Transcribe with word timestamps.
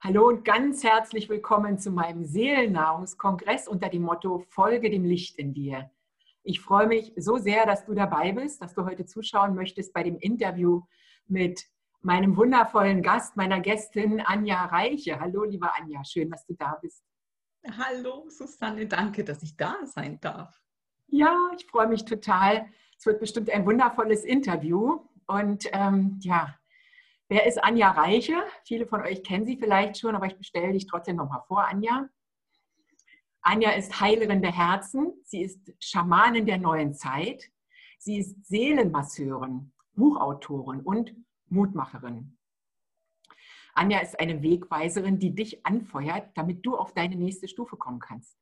Hallo 0.00 0.28
und 0.28 0.44
ganz 0.44 0.84
herzlich 0.84 1.28
willkommen 1.28 1.76
zu 1.76 1.90
meinem 1.90 2.24
Seelennahrungskongress 2.24 3.66
unter 3.66 3.88
dem 3.88 4.02
Motto 4.02 4.38
Folge 4.48 4.90
dem 4.90 5.04
Licht 5.04 5.36
in 5.38 5.52
dir. 5.52 5.90
Ich 6.44 6.60
freue 6.60 6.86
mich 6.86 7.12
so 7.16 7.36
sehr, 7.36 7.66
dass 7.66 7.84
du 7.84 7.94
dabei 7.94 8.30
bist, 8.30 8.62
dass 8.62 8.74
du 8.74 8.84
heute 8.84 9.06
zuschauen 9.06 9.56
möchtest 9.56 9.92
bei 9.92 10.04
dem 10.04 10.16
Interview 10.18 10.82
mit 11.26 11.64
meinem 12.00 12.36
wundervollen 12.36 13.02
Gast, 13.02 13.36
meiner 13.36 13.58
Gästin 13.58 14.20
Anja 14.20 14.66
Reiche. 14.66 15.18
Hallo, 15.18 15.42
liebe 15.42 15.68
Anja, 15.74 16.04
schön, 16.04 16.30
dass 16.30 16.46
du 16.46 16.54
da 16.54 16.78
bist. 16.80 17.02
Hallo, 17.66 18.28
Susanne, 18.28 18.86
danke, 18.86 19.24
dass 19.24 19.42
ich 19.42 19.56
da 19.56 19.78
sein 19.84 20.20
darf. 20.20 20.62
Ja, 21.08 21.50
ich 21.56 21.66
freue 21.66 21.88
mich 21.88 22.04
total. 22.04 22.66
Es 22.96 23.04
wird 23.04 23.18
bestimmt 23.18 23.50
ein 23.50 23.66
wundervolles 23.66 24.24
Interview. 24.24 25.00
Und 25.26 25.66
ähm, 25.72 26.20
ja, 26.22 26.54
Wer 27.30 27.46
ist 27.46 27.62
Anja 27.62 27.90
Reiche? 27.90 28.42
Viele 28.64 28.86
von 28.86 29.02
euch 29.02 29.22
kennen 29.22 29.44
sie 29.44 29.58
vielleicht 29.58 29.98
schon, 29.98 30.16
aber 30.16 30.26
ich 30.26 30.38
bestelle 30.38 30.72
dich 30.72 30.86
trotzdem 30.86 31.16
nochmal 31.16 31.42
vor, 31.46 31.66
Anja. 31.66 32.08
Anja 33.42 33.72
ist 33.72 34.00
Heilerin 34.00 34.40
der 34.40 34.56
Herzen. 34.56 35.12
Sie 35.24 35.42
ist 35.42 35.72
Schamanin 35.78 36.46
der 36.46 36.56
neuen 36.56 36.94
Zeit. 36.94 37.50
Sie 37.98 38.16
ist 38.16 38.46
Seelenmasseurin, 38.46 39.72
Buchautorin 39.92 40.80
und 40.80 41.14
Mutmacherin. 41.48 42.38
Anja 43.74 44.00
ist 44.00 44.18
eine 44.18 44.42
Wegweiserin, 44.42 45.18
die 45.18 45.34
dich 45.34 45.66
anfeuert, 45.66 46.30
damit 46.34 46.64
du 46.64 46.76
auf 46.76 46.94
deine 46.94 47.16
nächste 47.16 47.46
Stufe 47.46 47.76
kommen 47.76 48.00
kannst. 48.00 48.38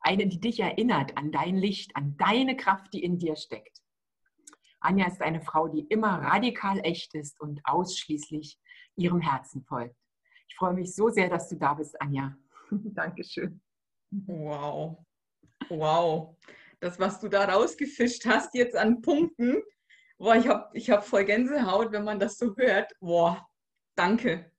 Eine, 0.00 0.26
die 0.26 0.40
dich 0.40 0.60
erinnert 0.60 1.16
an 1.18 1.30
dein 1.30 1.56
Licht, 1.56 1.94
an 1.94 2.16
deine 2.16 2.56
Kraft, 2.56 2.94
die 2.94 3.04
in 3.04 3.18
dir 3.18 3.36
steckt. 3.36 3.83
Anja 4.84 5.06
ist 5.06 5.22
eine 5.22 5.40
Frau, 5.40 5.68
die 5.68 5.86
immer 5.88 6.20
radikal 6.20 6.78
echt 6.84 7.14
ist 7.14 7.40
und 7.40 7.60
ausschließlich 7.64 8.58
ihrem 8.96 9.20
Herzen 9.20 9.64
folgt. 9.64 9.96
Ich 10.48 10.56
freue 10.56 10.74
mich 10.74 10.94
so 10.94 11.08
sehr, 11.08 11.28
dass 11.28 11.48
du 11.48 11.56
da 11.56 11.74
bist, 11.74 12.00
Anja. 12.00 12.36
Dankeschön. 12.70 13.60
Wow. 14.10 14.98
Wow. 15.68 16.36
Das, 16.80 16.98
was 17.00 17.18
du 17.18 17.28
da 17.28 17.44
rausgefischt 17.46 18.26
hast 18.26 18.54
jetzt 18.54 18.76
an 18.76 19.00
Punkten, 19.00 19.62
boah, 20.18 20.36
ich 20.36 20.46
habe 20.46 20.68
ich 20.74 20.90
hab 20.90 21.04
voll 21.04 21.24
Gänsehaut, 21.24 21.90
wenn 21.92 22.04
man 22.04 22.18
das 22.18 22.36
so 22.36 22.54
hört. 22.56 22.92
Boah, 23.00 23.48
danke. 23.96 24.50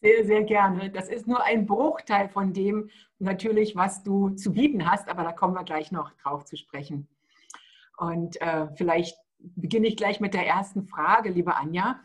Sehr, 0.00 0.24
sehr 0.24 0.44
gerne. 0.44 0.90
Das 0.90 1.08
ist 1.08 1.26
nur 1.26 1.42
ein 1.42 1.66
Bruchteil 1.66 2.28
von 2.28 2.52
dem 2.52 2.88
natürlich, 3.18 3.74
was 3.76 4.02
du 4.02 4.30
zu 4.30 4.52
bieten 4.52 4.90
hast, 4.90 5.08
aber 5.08 5.24
da 5.24 5.32
kommen 5.32 5.54
wir 5.54 5.64
gleich 5.64 5.92
noch 5.92 6.12
drauf 6.22 6.44
zu 6.44 6.56
sprechen. 6.56 7.08
Und 7.98 8.40
äh, 8.40 8.68
vielleicht 8.74 9.16
beginne 9.56 9.88
ich 9.88 9.96
gleich 9.96 10.20
mit 10.20 10.34
der 10.34 10.46
ersten 10.46 10.86
Frage, 10.86 11.30
liebe 11.30 11.56
Anja. 11.56 12.00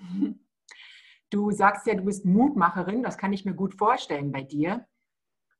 Du 1.29 1.51
sagst 1.51 1.85
ja, 1.87 1.95
du 1.95 2.05
bist 2.05 2.25
Mutmacherin, 2.25 3.03
das 3.03 3.17
kann 3.17 3.33
ich 3.33 3.43
mir 3.43 3.53
gut 3.53 3.73
vorstellen 3.75 4.31
bei 4.31 4.43
dir. 4.43 4.87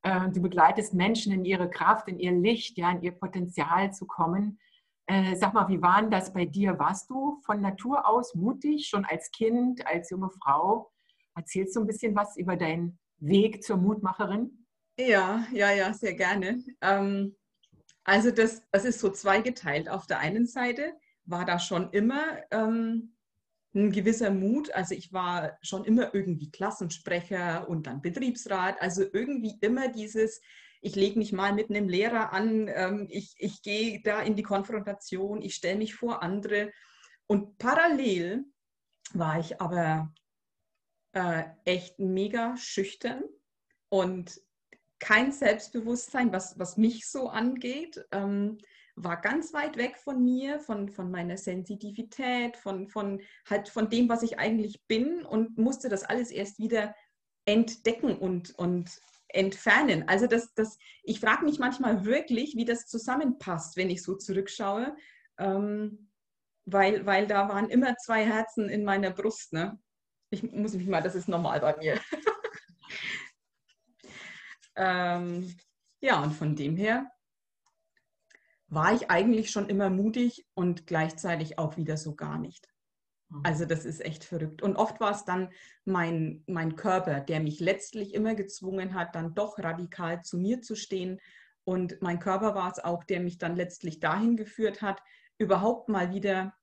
Äh, 0.02 0.30
du 0.30 0.42
begleitest 0.42 0.94
Menschen 0.94 1.34
in 1.34 1.44
ihre 1.44 1.70
Kraft, 1.70 2.08
in 2.08 2.20
ihr 2.20 2.32
Licht, 2.32 2.78
ja, 2.78 2.92
in 2.92 3.02
ihr 3.02 3.12
Potenzial 3.12 3.92
zu 3.92 4.06
kommen. 4.06 4.60
Äh, 5.08 5.36
sag 5.36 5.54
mal, 5.54 5.68
wie 5.68 5.82
war 5.82 6.02
denn 6.02 6.12
das 6.12 6.34
bei 6.34 6.46
dir? 6.46 6.80
Warst 6.80 7.10
du 7.10 7.42
von 7.46 7.62
Natur 7.62 8.08
aus 8.08 8.36
mutig, 8.36 8.88
schon 8.88 9.06
als 9.06 9.32
Kind, 9.32 9.86
als 9.86 10.10
junge 10.10 10.30
Frau? 10.30 10.92
Erzählst 11.36 11.76
du 11.76 11.82
ein 11.82 11.88
bisschen 11.88 12.16
was 12.16 12.38
über 12.38 12.56
deinen 12.56 12.98
Weg 13.18 13.64
zur 13.64 13.78
Mutmacherin? 13.78 14.66
Ja, 15.00 15.46
ja, 15.52 15.72
ja, 15.72 15.94
sehr 15.94 16.14
gerne. 16.14 16.64
Ähm, 16.82 17.36
also 18.04 18.32
das, 18.32 18.64
das 18.72 18.86
ist 18.86 19.00
so 19.00 19.10
zweigeteilt. 19.10 19.90
Auf 19.90 20.08
der 20.08 20.20
einen 20.20 20.48
Seite 20.48 20.94
war 21.28 21.46
da 21.46 21.60
schon 21.60 21.92
immer 21.92 22.24
ähm, 22.52 23.14
ein 23.76 23.92
gewisser 23.92 24.32
Mut. 24.32 24.72
Also 24.74 24.96
ich 24.96 25.14
war 25.14 25.58
schon 25.62 25.86
immer 25.86 26.14
irgendwie 26.14 26.50
Klassensprecher 26.50 27.70
und 27.70 27.88
dann 27.88 28.02
Betriebsrat. 28.02 28.82
Also 28.82 29.04
irgendwie 29.14 29.58
immer 29.62 29.90
dieses, 29.90 30.42
ich 30.82 30.96
lege 30.96 31.20
mich 31.20 31.32
mal 31.32 31.54
mit 31.54 31.70
einem 31.70 31.88
Lehrer 31.88 32.34
an, 32.34 32.68
ähm, 32.74 33.08
ich, 33.10 33.36
ich 33.38 33.62
gehe 33.62 34.02
da 34.02 34.22
in 34.22 34.36
die 34.36 34.44
Konfrontation, 34.44 35.42
ich 35.42 35.56
stelle 35.56 35.78
mich 35.78 35.94
vor 35.94 36.24
andere. 36.24 36.72
Und 37.28 37.58
parallel 37.58 38.46
war 39.14 39.40
ich 39.40 39.62
aber 39.62 40.14
äh, 41.14 41.44
echt 41.66 42.00
mega 42.00 42.56
schüchtern 42.58 43.24
und 43.90 44.40
kein 45.00 45.32
Selbstbewusstsein, 45.32 46.32
was, 46.32 46.58
was 46.58 46.78
mich 46.78 47.08
so 47.08 47.30
angeht. 47.30 48.04
Ähm, 48.12 48.58
war 48.98 49.22
ganz 49.22 49.54
weit 49.54 49.78
weg 49.78 49.98
von 49.98 50.24
mir, 50.24 50.60
von, 50.60 50.90
von 50.90 51.12
meiner 51.12 51.38
Sensitivität, 51.38 52.58
von, 52.58 52.88
von, 52.88 53.22
halt 53.48 53.70
von 53.70 53.90
dem, 53.90 54.10
was 54.10 54.24
ich 54.24 54.40
eigentlich 54.40 54.86
bin 54.88 55.24
und 55.24 55.58
musste 55.58 55.88
das 55.88 56.04
alles 56.04 56.32
erst 56.32 56.58
wieder 56.58 56.96
entdecken 57.46 58.18
und, 58.18 58.58
und 58.58 59.00
entfernen. 59.28 60.08
Also 60.08 60.26
das, 60.26 60.54
das, 60.56 60.80
ich 61.04 61.20
frage 61.20 61.46
mich 61.46 61.60
manchmal 61.60 62.06
wirklich, 62.06 62.56
wie 62.56 62.66
das 62.66 62.88
zusammenpasst, 62.88 63.78
wenn 63.78 63.92
ich 63.92 64.02
so 64.02 64.16
zurückschaue, 64.16 64.96
ähm, 65.38 66.10
weil, 66.66 67.06
weil 67.06 67.28
da 67.28 67.48
waren 67.50 67.70
immer 67.70 67.96
zwei 67.98 68.26
Herzen 68.26 68.68
in 68.68 68.84
meiner 68.84 69.12
Brust. 69.12 69.54
Ne? 69.54 69.80
Ich 70.32 70.42
muss 70.42 70.74
mich 70.74 70.88
mal, 70.88 71.04
das 71.04 71.14
ist 71.14 71.28
normal 71.28 71.60
bei 71.60 71.78
mir. 71.78 72.02
ähm, 74.76 75.56
ja, 76.00 76.24
und 76.24 76.34
von 76.34 76.56
dem 76.56 76.76
her 76.76 77.12
war 78.68 78.94
ich 78.94 79.10
eigentlich 79.10 79.50
schon 79.50 79.70
immer 79.70 79.90
mutig 79.90 80.46
und 80.54 80.88
gleichzeitig 80.88 81.58
auch 81.58 81.78
wieder 81.78 81.98
so 81.98 82.16
gar 82.16 82.38
nicht. 82.38 82.68
Mhm. 83.30 83.42
Also 83.44 83.66
das 83.66 83.86
ist 83.86 84.04
echt 84.04 84.24
verrückt. 84.24 84.62
Und 84.62 84.76
oft 84.76 85.00
war 85.00 85.12
es 85.12 85.26
dann 85.26 85.50
mein, 85.86 86.44
mein 86.48 86.76
Körper, 86.76 87.22
der 87.22 87.40
mich 87.40 87.60
letztlich 87.60 88.14
immer 88.14 88.36
gezwungen 88.36 88.94
hat, 88.94 89.16
dann 89.16 89.34
doch 89.34 89.60
radikal 89.60 90.22
zu 90.22 90.38
mir 90.38 90.62
zu 90.62 90.76
stehen. 90.76 91.20
Und 91.64 92.02
mein 92.02 92.20
Körper 92.20 92.56
war 92.56 92.72
es 92.72 92.80
auch, 92.80 93.04
der 93.04 93.20
mich 93.20 93.38
dann 93.38 93.56
letztlich 93.56 94.00
dahin 94.00 94.38
geführt 94.38 94.82
hat, 94.82 95.02
überhaupt 95.38 95.90
mal 95.90 96.14
wieder 96.14 96.54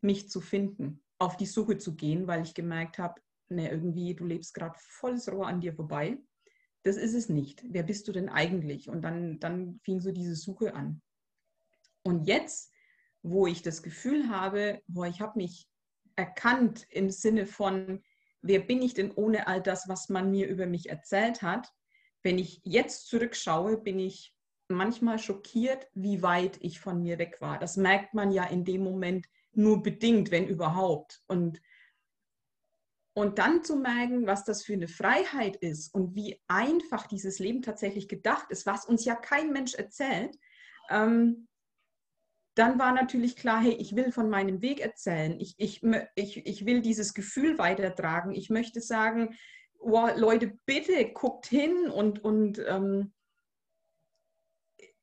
mich 0.00 0.28
zu 0.28 0.40
finden, 0.40 1.02
auf 1.18 1.36
die 1.36 1.46
Suche 1.46 1.78
zu 1.78 1.94
gehen, 1.94 2.26
weil 2.26 2.42
ich 2.42 2.54
gemerkt 2.54 2.98
habe, 2.98 3.20
ne, 3.48 3.70
irgendwie, 3.70 4.14
du 4.14 4.24
lebst 4.24 4.54
gerade 4.54 4.78
volles 4.78 5.30
Rohr 5.30 5.46
an 5.46 5.60
dir 5.60 5.74
vorbei. 5.74 6.18
Das 6.82 6.96
ist 6.96 7.14
es 7.14 7.28
nicht. 7.28 7.62
Wer 7.68 7.84
bist 7.84 8.08
du 8.08 8.12
denn 8.12 8.28
eigentlich? 8.28 8.88
Und 8.88 9.02
dann, 9.02 9.38
dann 9.38 9.80
fing 9.84 10.00
so 10.00 10.10
diese 10.10 10.34
Suche 10.34 10.74
an. 10.74 11.00
Und 12.04 12.26
jetzt, 12.26 12.72
wo 13.22 13.46
ich 13.46 13.62
das 13.62 13.82
Gefühl 13.82 14.28
habe, 14.28 14.82
wo 14.86 15.04
ich 15.04 15.20
habe 15.20 15.38
mich 15.38 15.68
erkannt 16.16 16.86
im 16.90 17.10
Sinne 17.10 17.46
von, 17.46 18.02
wer 18.42 18.60
bin 18.60 18.82
ich 18.82 18.94
denn 18.94 19.12
ohne 19.12 19.46
all 19.46 19.62
das, 19.62 19.88
was 19.88 20.08
man 20.08 20.30
mir 20.30 20.48
über 20.48 20.66
mich 20.66 20.88
erzählt 20.88 21.42
hat, 21.42 21.72
wenn 22.22 22.38
ich 22.38 22.60
jetzt 22.64 23.08
zurückschaue, 23.08 23.78
bin 23.78 23.98
ich 23.98 24.34
manchmal 24.68 25.18
schockiert, 25.18 25.88
wie 25.94 26.22
weit 26.22 26.58
ich 26.60 26.80
von 26.80 27.02
mir 27.02 27.18
weg 27.18 27.40
war. 27.40 27.58
Das 27.58 27.76
merkt 27.76 28.14
man 28.14 28.30
ja 28.30 28.44
in 28.44 28.64
dem 28.64 28.82
Moment 28.82 29.28
nur 29.52 29.82
bedingt, 29.82 30.30
wenn 30.30 30.48
überhaupt. 30.48 31.22
Und, 31.26 31.60
und 33.14 33.38
dann 33.38 33.62
zu 33.62 33.76
merken, 33.76 34.26
was 34.26 34.44
das 34.44 34.64
für 34.64 34.72
eine 34.72 34.88
Freiheit 34.88 35.56
ist 35.56 35.92
und 35.94 36.14
wie 36.14 36.40
einfach 36.48 37.06
dieses 37.06 37.38
Leben 37.38 37.62
tatsächlich 37.62 38.08
gedacht 38.08 38.46
ist, 38.50 38.66
was 38.66 38.86
uns 38.86 39.04
ja 39.04 39.14
kein 39.14 39.52
Mensch 39.52 39.74
erzählt, 39.74 40.38
ähm, 40.90 41.48
dann 42.54 42.78
war 42.78 42.92
natürlich 42.92 43.36
klar, 43.36 43.60
hey, 43.60 43.72
ich 43.72 43.96
will 43.96 44.12
von 44.12 44.28
meinem 44.28 44.60
Weg 44.60 44.80
erzählen. 44.80 45.38
Ich, 45.40 45.54
ich, 45.58 45.82
ich, 46.14 46.46
ich 46.46 46.66
will 46.66 46.82
dieses 46.82 47.14
Gefühl 47.14 47.58
weitertragen. 47.58 48.32
Ich 48.32 48.50
möchte 48.50 48.80
sagen, 48.80 49.36
oh, 49.78 50.08
Leute, 50.16 50.52
bitte 50.66 51.12
guckt 51.12 51.46
hin 51.46 51.88
und, 51.88 52.22
und 52.22 52.60
ähm, 52.66 53.12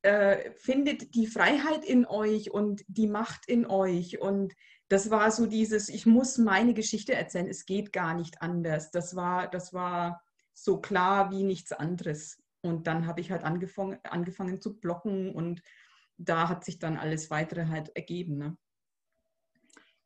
äh, 0.02 0.52
findet 0.52 1.16
die 1.16 1.28
Freiheit 1.28 1.84
in 1.84 2.06
euch 2.06 2.52
und 2.52 2.84
die 2.88 3.08
Macht 3.08 3.48
in 3.48 3.66
euch. 3.66 4.22
Und 4.22 4.54
das 4.88 5.10
war 5.10 5.32
so 5.32 5.46
dieses, 5.46 5.90
ich 5.90 6.06
muss 6.06 6.38
meine 6.38 6.74
Geschichte 6.74 7.14
erzählen, 7.14 7.48
es 7.48 7.66
geht 7.66 7.92
gar 7.92 8.14
nicht 8.14 8.42
anders. 8.42 8.92
Das 8.92 9.16
war, 9.16 9.50
das 9.50 9.74
war 9.74 10.22
so 10.54 10.80
klar 10.80 11.32
wie 11.32 11.44
nichts 11.44 11.72
anderes. 11.72 12.42
Und 12.62 12.88
dann 12.88 13.08
habe 13.08 13.22
ich 13.22 13.32
halt 13.32 13.44
angefangen, 13.44 14.00
angefangen 14.04 14.62
zu 14.62 14.80
blocken 14.80 15.34
und 15.34 15.62
da 16.20 16.50
hat 16.50 16.66
sich 16.66 16.80
dann 16.80 16.98
alles 16.98 17.32
weitere 17.32 17.68
halt 17.68 17.96
ergeben. 17.96 18.38
Ne? 18.38 18.58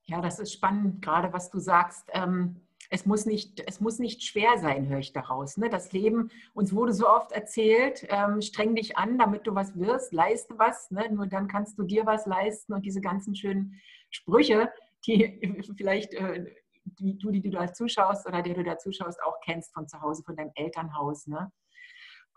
Ja, 0.04 0.22
das 0.22 0.40
ist 0.40 0.54
spannend, 0.54 1.02
gerade 1.02 1.34
was 1.34 1.50
du 1.50 1.60
sagst. 1.60 2.10
Ähm, 2.14 2.62
es, 2.90 3.06
muss 3.06 3.26
nicht, 3.26 3.64
es 3.66 3.80
muss 3.80 4.00
nicht 4.00 4.24
schwer 4.24 4.58
sein, 4.58 4.88
höre 4.88 5.00
ich 5.00 5.14
daraus. 5.14 5.58
Ne? 5.58 5.70
Das 5.70 5.92
Leben, 5.92 6.30
uns 6.54 6.74
wurde 6.74 6.94
so 6.94 7.10
oft 7.10 7.32
erzählt, 7.32 8.06
ähm, 8.10 8.42
streng 8.42 8.76
dich 8.76 8.98
an, 8.98 9.18
damit 9.18 9.48
du 9.48 9.56
was 9.56 9.78
wirst, 9.78 10.14
leiste 10.14 10.58
was, 10.60 10.92
ne? 10.92 11.12
nur 11.12 11.28
dann 11.28 11.48
kannst 11.48 11.78
du 11.80 11.84
dir 11.84 12.06
was 12.06 12.26
leisten 12.26 12.74
und 12.74 12.86
diese 12.86 13.02
ganzen 13.02 13.36
schönen 13.36 13.82
Sprüche, 14.10 14.72
die 15.08 15.42
vielleicht 15.78 16.14
äh, 16.14 16.54
die, 16.86 17.18
du, 17.18 17.32
die 17.32 17.42
du 17.42 17.50
da 17.50 17.74
zuschaust 17.74 18.28
oder 18.28 18.42
der 18.42 18.56
du 18.56 18.64
da 18.64 18.78
zuschaust, 18.78 19.22
auch 19.24 19.40
kennst 19.44 19.74
von 19.74 19.88
zu 19.88 20.02
Hause, 20.02 20.24
von 20.24 20.36
deinem 20.36 20.52
Elternhaus. 20.56 21.28
Ne? 21.28 21.52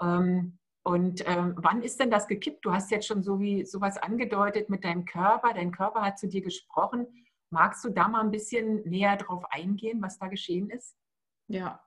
Ähm, 0.01 0.59
und 0.87 1.25
ähm, 1.27 1.55
wann 1.57 1.83
ist 1.83 1.99
denn 1.99 2.13
das 2.13 2.29
gekippt? 2.29 2.65
Du 2.65 2.73
hast 2.73 2.93
jetzt 2.93 3.09
schon 3.09 3.25
so 3.25 3.41
wie 3.41 3.65
sowas 3.65 3.99
angedeutet 3.99 4.71
mit 4.71 4.85
deinem 4.85 5.05
Körper. 5.05 5.53
Dein 5.53 5.73
Körper 5.73 6.03
hat 6.03 6.17
zu 6.17 6.29
dir 6.29 6.43
gesprochen. 6.43 7.09
Magst 7.51 7.85
du 7.85 7.91
da 7.91 8.07
mal 8.07 8.21
ein 8.21 8.31
bisschen 8.31 8.89
näher 8.89 9.17
drauf 9.17 9.43
eingehen, 9.51 10.01
was 10.01 10.21
da 10.21 10.29
geschehen 10.29 10.71
ist? 10.71 10.97
Ja, 11.49 11.85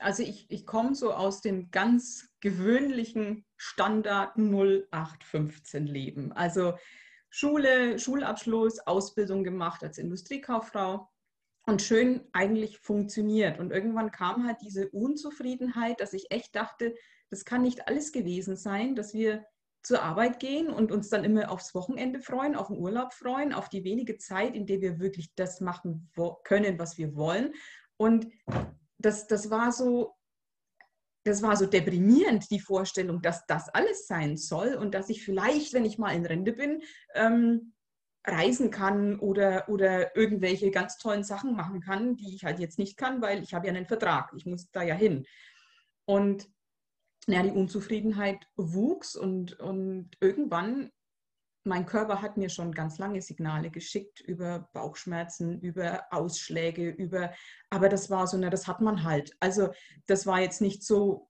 also 0.00 0.22
ich, 0.22 0.50
ich 0.50 0.66
komme 0.66 0.94
so 0.94 1.14
aus 1.14 1.40
dem 1.40 1.70
ganz 1.70 2.28
gewöhnlichen 2.40 3.46
Standard 3.56 4.36
0815 4.36 5.86
Leben. 5.86 6.32
Also 6.32 6.74
Schule, 7.30 7.98
Schulabschluss, 7.98 8.80
Ausbildung 8.80 9.44
gemacht 9.44 9.82
als 9.82 9.96
Industriekauffrau 9.96 11.08
und 11.64 11.80
schön 11.80 12.28
eigentlich 12.34 12.80
funktioniert. 12.80 13.58
Und 13.58 13.70
irgendwann 13.70 14.10
kam 14.10 14.46
halt 14.46 14.58
diese 14.60 14.90
Unzufriedenheit, 14.90 16.00
dass 16.00 16.12
ich 16.12 16.30
echt 16.30 16.54
dachte, 16.54 16.94
das 17.32 17.46
kann 17.46 17.62
nicht 17.62 17.88
alles 17.88 18.12
gewesen 18.12 18.56
sein, 18.56 18.94
dass 18.94 19.14
wir 19.14 19.46
zur 19.82 20.02
Arbeit 20.02 20.38
gehen 20.38 20.68
und 20.68 20.92
uns 20.92 21.08
dann 21.08 21.24
immer 21.24 21.50
aufs 21.50 21.74
Wochenende 21.74 22.20
freuen, 22.20 22.54
auf 22.54 22.66
den 22.66 22.76
Urlaub 22.76 23.14
freuen, 23.14 23.54
auf 23.54 23.70
die 23.70 23.84
wenige 23.84 24.18
Zeit, 24.18 24.54
in 24.54 24.66
der 24.66 24.82
wir 24.82 25.00
wirklich 25.00 25.34
das 25.34 25.62
machen 25.62 26.10
können, 26.44 26.78
was 26.78 26.98
wir 26.98 27.16
wollen. 27.16 27.54
Und 27.96 28.26
das, 28.98 29.28
das 29.28 29.48
war 29.48 29.72
so, 29.72 30.14
das 31.24 31.42
war 31.42 31.56
so 31.56 31.64
deprimierend, 31.64 32.50
die 32.50 32.60
Vorstellung, 32.60 33.22
dass 33.22 33.46
das 33.46 33.70
alles 33.70 34.06
sein 34.06 34.36
soll 34.36 34.74
und 34.74 34.94
dass 34.94 35.08
ich 35.08 35.24
vielleicht, 35.24 35.72
wenn 35.72 35.86
ich 35.86 35.96
mal 35.96 36.14
in 36.14 36.26
Rente 36.26 36.52
bin, 36.52 36.82
ähm, 37.14 37.72
reisen 38.26 38.70
kann 38.70 39.18
oder, 39.18 39.70
oder 39.70 40.14
irgendwelche 40.14 40.70
ganz 40.70 40.98
tollen 40.98 41.24
Sachen 41.24 41.56
machen 41.56 41.80
kann, 41.80 42.14
die 42.14 42.34
ich 42.34 42.44
halt 42.44 42.58
jetzt 42.58 42.78
nicht 42.78 42.98
kann, 42.98 43.22
weil 43.22 43.42
ich 43.42 43.54
habe 43.54 43.68
ja 43.68 43.72
einen 43.72 43.86
Vertrag. 43.86 44.34
Ich 44.36 44.44
muss 44.44 44.70
da 44.70 44.82
ja 44.82 44.94
hin. 44.94 45.24
Und 46.04 46.46
ja, 47.28 47.42
die 47.42 47.50
Unzufriedenheit 47.50 48.46
wuchs 48.56 49.14
und, 49.14 49.58
und 49.60 50.10
irgendwann, 50.20 50.90
mein 51.64 51.86
Körper 51.86 52.20
hat 52.20 52.36
mir 52.36 52.48
schon 52.48 52.72
ganz 52.72 52.98
lange 52.98 53.22
Signale 53.22 53.70
geschickt 53.70 54.20
über 54.20 54.68
Bauchschmerzen, 54.72 55.60
über 55.60 56.04
Ausschläge, 56.10 56.90
über, 56.90 57.32
aber 57.70 57.88
das 57.88 58.10
war 58.10 58.26
so, 58.26 58.36
na, 58.36 58.50
das 58.50 58.66
hat 58.66 58.80
man 58.80 59.04
halt. 59.04 59.36
Also 59.38 59.70
das 60.06 60.26
war 60.26 60.40
jetzt 60.40 60.60
nicht 60.60 60.82
so, 60.82 61.28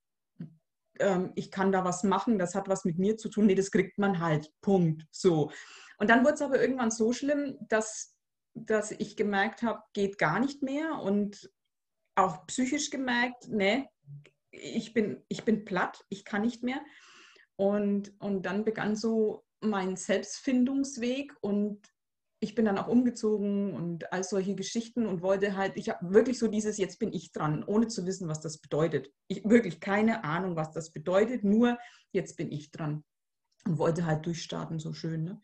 ähm, 0.98 1.32
ich 1.34 1.50
kann 1.50 1.72
da 1.72 1.84
was 1.84 2.02
machen, 2.02 2.38
das 2.38 2.54
hat 2.54 2.68
was 2.68 2.84
mit 2.86 2.98
mir 2.98 3.18
zu 3.18 3.28
tun, 3.28 3.46
nee, 3.46 3.54
das 3.54 3.70
kriegt 3.70 3.98
man 3.98 4.20
halt, 4.20 4.50
Punkt, 4.62 5.06
so. 5.10 5.50
Und 5.98 6.08
dann 6.08 6.24
wurde 6.24 6.34
es 6.34 6.42
aber 6.42 6.60
irgendwann 6.60 6.90
so 6.90 7.12
schlimm, 7.12 7.58
dass, 7.68 8.16
dass 8.54 8.90
ich 8.92 9.16
gemerkt 9.16 9.62
habe, 9.62 9.82
geht 9.92 10.16
gar 10.16 10.40
nicht 10.40 10.62
mehr 10.62 10.98
und 11.02 11.50
auch 12.14 12.46
psychisch 12.46 12.90
gemerkt, 12.90 13.48
ne, 13.48 13.88
ich 14.52 14.94
bin, 14.94 15.24
ich 15.28 15.44
bin 15.44 15.64
platt, 15.64 16.04
ich 16.08 16.24
kann 16.24 16.42
nicht 16.42 16.62
mehr. 16.62 16.80
Und, 17.56 18.12
und 18.20 18.46
dann 18.46 18.64
begann 18.64 18.96
so 18.96 19.44
mein 19.60 19.96
Selbstfindungsweg 19.96 21.34
und 21.40 21.80
ich 22.40 22.56
bin 22.56 22.64
dann 22.64 22.78
auch 22.78 22.88
umgezogen 22.88 23.72
und 23.72 24.12
all 24.12 24.24
solche 24.24 24.56
Geschichten 24.56 25.06
und 25.06 25.22
wollte 25.22 25.56
halt, 25.56 25.76
ich 25.76 25.88
habe 25.88 26.12
wirklich 26.12 26.40
so 26.40 26.48
dieses, 26.48 26.76
jetzt 26.76 26.98
bin 26.98 27.12
ich 27.12 27.30
dran, 27.30 27.62
ohne 27.64 27.86
zu 27.86 28.04
wissen, 28.04 28.28
was 28.28 28.40
das 28.40 28.58
bedeutet. 28.58 29.12
Ich 29.28 29.44
wirklich 29.44 29.78
keine 29.78 30.24
Ahnung, 30.24 30.56
was 30.56 30.72
das 30.72 30.90
bedeutet, 30.90 31.44
nur 31.44 31.78
jetzt 32.10 32.36
bin 32.36 32.50
ich 32.50 32.72
dran 32.72 33.04
und 33.64 33.78
wollte 33.78 34.06
halt 34.06 34.26
durchstarten, 34.26 34.80
so 34.80 34.92
schön. 34.92 35.22
Ne? 35.22 35.40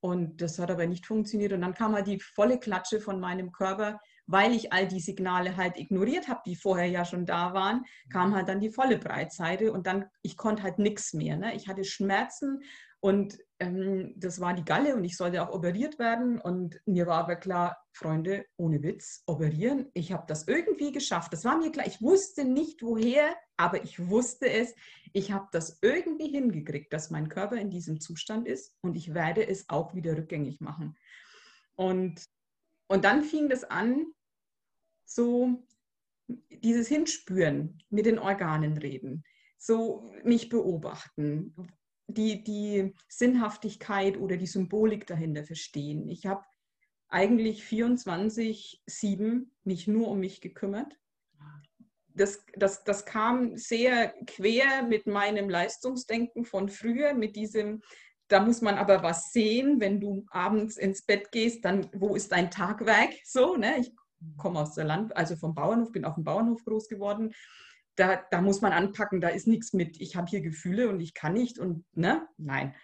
Und 0.00 0.40
das 0.42 0.58
hat 0.58 0.72
aber 0.72 0.88
nicht 0.88 1.06
funktioniert. 1.06 1.52
Und 1.52 1.60
dann 1.60 1.74
kam 1.74 1.94
halt 1.94 2.08
die 2.08 2.18
volle 2.18 2.58
Klatsche 2.58 3.00
von 3.00 3.20
meinem 3.20 3.52
Körper 3.52 4.00
weil 4.26 4.54
ich 4.54 4.72
all 4.72 4.86
die 4.86 5.00
Signale 5.00 5.56
halt 5.56 5.78
ignoriert 5.78 6.28
habe, 6.28 6.40
die 6.46 6.56
vorher 6.56 6.86
ja 6.86 7.04
schon 7.04 7.26
da 7.26 7.54
waren, 7.54 7.84
kam 8.12 8.34
halt 8.34 8.48
dann 8.48 8.60
die 8.60 8.70
volle 8.70 8.98
Breitseite 8.98 9.72
und 9.72 9.86
dann, 9.86 10.06
ich 10.22 10.36
konnte 10.36 10.62
halt 10.62 10.78
nichts 10.78 11.12
mehr. 11.12 11.36
Ne? 11.36 11.54
Ich 11.54 11.68
hatte 11.68 11.84
Schmerzen 11.84 12.62
und 13.00 13.38
ähm, 13.58 14.12
das 14.16 14.40
war 14.40 14.52
die 14.52 14.64
Galle 14.64 14.94
und 14.94 15.04
ich 15.04 15.16
sollte 15.16 15.42
auch 15.42 15.54
operiert 15.54 15.98
werden. 15.98 16.38
Und 16.38 16.80
mir 16.84 17.06
war 17.06 17.18
aber 17.20 17.36
klar, 17.36 17.78
Freunde, 17.92 18.44
ohne 18.56 18.82
Witz, 18.82 19.22
operieren. 19.26 19.90
Ich 19.94 20.12
habe 20.12 20.24
das 20.28 20.46
irgendwie 20.46 20.92
geschafft. 20.92 21.32
Das 21.32 21.44
war 21.46 21.56
mir 21.56 21.72
klar. 21.72 21.86
Ich 21.86 22.02
wusste 22.02 22.44
nicht 22.44 22.82
woher, 22.82 23.34
aber 23.56 23.82
ich 23.82 24.08
wusste 24.10 24.50
es. 24.50 24.74
Ich 25.14 25.32
habe 25.32 25.48
das 25.50 25.78
irgendwie 25.80 26.28
hingekriegt, 26.28 26.92
dass 26.92 27.10
mein 27.10 27.30
Körper 27.30 27.56
in 27.56 27.70
diesem 27.70 28.00
Zustand 28.00 28.46
ist 28.46 28.76
und 28.82 28.96
ich 28.96 29.14
werde 29.14 29.46
es 29.46 29.68
auch 29.70 29.94
wieder 29.94 30.16
rückgängig 30.16 30.60
machen. 30.60 30.96
Und, 31.74 32.22
und 32.90 33.04
dann 33.04 33.22
fing 33.22 33.48
das 33.48 33.62
an, 33.62 34.04
so 35.04 35.62
dieses 36.50 36.88
Hinspüren, 36.88 37.78
mit 37.88 38.04
den 38.04 38.18
Organen 38.18 38.76
reden, 38.76 39.22
so 39.58 40.10
mich 40.24 40.48
beobachten, 40.48 41.54
die, 42.08 42.42
die 42.42 42.92
Sinnhaftigkeit 43.08 44.16
oder 44.16 44.36
die 44.36 44.48
Symbolik 44.48 45.06
dahinter 45.06 45.44
verstehen. 45.44 46.08
Ich 46.08 46.26
habe 46.26 46.44
eigentlich 47.06 47.62
24-7 47.62 49.46
mich 49.62 49.86
nur 49.86 50.08
um 50.08 50.18
mich 50.18 50.40
gekümmert. 50.40 50.98
Das, 52.08 52.44
das, 52.54 52.82
das 52.82 53.06
kam 53.06 53.56
sehr 53.56 54.12
quer 54.26 54.82
mit 54.82 55.06
meinem 55.06 55.48
Leistungsdenken 55.48 56.44
von 56.44 56.68
früher, 56.68 57.14
mit 57.14 57.36
diesem, 57.36 57.82
da 58.30 58.40
muss 58.40 58.62
man 58.62 58.78
aber 58.78 59.02
was 59.02 59.32
sehen, 59.32 59.80
wenn 59.80 60.00
du 60.00 60.24
abends 60.30 60.76
ins 60.76 61.02
Bett 61.02 61.32
gehst, 61.32 61.64
dann 61.64 61.90
wo 61.92 62.14
ist 62.14 62.30
dein 62.32 62.50
Tagwerk? 62.50 63.10
So, 63.24 63.56
ne? 63.56 63.78
Ich 63.80 63.92
komme 64.36 64.60
aus 64.60 64.74
der 64.74 64.84
Land, 64.84 65.16
also 65.16 65.36
vom 65.36 65.54
Bauernhof, 65.54 65.90
bin 65.90 66.04
auf 66.04 66.14
dem 66.14 66.24
Bauernhof 66.24 66.64
groß 66.64 66.88
geworden. 66.88 67.32
Da, 67.96 68.22
da 68.30 68.40
muss 68.40 68.60
man 68.60 68.72
anpacken, 68.72 69.20
da 69.20 69.28
ist 69.28 69.48
nichts 69.48 69.72
mit, 69.72 70.00
ich 70.00 70.14
habe 70.14 70.28
hier 70.28 70.40
Gefühle 70.40 70.88
und 70.88 71.00
ich 71.00 71.12
kann 71.12 71.32
nicht 71.34 71.58
und 71.58 71.84
ne, 71.94 72.26
nein. 72.36 72.74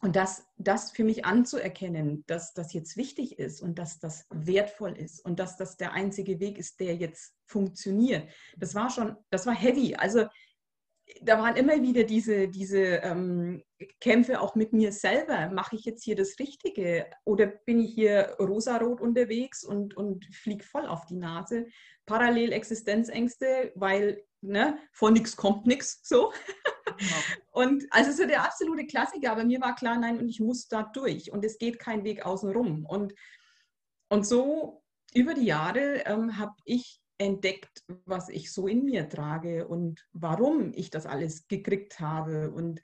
Und 0.00 0.16
das, 0.16 0.44
das 0.58 0.90
für 0.90 1.04
mich 1.04 1.24
anzuerkennen, 1.24 2.24
dass 2.26 2.52
das 2.52 2.72
jetzt 2.72 2.96
wichtig 2.96 3.38
ist 3.38 3.62
und 3.62 3.78
dass 3.78 4.00
das 4.00 4.26
wertvoll 4.30 4.92
ist 4.98 5.24
und 5.24 5.38
dass 5.38 5.56
das 5.56 5.76
der 5.76 5.92
einzige 5.92 6.40
Weg 6.40 6.58
ist, 6.58 6.80
der 6.80 6.96
jetzt 6.96 7.34
funktioniert, 7.46 8.28
das 8.56 8.74
war 8.74 8.90
schon, 8.90 9.16
das 9.30 9.46
war 9.46 9.54
heavy. 9.54 9.94
Also 9.94 10.26
da 11.20 11.38
waren 11.38 11.56
immer 11.56 11.80
wieder 11.82 12.04
diese, 12.04 12.48
diese 12.48 12.78
ähm, 12.78 13.62
Kämpfe 14.00 14.40
auch 14.40 14.54
mit 14.54 14.72
mir 14.72 14.92
selber. 14.92 15.50
Mache 15.50 15.76
ich 15.76 15.84
jetzt 15.84 16.04
hier 16.04 16.16
das 16.16 16.38
Richtige 16.38 17.06
oder 17.24 17.46
bin 17.46 17.80
ich 17.80 17.94
hier 17.94 18.36
rosarot 18.38 19.00
unterwegs 19.00 19.64
und, 19.64 19.96
und 19.96 20.24
fliege 20.34 20.64
voll 20.64 20.86
auf 20.86 21.04
die 21.06 21.16
Nase? 21.16 21.66
Parallel 22.06 22.52
Existenzängste, 22.52 23.72
weil 23.74 24.24
ne, 24.40 24.78
von 24.92 25.12
nichts 25.12 25.36
kommt 25.36 25.66
nichts 25.66 26.00
so. 26.02 26.32
Genau. 26.84 27.16
Und 27.52 27.84
also 27.90 28.12
so 28.12 28.26
der 28.26 28.44
absolute 28.44 28.86
Klassiker, 28.86 29.32
aber 29.32 29.44
mir 29.44 29.60
war 29.60 29.74
klar, 29.74 29.98
nein, 29.98 30.18
und 30.18 30.28
ich 30.28 30.40
muss 30.40 30.68
da 30.68 30.82
durch 30.82 31.30
und 31.30 31.44
es 31.44 31.58
geht 31.58 31.78
kein 31.78 32.02
Weg 32.02 32.24
außenrum. 32.24 32.86
Und, 32.86 33.12
und 34.08 34.26
so 34.26 34.82
über 35.14 35.34
die 35.34 35.44
Jahre 35.44 36.02
ähm, 36.06 36.38
habe 36.38 36.54
ich 36.64 37.01
entdeckt, 37.22 37.84
was 38.04 38.28
ich 38.28 38.52
so 38.52 38.66
in 38.66 38.84
mir 38.84 39.08
trage 39.08 39.66
und 39.66 40.06
warum 40.12 40.72
ich 40.74 40.90
das 40.90 41.06
alles 41.06 41.48
gekriegt 41.48 42.00
habe 42.00 42.50
und, 42.50 42.82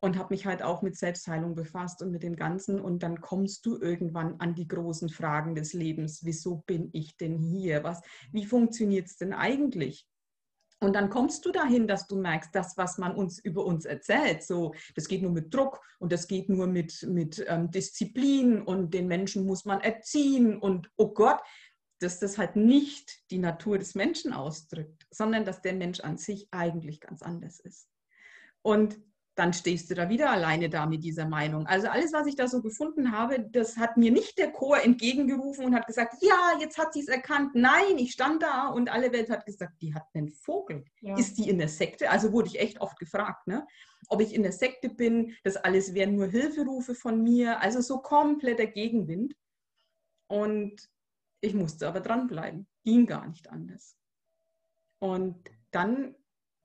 und 0.00 0.18
habe 0.18 0.34
mich 0.34 0.46
halt 0.46 0.62
auch 0.62 0.82
mit 0.82 0.96
Selbstheilung 0.96 1.54
befasst 1.54 2.02
und 2.02 2.10
mit 2.10 2.22
dem 2.22 2.36
Ganzen. 2.36 2.80
Und 2.80 3.02
dann 3.02 3.20
kommst 3.20 3.66
du 3.66 3.78
irgendwann 3.78 4.40
an 4.40 4.54
die 4.54 4.68
großen 4.68 5.08
Fragen 5.08 5.54
des 5.54 5.72
Lebens. 5.72 6.24
Wieso 6.24 6.62
bin 6.66 6.90
ich 6.92 7.16
denn 7.16 7.38
hier? 7.38 7.84
Was, 7.84 8.02
wie 8.32 8.46
funktioniert 8.46 9.06
es 9.06 9.16
denn 9.16 9.32
eigentlich? 9.32 10.06
Und 10.84 10.94
dann 10.94 11.08
kommst 11.08 11.44
du 11.46 11.52
dahin, 11.52 11.88
dass 11.88 12.06
du 12.06 12.16
merkst, 12.16 12.54
das, 12.54 12.76
was 12.76 12.98
man 12.98 13.14
uns 13.14 13.38
über 13.38 13.64
uns 13.64 13.86
erzählt, 13.86 14.42
so, 14.42 14.74
das 14.94 15.08
geht 15.08 15.22
nur 15.22 15.30
mit 15.30 15.52
Druck 15.54 15.80
und 15.98 16.12
das 16.12 16.28
geht 16.28 16.48
nur 16.50 16.66
mit, 16.66 17.06
mit 17.08 17.42
ähm, 17.48 17.70
Disziplin 17.70 18.60
und 18.60 18.92
den 18.92 19.08
Menschen 19.08 19.46
muss 19.46 19.64
man 19.64 19.80
erziehen 19.80 20.58
und 20.58 20.90
oh 20.96 21.14
Gott, 21.14 21.40
dass 22.00 22.18
das 22.18 22.38
halt 22.38 22.56
nicht 22.56 23.30
die 23.30 23.38
Natur 23.38 23.78
des 23.78 23.94
Menschen 23.94 24.32
ausdrückt, 24.32 25.06
sondern 25.10 25.44
dass 25.44 25.62
der 25.62 25.74
Mensch 25.74 26.00
an 26.00 26.18
sich 26.18 26.48
eigentlich 26.50 27.00
ganz 27.00 27.22
anders 27.22 27.60
ist. 27.60 27.88
Und 28.62 28.98
dann 29.36 29.52
stehst 29.52 29.90
du 29.90 29.94
da 29.94 30.08
wieder 30.08 30.30
alleine 30.30 30.68
da 30.70 30.86
mit 30.86 31.02
dieser 31.02 31.26
Meinung. 31.26 31.66
Also 31.66 31.88
alles, 31.88 32.12
was 32.12 32.26
ich 32.26 32.36
da 32.36 32.46
so 32.46 32.62
gefunden 32.62 33.10
habe, 33.10 33.40
das 33.40 33.76
hat 33.76 33.96
mir 33.96 34.12
nicht 34.12 34.38
der 34.38 34.52
Chor 34.52 34.80
entgegengerufen 34.80 35.64
und 35.64 35.74
hat 35.74 35.88
gesagt, 35.88 36.14
ja, 36.20 36.56
jetzt 36.60 36.78
hat 36.78 36.92
sie 36.92 37.00
es 37.00 37.08
erkannt. 37.08 37.50
Nein, 37.54 37.98
ich 37.98 38.12
stand 38.12 38.42
da 38.42 38.68
und 38.68 38.88
alle 38.88 39.12
Welt 39.12 39.30
hat 39.30 39.44
gesagt, 39.44 39.82
die 39.82 39.92
hat 39.92 40.04
einen 40.14 40.28
Vogel. 40.28 40.84
Ja. 41.00 41.16
Ist 41.18 41.36
die 41.36 41.48
in 41.48 41.58
der 41.58 41.68
Sekte? 41.68 42.10
Also 42.10 42.32
wurde 42.32 42.48
ich 42.48 42.60
echt 42.60 42.80
oft 42.80 42.98
gefragt, 42.98 43.46
ne? 43.48 43.66
ob 44.08 44.20
ich 44.20 44.34
in 44.34 44.42
der 44.42 44.52
Sekte 44.52 44.88
bin. 44.88 45.34
Das 45.42 45.56
alles 45.56 45.94
wären 45.94 46.14
nur 46.14 46.26
Hilferufe 46.26 46.94
von 46.94 47.22
mir. 47.22 47.60
Also 47.60 47.80
so 47.80 47.98
kompletter 47.98 48.66
Gegenwind. 48.66 49.34
Und 50.26 50.88
ich 51.44 51.54
musste 51.54 51.86
aber 51.86 52.00
dranbleiben. 52.00 52.66
Ging 52.84 53.06
gar 53.06 53.26
nicht 53.28 53.50
anders. 53.50 53.96
Und 54.98 55.50
dann 55.70 56.14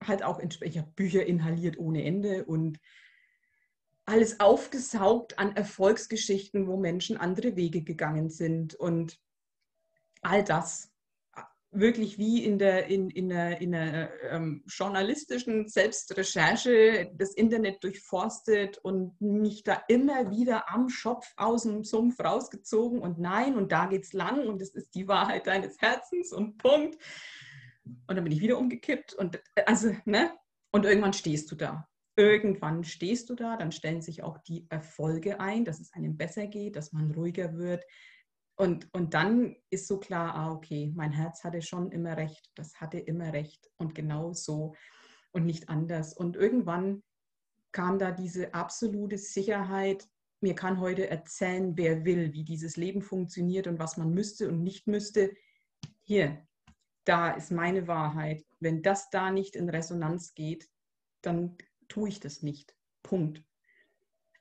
halt 0.04 0.24
auch, 0.24 0.40
habe 0.78 0.92
Bücher 0.96 1.26
inhaliert 1.26 1.78
ohne 1.78 2.04
Ende 2.04 2.46
und 2.46 2.80
alles 4.06 4.40
aufgesaugt 4.40 5.38
an 5.38 5.56
Erfolgsgeschichten, 5.56 6.68
wo 6.68 6.78
Menschen 6.78 7.18
andere 7.18 7.56
Wege 7.56 7.84
gegangen 7.84 8.30
sind 8.30 8.74
und 8.76 9.20
all 10.22 10.44
das 10.44 10.89
wirklich 11.72 12.18
wie 12.18 12.44
in 12.44 12.58
der, 12.58 12.88
in, 12.88 13.10
in 13.10 13.30
der, 13.30 13.62
in 13.62 13.72
der 13.72 14.12
ähm, 14.32 14.64
journalistischen 14.68 15.68
Selbstrecherche 15.68 17.12
das 17.16 17.34
Internet 17.36 17.84
durchforstet 17.84 18.80
und 18.80 19.20
mich 19.22 19.64
da 19.64 19.84
immer 19.88 20.32
wieder 20.32 20.70
am 20.74 20.90
Schopf 20.90 21.32
aus 21.38 21.64
dem 21.64 21.84
Sumpf 21.84 22.20
rausgezogen 22.20 23.00
und 23.00 23.20
nein, 23.20 23.56
und 23.56 23.72
da 23.72 23.86
geht's 23.86 24.14
lang 24.14 24.48
und 24.48 24.62
das 24.62 24.70
ist 24.70 24.96
die 24.96 25.08
Wahrheit 25.08 25.46
deines 25.48 25.80
Herzens 25.80 26.34
und 26.34 26.58
Punkt. 26.58 26.98
Und 28.08 28.16
dann 28.16 28.24
bin 28.24 28.34
ich 28.34 28.42
wieder 28.42 28.58
umgekippt 28.58 29.14
und 29.14 29.42
also, 29.66 29.96
ne? 30.06 30.32
Und 30.72 30.86
irgendwann 30.86 31.14
stehst 31.14 31.52
du 31.52 31.56
da. 31.56 31.88
Irgendwann 32.16 32.84
stehst 32.84 33.30
du 33.30 33.36
da, 33.36 33.58
dann 33.58 33.72
stellen 33.72 34.02
sich 34.02 34.24
auch 34.24 34.38
die 34.40 34.68
Erfolge 34.70 35.40
ein, 35.40 35.66
dass 35.66 35.80
es 35.80 35.94
einem 35.94 36.18
besser 36.18 36.48
geht, 36.48 36.76
dass 36.76 36.92
man 36.92 37.12
ruhiger 37.12 37.58
wird. 37.58 37.84
Und, 38.60 38.94
und 38.94 39.14
dann 39.14 39.56
ist 39.70 39.88
so 39.88 40.00
klar, 40.00 40.36
ah, 40.36 40.52
okay, 40.52 40.92
mein 40.94 41.14
Herz 41.14 41.46
hatte 41.46 41.62
schon 41.62 41.94
immer 41.94 42.18
recht, 42.18 42.52
das 42.56 42.82
hatte 42.82 43.00
immer 43.00 43.32
recht 43.32 43.72
und 43.78 43.96
genau 43.96 44.34
so 44.34 44.76
und 45.32 45.46
nicht 45.46 45.70
anders. 45.70 46.14
Und 46.14 46.36
irgendwann 46.36 47.02
kam 47.72 48.00
da 48.00 48.12
diese 48.12 48.54
absolute 48.54 49.18
Sicherheit, 49.18 50.06
mir 50.42 50.56
kann 50.56 50.82
heute 50.82 51.10
erzählen, 51.10 51.78
wer 51.78 52.04
will, 52.04 52.34
wie 52.34 52.44
dieses 52.44 52.76
Leben 52.76 53.02
funktioniert 53.02 53.66
und 53.68 53.80
was 53.80 53.96
man 53.96 54.14
müsste 54.14 54.50
und 54.50 54.62
nicht 54.62 54.88
müsste. 54.88 55.34
Hier, 56.02 56.46
da 57.06 57.32
ist 57.32 57.52
meine 57.52 57.88
Wahrheit. 57.88 58.44
Wenn 58.60 58.82
das 58.82 59.10
da 59.10 59.32
nicht 59.32 59.56
in 59.56 59.70
Resonanz 59.70 60.34
geht, 60.34 60.70
dann 61.22 61.58
tue 61.88 62.10
ich 62.10 62.20
das 62.20 62.44
nicht. 62.44 62.76
Punkt. 63.04 63.42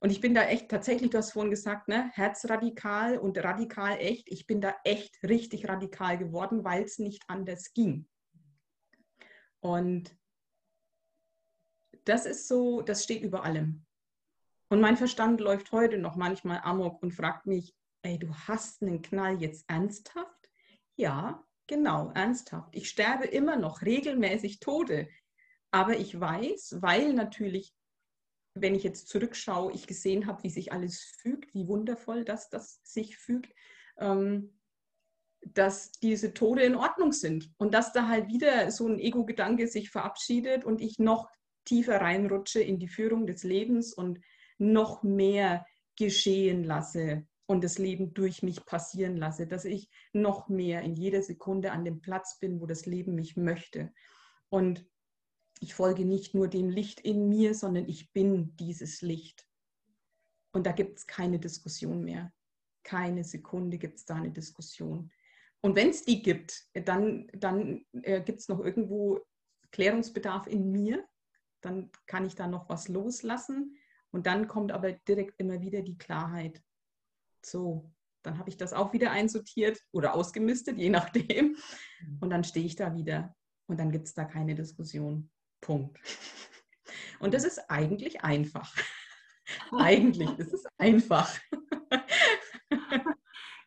Und 0.01 0.11
ich 0.11 0.21
bin 0.21 0.35
da 0.35 0.43
echt 0.45 0.69
tatsächlich, 0.69 1.11
du 1.11 1.19
hast 1.19 1.33
vorhin 1.33 1.51
gesagt, 1.51 1.89
ne, 1.89 2.11
herzradikal 2.15 3.19
und 3.19 3.37
radikal 3.39 3.99
echt. 3.99 4.29
Ich 4.31 4.47
bin 4.47 4.61
da 4.61 4.75
echt 4.85 5.19
richtig 5.25 5.69
radikal 5.69 6.19
geworden, 6.19 6.65
weil 6.65 6.85
es 6.85 6.99
nicht 6.99 7.25
anders 7.27 7.73
ging. 7.75 8.09
Und 9.61 10.17
das 12.05 12.27
ist 12.27 12.47
so, 12.47 12.81
das 12.81 13.03
steht 13.03 13.23
über 13.23 13.45
allem. 13.45 13.85
Und 14.69 14.81
mein 14.81 14.97
Verstand 14.97 15.41
läuft 15.41 15.73
heute 15.73 15.99
noch 15.99 16.15
manchmal 16.15 16.61
amok 16.63 17.03
und 17.03 17.13
fragt 17.13 17.47
mich, 17.47 17.75
ey, 18.03 18.19
du 18.19 18.33
hast 18.35 18.83
einen 18.83 19.03
Knall 19.03 19.41
jetzt 19.41 19.65
ernsthaft? 19.69 20.51
Ja, 20.97 21.45
genau, 21.67 22.11
ernsthaft. 22.13 22.75
Ich 22.75 22.89
sterbe 22.89 23.27
immer 23.27 23.57
noch 23.57 23.83
regelmäßig 23.83 24.61
Tode. 24.61 25.09
Aber 25.71 25.97
ich 25.97 26.19
weiß, 26.19 26.79
weil 26.81 27.13
natürlich, 27.15 27.75
wenn 28.61 28.75
ich 28.75 28.83
jetzt 28.83 29.09
zurückschaue, 29.09 29.73
ich 29.73 29.87
gesehen 29.87 30.27
habe, 30.27 30.43
wie 30.43 30.51
sich 30.51 30.73
alles 30.73 31.01
fügt, 31.19 31.55
wie 31.55 31.69
wundervoll 31.69 32.25
das, 32.25 32.49
das 32.49 32.81
sich 32.85 33.17
fügt, 33.17 33.53
ähm, 33.99 34.59
dass 35.47 35.93
diese 35.93 36.35
Tode 36.35 36.63
in 36.63 36.75
Ordnung 36.75 37.13
sind 37.13 37.51
und 37.59 37.73
dass 37.75 37.93
da 37.93 38.09
halt 38.09 38.29
wieder 38.29 38.71
so 38.71 38.87
ein 38.89 38.99
Ego-Gedanke 38.99 39.69
sich 39.69 39.91
verabschiedet 39.91 40.65
und 40.65 40.81
ich 40.81 40.99
noch 40.99 41.29
tiefer 41.65 42.01
reinrutsche 42.01 42.61
in 42.61 42.79
die 42.79 42.89
Führung 42.89 43.27
des 43.27 43.45
Lebens 43.45 43.93
und 43.93 44.21
noch 44.59 45.03
mehr 45.03 45.67
geschehen 45.97 46.65
lasse 46.65 47.27
und 47.47 47.65
das 47.65 47.79
Leben 47.79 48.15
durch 48.15 48.43
mich 48.43 48.65
passieren 48.67 49.17
lasse, 49.17 49.47
dass 49.47 49.65
ich 49.65 49.89
noch 50.13 50.49
mehr 50.49 50.83
in 50.83 50.95
jeder 50.95 51.23
Sekunde 51.23 51.73
an 51.73 51.85
dem 51.85 52.01
Platz 52.01 52.39
bin, 52.39 52.61
wo 52.61 52.67
das 52.67 52.87
Leben 52.87 53.15
mich 53.15 53.37
möchte. 53.37 53.93
Und 54.51 54.87
ich 55.61 55.75
folge 55.75 56.05
nicht 56.05 56.35
nur 56.35 56.49
dem 56.49 56.69
Licht 56.69 57.01
in 57.01 57.29
mir, 57.29 57.55
sondern 57.55 57.89
ich 57.89 58.13
bin 58.13 58.57
dieses 58.57 59.03
Licht. 59.03 59.47
Und 60.53 60.67
da 60.67 60.73
gibt 60.73 60.99
es 60.99 61.07
keine 61.07 61.39
Diskussion 61.39 62.05
mehr. 62.05 62.33
Keine 62.83 63.25
Sekunde 63.25 63.79
gibt 63.79 63.99
es 63.99 64.05
da 64.05 64.17
eine 64.17 64.31
Diskussion. 64.31 65.11
Und 65.61 65.77
wenn 65.77 65.91
es 65.91 66.05
die 66.05 66.23
gibt, 66.23 66.67
dann, 66.73 67.29
dann 67.33 67.85
äh, 68.03 68.23
gibt 68.23 68.41
es 68.41 68.49
noch 68.49 68.61
irgendwo 68.61 69.21
Klärungsbedarf 69.73 70.47
in 70.47 70.71
mir. 70.71 71.05
Dann 71.61 71.91
kann 72.07 72.25
ich 72.25 72.35
da 72.35 72.47
noch 72.47 72.69
was 72.69 72.89
loslassen. 72.89 73.77
Und 74.11 74.27
dann 74.27 74.49
kommt 74.49 74.73
aber 74.73 74.93
direkt 74.93 75.39
immer 75.39 75.61
wieder 75.61 75.83
die 75.83 75.99
Klarheit. 75.99 76.63
So, 77.45 77.93
dann 78.23 78.39
habe 78.39 78.49
ich 78.49 78.57
das 78.57 78.73
auch 78.73 78.93
wieder 78.93 79.11
einsortiert 79.11 79.81
oder 79.93 80.15
ausgemistet, 80.15 80.79
je 80.79 80.91
nachdem. 80.91 81.57
Mhm. 82.01 82.19
Und 82.21 82.31
dann 82.31 82.45
stehe 82.45 82.67
ich 82.67 82.77
da 82.77 82.95
wieder. 82.95 83.35
Und 83.67 83.79
dann 83.79 83.93
gibt 83.93 84.07
es 84.07 84.15
da 84.15 84.25
keine 84.25 84.55
Diskussion. 84.55 85.31
Punkt. 85.61 85.99
Und 87.21 87.35
das 87.35 87.45
ist 87.45 87.71
eigentlich 87.71 88.23
einfach. 88.23 88.75
eigentlich 89.73 90.39
ist 90.39 90.53
es 90.53 90.65
einfach. 90.79 91.31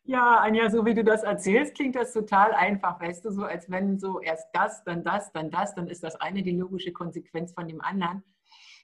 Ja, 0.03 0.39
Anja, 0.39 0.69
so 0.69 0.86
wie 0.86 0.93
du 0.93 1.05
das 1.05 1.24
erzählst, 1.24 1.75
klingt 1.75 1.95
das 1.95 2.12
total 2.12 2.53
einfach, 2.53 3.00
weißt 3.00 3.24
du, 3.24 3.31
so 3.31 3.43
als 3.43 3.69
wenn 3.69 3.98
so 3.98 4.19
erst 4.19 4.48
das, 4.51 4.83
dann 4.83 5.05
das, 5.05 5.31
dann 5.31 5.50
das, 5.51 5.74
dann 5.74 5.88
ist 5.88 6.03
das 6.03 6.15
eine 6.15 6.43
die 6.43 6.57
logische 6.57 6.91
Konsequenz 6.91 7.53
von 7.53 7.67
dem 7.67 7.79
anderen. 7.79 8.21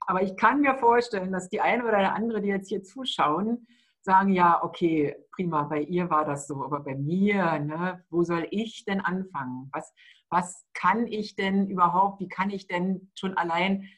Aber 0.06 0.22
ich 0.22 0.38
kann 0.38 0.62
mir 0.62 0.76
vorstellen, 0.76 1.30
dass 1.30 1.50
die 1.50 1.60
eine 1.60 1.84
oder 1.84 2.14
andere, 2.14 2.40
die 2.40 2.48
jetzt 2.48 2.68
hier 2.68 2.82
zuschauen, 2.82 3.66
sagen, 4.00 4.30
ja, 4.30 4.62
okay, 4.62 5.16
prima, 5.32 5.64
bei 5.64 5.82
ihr 5.82 6.08
war 6.08 6.24
das 6.24 6.46
so, 6.46 6.64
aber 6.64 6.80
bei 6.80 6.94
mir, 6.94 7.58
ne, 7.58 8.02
wo 8.08 8.22
soll 8.22 8.46
ich 8.50 8.86
denn 8.86 9.02
anfangen? 9.02 9.68
Was, 9.72 9.92
was 10.30 10.64
kann 10.74 11.06
ich 11.06 11.36
denn 11.36 11.68
überhaupt, 11.68 12.20
wie 12.20 12.28
kann 12.28 12.50
ich 12.50 12.66
denn 12.66 13.10
schon 13.14 13.36
allein 13.36 13.88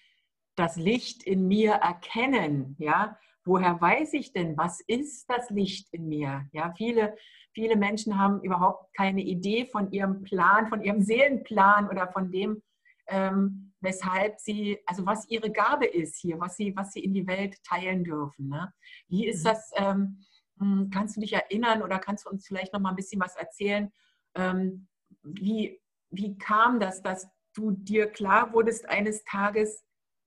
das 0.56 0.76
Licht 0.76 1.22
in 1.24 1.48
mir 1.48 1.72
erkennen? 1.72 2.76
Ja, 2.78 3.18
woher 3.44 3.80
weiß 3.80 4.12
ich 4.14 4.32
denn, 4.32 4.56
was 4.56 4.80
ist 4.86 5.28
das 5.28 5.50
Licht 5.50 5.88
in 5.92 6.08
mir? 6.08 6.46
Ja, 6.52 6.72
viele, 6.76 7.16
viele 7.52 7.76
Menschen 7.76 8.18
haben 8.18 8.40
überhaupt 8.42 8.94
keine 8.94 9.22
Idee 9.22 9.66
von 9.66 9.90
ihrem 9.90 10.22
Plan, 10.22 10.68
von 10.68 10.82
ihrem 10.82 11.02
Seelenplan 11.02 11.88
oder 11.88 12.08
von 12.08 12.30
dem, 12.30 12.62
ähm, 13.08 13.72
weshalb 13.80 14.38
sie, 14.38 14.78
also 14.86 15.06
was 15.06 15.28
ihre 15.28 15.50
Gabe 15.50 15.86
ist 15.86 16.18
hier, 16.18 16.38
was 16.38 16.56
sie, 16.56 16.76
was 16.76 16.92
sie 16.92 17.00
in 17.00 17.14
die 17.14 17.26
Welt 17.26 17.56
teilen 17.64 18.04
dürfen. 18.04 18.48
Ne? 18.48 18.72
Wie 19.08 19.26
ist 19.26 19.44
mhm. 19.44 19.48
das? 19.48 19.70
Ähm, 19.76 20.24
hm, 20.58 20.90
kannst 20.90 21.16
du 21.16 21.20
dich 21.20 21.32
erinnern 21.32 21.82
oder 21.82 21.98
kannst 21.98 22.26
du 22.26 22.30
uns 22.30 22.46
vielleicht 22.46 22.72
noch 22.72 22.80
mal 22.80 22.90
ein 22.90 22.96
bisschen 22.96 23.20
was 23.20 23.34
erzählen? 23.34 23.90
Ähm, 24.34 24.86
wie, 25.22 25.80
wie 26.10 26.36
kam 26.38 26.80
das, 26.80 27.02
dass 27.02 27.28
du 27.54 27.72
dir 27.72 28.10
klar 28.10 28.52
wurdest 28.52 28.88
eines 28.88 29.24
Tages, 29.24 29.84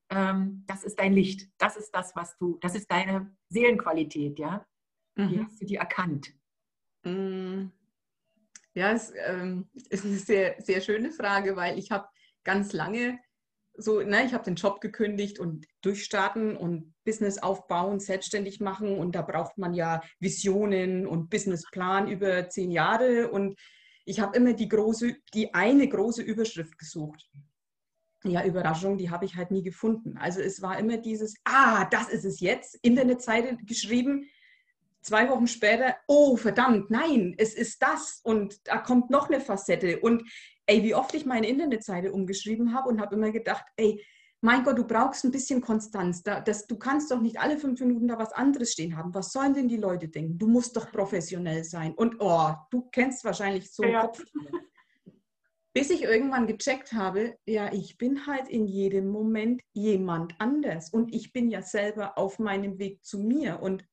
ähm, 0.10 0.63
das 0.68 0.84
ist 0.84 1.00
dein 1.00 1.13
Licht, 1.13 1.50
das 1.58 1.78
ist 1.78 1.92
das, 1.92 2.16
was 2.16 2.38
du, 2.38 2.58
das 2.62 2.75
ist 2.75 2.92
deine 2.92 3.36
Seelenqualität, 3.50 4.40
ja? 4.40 4.66
Mhm. 5.16 5.32
Wie 5.32 5.44
hast 5.44 5.62
du 5.62 5.66
die 5.66 5.75
erkannt? 5.75 6.34
Mm. 7.04 7.68
Ja, 8.75 8.92
es 8.92 9.13
ähm, 9.28 9.70
ist 9.90 10.04
eine 10.04 10.18
sehr, 10.18 10.56
sehr 10.60 10.82
schöne 10.82 11.12
Frage, 11.12 11.56
weil 11.56 11.78
ich 11.78 11.92
habe 11.92 12.08
ganz 12.44 12.74
lange 12.74 13.20
so, 13.75 14.02
ne, 14.02 14.25
ich 14.25 14.34
habe 14.34 14.44
den 14.44 14.56
Job 14.56 14.82
gekündigt 14.82 15.40
und 15.40 15.66
durchstarten 15.82 16.56
und 16.56 16.94
Business 17.06 17.40
aufbauen, 17.40 18.00
selbstständig 18.00 18.60
machen 18.60 18.98
und 18.98 19.13
da 19.16 19.22
braucht 19.22 19.58
man 19.58 19.74
ja 19.74 20.02
Visionen 20.20 21.08
und 21.08 21.30
Businessplan 21.30 22.08
über 22.08 22.50
zehn 22.50 22.72
Jahre 22.72 23.30
und 23.32 23.60
ich 24.05 24.19
habe 24.19 24.36
immer 24.38 24.53
die 24.53 24.67
große, 24.67 25.15
die 25.33 25.53
eine 25.53 25.88
große 25.88 26.22
Überschrift 26.22 26.77
gesucht. 26.77 27.29
Ja, 28.25 28.45
Überraschung, 28.45 28.98
die 28.98 29.10
habe 29.10 29.25
ich 29.25 29.36
halt 29.36 29.51
nie 29.51 29.63
gefunden. 29.63 30.17
Also 30.17 30.39
es 30.39 30.62
war 30.62 30.79
immer 30.79 30.98
dieses, 30.98 31.36
ah, 31.43 31.86
das 31.86 32.10
ist 32.10 32.24
es 32.24 32.39
jetzt, 32.39 32.79
Internetseite 32.81 33.57
geschrieben, 33.65 34.29
zwei 35.01 35.29
Wochen 35.29 35.48
später, 35.48 35.98
oh 36.07 36.38
verdammt, 36.38 36.89
nein, 36.89 37.36
es 37.38 37.53
ist 37.53 37.81
das 37.81 38.22
und 38.24 38.65
da 38.67 38.77
kommt 38.77 39.10
noch 39.10 39.29
eine 39.29 39.41
Facette 39.41 40.00
und 40.00 40.24
ey, 40.65 40.83
wie 40.83 40.95
oft 40.95 41.13
ich 41.13 41.25
meine 41.25 41.48
Internetseite 41.48 42.13
umgeschrieben 42.13 42.74
habe 42.74 42.88
und 42.89 43.01
habe 43.01 43.15
immer 43.15 43.31
gedacht, 43.31 43.65
ey, 43.75 44.01
mein 44.44 44.66
Gott, 44.66 44.78
du 44.78 44.84
brauchst 44.84 45.24
ein 45.24 45.32
bisschen 45.32 45.62
Konstanz. 45.62 46.22
Da, 46.22 46.42
das, 46.42 46.68
du 46.68 46.78
kannst 46.78 47.10
doch 47.12 47.22
nicht 47.22 47.40
alle 47.40 47.58
fünf 47.58 47.80
Minuten 47.80 48.10
da 48.10 48.20
was 48.20 48.34
anderes 48.34 48.74
stehen 48.74 48.98
haben. 48.98 49.14
Was 49.14 49.32
sollen 49.32 49.54
denn 49.54 49.70
die 49.70 49.78
Leute 49.78 50.10
denken? 50.10 50.38
Du 50.38 50.48
musst 50.48 50.76
doch 50.76 50.92
professionell 50.92 51.64
sein. 51.64 51.94
Und 51.94 52.18
oh, 52.20 52.52
du 52.70 52.90
kennst 52.92 53.24
wahrscheinlich 53.24 53.72
so 53.72 53.86
ja. 53.86 54.02
Kopf. 54.02 54.22
Bis 55.74 55.90
ich 55.90 56.04
irgendwann 56.04 56.46
gecheckt 56.46 56.92
habe, 56.92 57.38
ja, 57.46 57.72
ich 57.72 57.98
bin 57.98 58.28
halt 58.28 58.50
in 58.50 58.68
jedem 58.68 59.08
Moment 59.08 59.62
jemand 59.72 60.36
anders. 60.40 60.90
Und 60.90 61.14
ich 61.16 61.32
bin 61.32 61.50
ja 61.50 61.62
selber 61.62 62.18
auf 62.18 62.38
meinem 62.38 62.80
Weg 62.80 63.02
zu 63.06 63.20
mir. 63.20 63.62
Und 63.62 63.86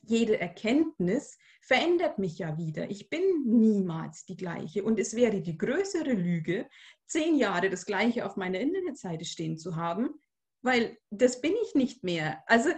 jede 0.00 0.40
Erkenntnis 0.40 1.36
verändert 1.60 2.18
mich 2.18 2.38
ja 2.38 2.56
wieder. 2.56 2.90
Ich 2.90 3.10
bin 3.10 3.22
niemals 3.44 4.24
die 4.24 4.36
gleiche. 4.36 4.84
Und 4.84 4.98
es 4.98 5.14
wäre 5.14 5.42
die 5.42 5.58
größere 5.58 6.14
Lüge, 6.14 6.66
zehn 7.12 7.36
Jahre 7.36 7.68
das 7.68 7.84
gleiche 7.84 8.26
auf 8.26 8.36
meiner 8.36 8.58
Internetseite 8.58 9.24
stehen 9.24 9.58
zu 9.58 9.76
haben, 9.76 10.10
weil 10.62 10.96
das 11.10 11.40
bin 11.40 11.52
ich 11.62 11.74
nicht 11.74 12.02
mehr. 12.02 12.42
Also 12.46 12.70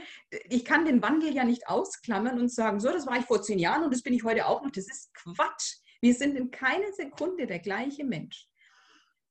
ich 0.49 0.65
kann 0.65 0.85
den 0.85 1.03
Wandel 1.03 1.33
ja 1.35 1.45
nicht 1.45 1.69
ausklammern 1.69 2.41
und 2.41 2.51
sagen, 2.51 2.81
so, 2.81 2.91
das 2.91 3.07
war 3.07 3.19
ich 3.19 3.27
vor 3.27 3.43
zehn 3.43 3.59
Jahren 3.59 3.85
und 3.85 3.95
das 3.95 4.03
bin 4.03 4.15
ich 4.15 4.25
heute 4.25 4.47
auch 4.47 4.63
noch. 4.63 4.73
Das 4.73 4.89
ist 4.89 5.15
Quatsch. 5.15 5.77
Wir 6.01 6.15
sind 6.15 6.37
in 6.37 6.51
keiner 6.51 6.93
Sekunde 6.93 7.47
der 7.47 7.61
gleiche 7.61 8.05
Mensch. 8.05 8.49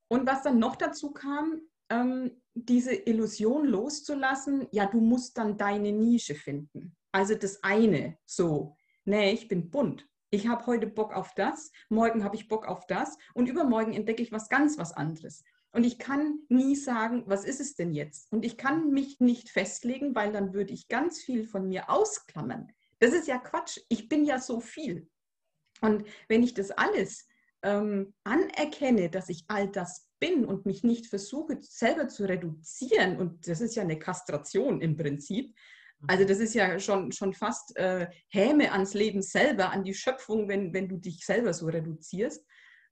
Und 0.08 0.26
was 0.26 0.44
dann 0.44 0.60
noch 0.60 0.76
dazu 0.76 1.12
kam, 1.12 1.62
ähm, 1.90 2.42
diese 2.54 2.94
Illusion 2.94 3.66
loszulassen, 3.66 4.68
ja, 4.72 4.86
du 4.86 5.02
musst 5.02 5.38
dann 5.38 5.58
deine 5.58 5.92
Nische 5.92 6.36
finden. 6.36 6.96
Also 7.12 7.36
das 7.36 7.64
eine, 7.64 8.18
so, 8.26 8.78
nee, 9.06 9.32
ich 9.32 9.48
bin 9.48 9.70
bunt. 9.70 10.08
Ich 10.34 10.48
habe 10.48 10.66
heute 10.66 10.88
Bock 10.88 11.14
auf 11.14 11.36
das, 11.36 11.72
morgen 11.90 12.24
habe 12.24 12.36
ich 12.36 12.48
Bock 12.48 12.68
auf 12.68 12.88
das 12.88 13.20
und 13.36 13.48
übermorgen 13.48 13.94
entdecke 13.94 14.24
ich 14.24 14.32
was 14.32 14.50
ganz 14.50 14.80
was 14.80 14.92
anderes. 14.92 15.44
Und 15.72 15.84
ich 15.84 16.00
kann 16.00 16.40
nie 16.50 16.76
sagen, 16.76 17.22
was 17.28 17.46
ist 17.46 17.62
es 17.62 17.76
denn 17.76 17.94
jetzt? 17.94 18.32
Und 18.32 18.44
ich 18.44 18.58
kann 18.58 18.90
mich 18.90 19.20
nicht 19.20 19.52
festlegen, 19.52 20.16
weil 20.16 20.32
dann 20.32 20.56
würde 20.56 20.74
ich 20.74 20.88
ganz 20.88 21.22
viel 21.22 21.46
von 21.46 21.68
mir 21.68 21.88
ausklammern. 21.88 22.72
Das 22.98 23.14
ist 23.14 23.28
ja 23.28 23.38
Quatsch. 23.38 23.78
Ich 23.90 24.10
bin 24.10 24.26
ja 24.26 24.40
so 24.40 24.60
viel. 24.60 25.08
Und 25.82 26.04
wenn 26.28 26.42
ich 26.42 26.56
das 26.56 26.72
alles 26.72 27.28
ähm, 27.62 28.16
anerkenne, 28.24 29.12
dass 29.12 29.30
ich 29.30 29.44
all 29.50 29.70
das 29.70 30.08
bin 30.18 30.46
und 30.46 30.66
mich 30.66 30.84
nicht 30.84 31.06
versuche 31.06 31.60
selber 31.62 32.08
zu 32.08 32.28
reduzieren, 32.28 33.20
und 33.20 33.48
das 33.48 33.62
ist 33.62 33.76
ja 33.76 33.84
eine 33.84 34.00
Kastration 34.00 34.82
im 34.82 34.98
Prinzip, 34.98 35.56
also 36.08 36.26
das 36.26 36.40
ist 36.40 36.54
ja 36.54 36.80
schon, 36.80 37.12
schon 37.12 37.34
fast 37.34 37.76
äh, 37.78 38.08
Häme 38.30 38.72
ans 38.72 38.94
Leben 38.94 39.22
selber, 39.22 39.72
an 39.72 39.84
die 39.84 39.94
Schöpfung, 39.94 40.48
wenn, 40.48 40.74
wenn 40.74 40.90
du 40.90 40.98
dich 40.98 41.26
selber 41.26 41.54
so 41.54 41.68
reduzierst, 41.68 42.46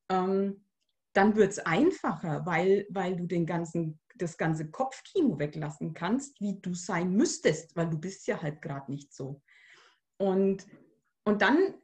ähm, 0.09 0.65
dann 1.13 1.35
wird 1.35 1.51
es 1.51 1.59
einfacher, 1.59 2.45
weil, 2.45 2.87
weil 2.89 3.15
du 3.15 3.25
den 3.25 3.45
ganzen, 3.45 3.99
das 4.15 4.37
ganze 4.37 4.69
Kopfkino 4.69 5.39
weglassen 5.39 5.93
kannst, 5.93 6.39
wie 6.39 6.59
du 6.61 6.73
sein 6.73 7.11
müsstest, 7.13 7.75
weil 7.75 7.89
du 7.89 7.97
bist 7.97 8.27
ja 8.27 8.41
halt 8.41 8.61
gerade 8.61 8.89
nicht 8.91 9.13
so. 9.13 9.41
Und, 10.17 10.65
und 11.25 11.41
dann 11.41 11.75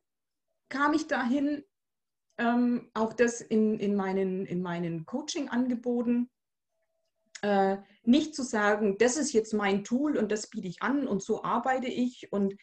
kam 0.69 0.93
ich 0.93 1.07
dahin, 1.07 1.63
ähm, 2.38 2.89
auch 2.93 3.13
das 3.13 3.41
in, 3.41 3.79
in 3.79 3.96
meinen, 3.96 4.46
in 4.46 4.62
meinen 4.62 5.05
Coaching-Angeboten, 5.05 6.29
äh, 7.41 7.77
nicht 8.03 8.36
zu 8.36 8.44
sagen, 8.44 8.98
das 8.98 9.17
ist 9.17 9.34
jetzt 9.34 9.53
mein 9.53 9.84
Tool 9.84 10.17
und 10.17 10.32
das 10.32 10.50
biete 10.50 10.67
ich 10.67 10.82
an 10.82 11.08
und 11.08 11.22
so 11.22 11.44
arbeite 11.44 11.88
ich. 11.88 12.32
Und 12.32 12.56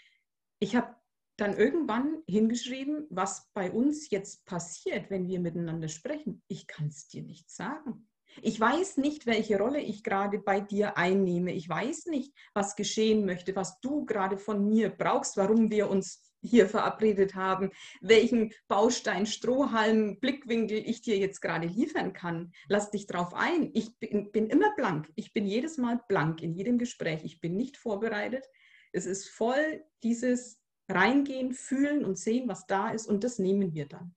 ich 0.59 0.77
habe 0.77 0.95
dann 1.37 1.57
irgendwann 1.57 2.23
hingeschrieben, 2.27 3.07
was 3.11 3.51
bei 3.53 3.71
uns 3.71 4.11
jetzt 4.11 4.45
passiert, 4.45 5.11
wenn 5.11 5.29
wir 5.29 5.41
miteinander 5.41 5.89
sprechen. 5.89 6.43
Ich 6.49 6.67
kann 6.67 6.89
es 6.89 7.09
dir 7.09 7.23
nicht 7.23 7.51
sagen. 7.51 8.09
Ich 8.43 8.59
weiß 8.59 8.97
nicht, 8.97 9.27
welche 9.27 9.59
Rolle 9.59 9.81
ich 9.81 10.03
gerade 10.03 10.39
bei 10.39 10.61
dir 10.61 10.97
einnehme. 10.97 11.53
Ich 11.53 11.69
weiß 11.69 12.07
nicht, 12.07 12.35
was 12.53 12.75
geschehen 12.75 13.25
möchte, 13.27 13.55
was 13.55 13.81
du 13.81 14.05
gerade 14.05 14.39
von 14.39 14.69
mir 14.69 14.91
brauchst, 14.91 15.37
warum 15.37 15.71
wir 15.71 15.89
uns 15.89 16.21
hier 16.45 16.69
verabredet 16.69 17.35
haben, 17.35 17.71
welchen 18.01 18.53
Baustein, 18.69 19.27
Strohhalm, 19.27 20.21
Blickwinkel 20.21 20.79
ich 20.79 21.03
dir 21.03 21.19
jetzt 21.19 21.41
gerade 21.41 21.67
liefern 21.67 22.13
kann. 22.13 22.53
Lass 22.69 22.91
dich 22.91 23.07
drauf 23.07 23.35
ein. 23.35 23.71
Ich 23.73 23.97
bin, 23.99 24.31
bin 24.31 24.49
immer 24.49 24.75
blank. 24.77 25.11
Ich 25.17 25.33
bin 25.33 25.47
jedes 25.47 25.79
Mal 25.79 26.01
blank 26.09 26.43
in 26.43 26.53
jedem 26.53 26.79
Gespräch. 26.79 27.25
Ich 27.25 27.41
bin 27.41 27.57
nicht 27.57 27.77
vorbereitet. 27.77 28.45
Es 28.93 29.07
ist 29.07 29.29
voll 29.29 29.85
dieses 30.03 30.61
Reingehen, 30.89 31.53
fühlen 31.53 32.05
und 32.05 32.19
sehen, 32.19 32.49
was 32.49 32.67
da 32.67 32.91
ist 32.91 33.07
und 33.07 33.25
das 33.25 33.39
nehmen 33.39 33.73
wir 33.73 33.89
dann. 33.89 34.15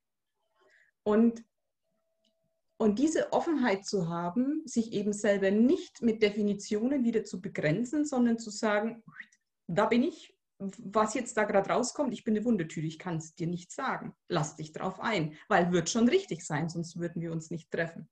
Und, 1.04 1.46
und 2.78 3.00
diese 3.00 3.32
Offenheit 3.32 3.86
zu 3.86 4.10
haben, 4.10 4.62
sich 4.66 4.92
eben 4.92 5.14
selber 5.14 5.52
nicht 5.52 6.02
mit 6.02 6.22
Definitionen 6.22 7.06
wieder 7.06 7.24
zu 7.24 7.42
begrenzen, 7.42 8.06
sondern 8.06 8.38
zu 8.38 8.50
sagen, 8.50 9.02
da 9.68 9.86
bin 9.86 10.04
ich 10.04 10.37
was 10.60 11.14
jetzt 11.14 11.38
da 11.38 11.44
gerade 11.44 11.70
rauskommt, 11.70 12.14
ich 12.14 12.24
bin 12.24 12.36
eine 12.36 12.46
Wundertüte, 12.46 12.88
ich 12.88 13.00
kann 13.00 13.18
es 13.18 13.36
dir 13.36 13.48
nicht 13.48 13.72
sagen. 13.72 14.16
Lass 14.28 14.56
dich 14.56 14.72
drauf 14.72 15.00
ein, 15.00 15.38
weil 15.48 15.72
wird 15.72 15.90
schon 15.90 16.10
richtig 16.10 16.46
sein, 16.46 16.70
sonst 16.70 17.00
würden 17.00 17.22
wir 17.22 17.32
uns 17.32 17.52
nicht 17.52 17.70
treffen. 17.72 18.10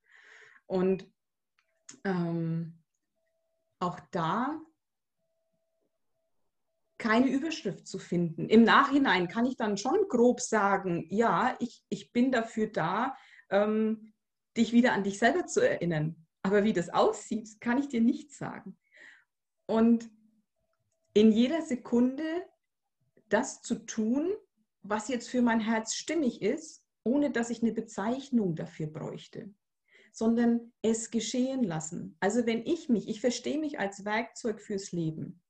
Und 0.67 1.09
ähm, 2.03 2.83
auch 3.79 3.99
da 4.11 4.59
keine 6.97 7.29
Überschrift 7.29 7.87
zu 7.87 7.99
finden. 7.99 8.47
Im 8.47 8.63
Nachhinein 8.63 9.27
kann 9.27 9.45
ich 9.45 9.57
dann 9.57 9.77
schon 9.77 10.07
grob 10.07 10.39
sagen, 10.39 11.05
ja, 11.09 11.55
ich, 11.59 11.83
ich 11.89 12.11
bin 12.11 12.31
dafür 12.31 12.67
da, 12.67 13.15
ähm, 13.49 14.13
dich 14.55 14.71
wieder 14.71 14.93
an 14.93 15.03
dich 15.03 15.19
selber 15.19 15.45
zu 15.45 15.59
erinnern. 15.59 16.25
Aber 16.41 16.63
wie 16.63 16.73
das 16.73 16.89
aussieht, 16.89 17.59
kann 17.59 17.77
ich 17.77 17.89
dir 17.89 18.01
nicht 18.01 18.31
sagen. 18.33 18.77
Und 19.67 20.09
in 21.15 21.31
jeder 21.31 21.61
Sekunde 21.61 22.23
das 23.29 23.61
zu 23.61 23.75
tun, 23.85 24.31
was 24.83 25.07
jetzt 25.07 25.29
für 25.29 25.41
mein 25.41 25.61
Herz 25.61 25.95
stimmig 25.95 26.41
ist, 26.41 26.85
ohne 27.03 27.31
dass 27.31 27.49
ich 27.49 27.63
eine 27.63 27.71
Bezeichnung 27.71 28.55
dafür 28.55 28.87
bräuchte, 28.87 29.53
sondern 30.11 30.73
es 30.81 31.09
geschehen 31.11 31.63
lassen. 31.63 32.17
Also 32.19 32.45
wenn 32.45 32.65
ich 32.65 32.89
mich, 32.89 33.07
ich 33.07 33.21
verstehe 33.21 33.57
mich 33.57 33.79
als 33.79 34.05
Werkzeug 34.05 34.61
fürs 34.61 34.91
Leben. 34.91 35.41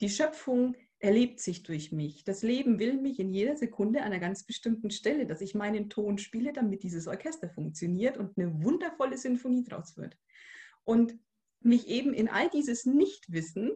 Die 0.00 0.08
Schöpfung 0.08 0.76
erlebt 0.98 1.40
sich 1.40 1.62
durch 1.62 1.92
mich. 1.92 2.24
Das 2.24 2.42
Leben 2.42 2.78
will 2.78 2.94
mich 3.00 3.20
in 3.20 3.32
jeder 3.32 3.56
Sekunde 3.56 4.00
an 4.00 4.06
einer 4.06 4.18
ganz 4.18 4.44
bestimmten 4.44 4.90
Stelle, 4.90 5.24
dass 5.24 5.40
ich 5.40 5.54
meinen 5.54 5.88
Ton 5.88 6.18
spiele, 6.18 6.52
damit 6.52 6.82
dieses 6.82 7.06
Orchester 7.06 7.48
funktioniert 7.48 8.18
und 8.18 8.36
eine 8.36 8.62
wundervolle 8.62 9.16
Sinfonie 9.16 9.62
draus 9.62 9.96
wird. 9.96 10.18
Und 10.84 11.16
mich 11.60 11.86
eben 11.88 12.12
in 12.12 12.28
all 12.28 12.50
dieses 12.50 12.86
Nichtwissen 12.86 13.70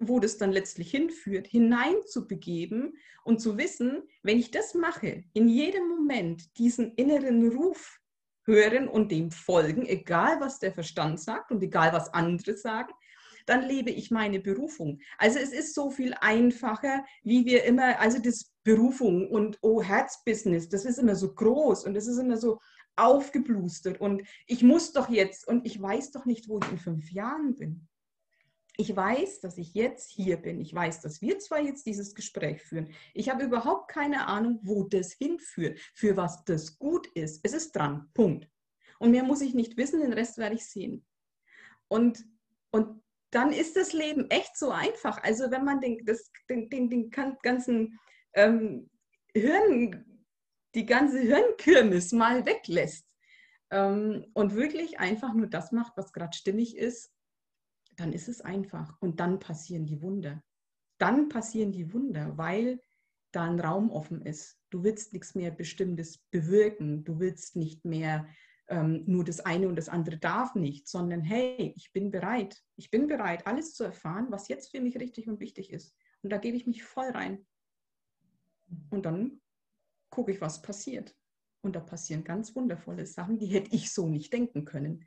wo 0.00 0.18
das 0.18 0.38
dann 0.38 0.50
letztlich 0.50 0.90
hinführt, 0.90 1.46
hineinzubegeben 1.46 2.96
und 3.22 3.40
zu 3.40 3.58
wissen, 3.58 4.02
wenn 4.22 4.38
ich 4.38 4.50
das 4.50 4.74
mache, 4.74 5.24
in 5.34 5.48
jedem 5.48 5.88
Moment 5.88 6.58
diesen 6.58 6.94
inneren 6.94 7.48
Ruf 7.52 8.00
hören 8.44 8.88
und 8.88 9.12
dem 9.12 9.30
folgen, 9.30 9.86
egal 9.86 10.40
was 10.40 10.58
der 10.58 10.72
Verstand 10.72 11.20
sagt 11.20 11.52
und 11.52 11.62
egal 11.62 11.92
was 11.92 12.12
andere 12.14 12.56
sagen, 12.56 12.92
dann 13.46 13.62
lebe 13.62 13.90
ich 13.90 14.10
meine 14.10 14.40
Berufung. 14.40 15.00
Also 15.18 15.38
es 15.38 15.52
ist 15.52 15.74
so 15.74 15.90
viel 15.90 16.14
einfacher, 16.20 17.04
wie 17.22 17.44
wir 17.44 17.64
immer, 17.64 18.00
also 18.00 18.18
das 18.18 18.52
Berufung 18.64 19.28
und 19.28 19.58
oh 19.60 19.82
Herzbusiness, 19.82 20.68
das 20.68 20.84
ist 20.84 20.98
immer 20.98 21.14
so 21.14 21.34
groß 21.34 21.84
und 21.84 21.94
das 21.94 22.06
ist 22.06 22.18
immer 22.18 22.36
so 22.36 22.58
aufgeblustert 22.96 24.00
und 24.00 24.22
ich 24.46 24.62
muss 24.62 24.92
doch 24.92 25.08
jetzt 25.08 25.46
und 25.46 25.66
ich 25.66 25.80
weiß 25.80 26.10
doch 26.12 26.24
nicht, 26.26 26.48
wo 26.48 26.58
ich 26.58 26.70
in 26.70 26.78
fünf 26.78 27.10
Jahren 27.10 27.54
bin. 27.54 27.88
Ich 28.80 28.96
weiß, 28.96 29.40
dass 29.40 29.58
ich 29.58 29.74
jetzt 29.74 30.10
hier 30.10 30.38
bin. 30.38 30.58
Ich 30.58 30.72
weiß, 30.72 31.02
dass 31.02 31.20
wir 31.20 31.38
zwei 31.38 31.60
jetzt 31.60 31.84
dieses 31.84 32.14
Gespräch 32.14 32.62
führen. 32.62 32.94
Ich 33.12 33.28
habe 33.28 33.44
überhaupt 33.44 33.92
keine 33.92 34.26
Ahnung, 34.26 34.58
wo 34.62 34.84
das 34.84 35.12
hinführt, 35.12 35.78
für 35.92 36.16
was 36.16 36.46
das 36.46 36.78
gut 36.78 37.06
ist. 37.08 37.40
Es 37.42 37.52
ist 37.52 37.76
dran. 37.76 38.08
Punkt. 38.14 38.48
Und 38.98 39.10
mehr 39.10 39.22
muss 39.22 39.42
ich 39.42 39.52
nicht 39.52 39.76
wissen, 39.76 40.00
den 40.00 40.14
Rest 40.14 40.38
werde 40.38 40.54
ich 40.54 40.64
sehen. 40.64 41.04
Und, 41.88 42.24
und 42.70 43.02
dann 43.30 43.52
ist 43.52 43.76
das 43.76 43.92
Leben 43.92 44.30
echt 44.30 44.56
so 44.56 44.70
einfach. 44.70 45.22
Also 45.22 45.50
wenn 45.50 45.66
man 45.66 45.82
den, 45.82 46.02
das, 46.06 46.32
den, 46.48 46.70
den, 46.70 46.88
den 46.88 47.10
ganzen 47.10 48.00
ähm, 48.32 48.88
Hirn, 49.34 50.24
die 50.74 50.86
ganze 50.86 51.20
Hirnkirmes 51.20 52.12
mal 52.12 52.46
weglässt 52.46 53.06
ähm, 53.70 54.24
und 54.32 54.54
wirklich 54.54 54.98
einfach 54.98 55.34
nur 55.34 55.48
das 55.48 55.70
macht, 55.70 55.98
was 55.98 56.14
gerade 56.14 56.34
stimmig 56.34 56.78
ist 56.78 57.12
dann 58.00 58.12
ist 58.12 58.28
es 58.28 58.40
einfach 58.40 58.96
und 59.00 59.20
dann 59.20 59.38
passieren 59.38 59.86
die 59.86 60.00
Wunder. 60.00 60.42
Dann 60.98 61.28
passieren 61.28 61.70
die 61.70 61.92
Wunder, 61.92 62.36
weil 62.36 62.80
da 63.32 63.44
ein 63.44 63.60
Raum 63.60 63.90
offen 63.90 64.22
ist. 64.22 64.58
Du 64.70 64.82
willst 64.82 65.12
nichts 65.12 65.34
mehr 65.34 65.50
Bestimmtes 65.50 66.18
bewirken. 66.30 67.04
Du 67.04 67.20
willst 67.20 67.56
nicht 67.56 67.84
mehr 67.84 68.26
ähm, 68.68 69.04
nur 69.06 69.24
das 69.24 69.40
eine 69.40 69.68
und 69.68 69.76
das 69.76 69.88
andere 69.88 70.18
darf 70.18 70.54
nicht, 70.54 70.88
sondern 70.88 71.22
hey, 71.22 71.74
ich 71.76 71.92
bin 71.92 72.10
bereit. 72.10 72.62
Ich 72.76 72.90
bin 72.90 73.06
bereit, 73.06 73.46
alles 73.46 73.74
zu 73.74 73.84
erfahren, 73.84 74.28
was 74.30 74.48
jetzt 74.48 74.70
für 74.70 74.80
mich 74.80 74.96
richtig 74.98 75.28
und 75.28 75.38
wichtig 75.38 75.70
ist. 75.70 75.94
Und 76.22 76.30
da 76.30 76.38
gebe 76.38 76.56
ich 76.56 76.66
mich 76.66 76.82
voll 76.82 77.10
rein. 77.10 77.46
Und 78.90 79.04
dann 79.04 79.40
gucke 80.10 80.32
ich, 80.32 80.40
was 80.40 80.62
passiert. 80.62 81.14
Und 81.62 81.76
da 81.76 81.80
passieren 81.80 82.24
ganz 82.24 82.56
wundervolle 82.56 83.04
Sachen, 83.04 83.38
die 83.38 83.46
hätte 83.46 83.74
ich 83.74 83.92
so 83.92 84.08
nicht 84.08 84.32
denken 84.32 84.64
können. 84.64 85.04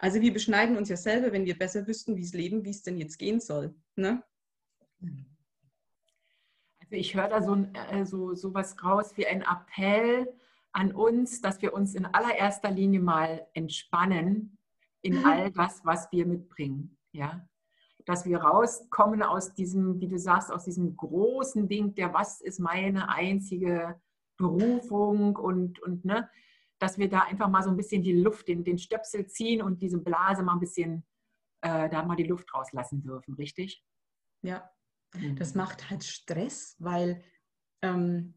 Also 0.00 0.22
wir 0.22 0.32
beschneiden 0.32 0.78
uns 0.78 0.88
ja 0.88 0.96
selber, 0.96 1.30
wenn 1.30 1.44
wir 1.44 1.58
besser 1.58 1.86
wüssten, 1.86 2.16
wie 2.16 2.22
es 2.22 2.32
leben, 2.32 2.64
wie 2.64 2.70
es 2.70 2.82
denn 2.82 2.96
jetzt 2.96 3.18
gehen 3.18 3.38
soll. 3.38 3.74
Ne? 3.96 4.22
Also 6.80 6.92
ich 6.92 7.14
höre 7.14 7.28
da 7.28 7.42
so, 7.42 7.54
äh, 7.90 8.06
so, 8.06 8.34
so 8.34 8.54
was 8.54 8.82
raus 8.82 9.12
wie 9.16 9.26
ein 9.26 9.42
Appell 9.42 10.32
an 10.72 10.92
uns, 10.92 11.42
dass 11.42 11.60
wir 11.60 11.74
uns 11.74 11.94
in 11.94 12.06
allererster 12.06 12.70
Linie 12.70 13.00
mal 13.00 13.46
entspannen 13.52 14.56
in 15.02 15.18
mhm. 15.18 15.26
all 15.26 15.50
das, 15.50 15.84
was 15.84 16.10
wir 16.12 16.24
mitbringen. 16.24 16.96
Ja? 17.12 17.46
Dass 18.06 18.24
wir 18.24 18.38
rauskommen 18.38 19.22
aus 19.22 19.52
diesem, 19.52 20.00
wie 20.00 20.08
du 20.08 20.18
sagst, 20.18 20.50
aus 20.50 20.64
diesem 20.64 20.96
großen 20.96 21.68
Ding, 21.68 21.94
der 21.94 22.14
was 22.14 22.40
ist 22.40 22.58
meine 22.58 23.10
einzige 23.10 24.00
Berufung 24.38 25.36
und, 25.36 25.78
und 25.82 26.06
ne, 26.06 26.30
dass 26.80 26.98
wir 26.98 27.08
da 27.08 27.20
einfach 27.20 27.48
mal 27.48 27.62
so 27.62 27.70
ein 27.70 27.76
bisschen 27.76 28.02
die 28.02 28.14
Luft, 28.14 28.48
den, 28.48 28.64
den 28.64 28.78
Stöpsel 28.78 29.26
ziehen 29.26 29.62
und 29.62 29.80
diese 29.82 29.98
Blase 29.98 30.42
mal 30.42 30.54
ein 30.54 30.60
bisschen, 30.60 31.06
äh, 31.60 31.88
da 31.88 32.04
mal 32.04 32.16
die 32.16 32.24
Luft 32.24 32.52
rauslassen 32.54 33.02
dürfen, 33.02 33.34
richtig? 33.34 33.84
Ja, 34.42 34.68
mhm. 35.14 35.36
das 35.36 35.54
macht 35.54 35.90
halt 35.90 36.02
Stress, 36.02 36.76
weil 36.78 37.22
ähm, 37.82 38.34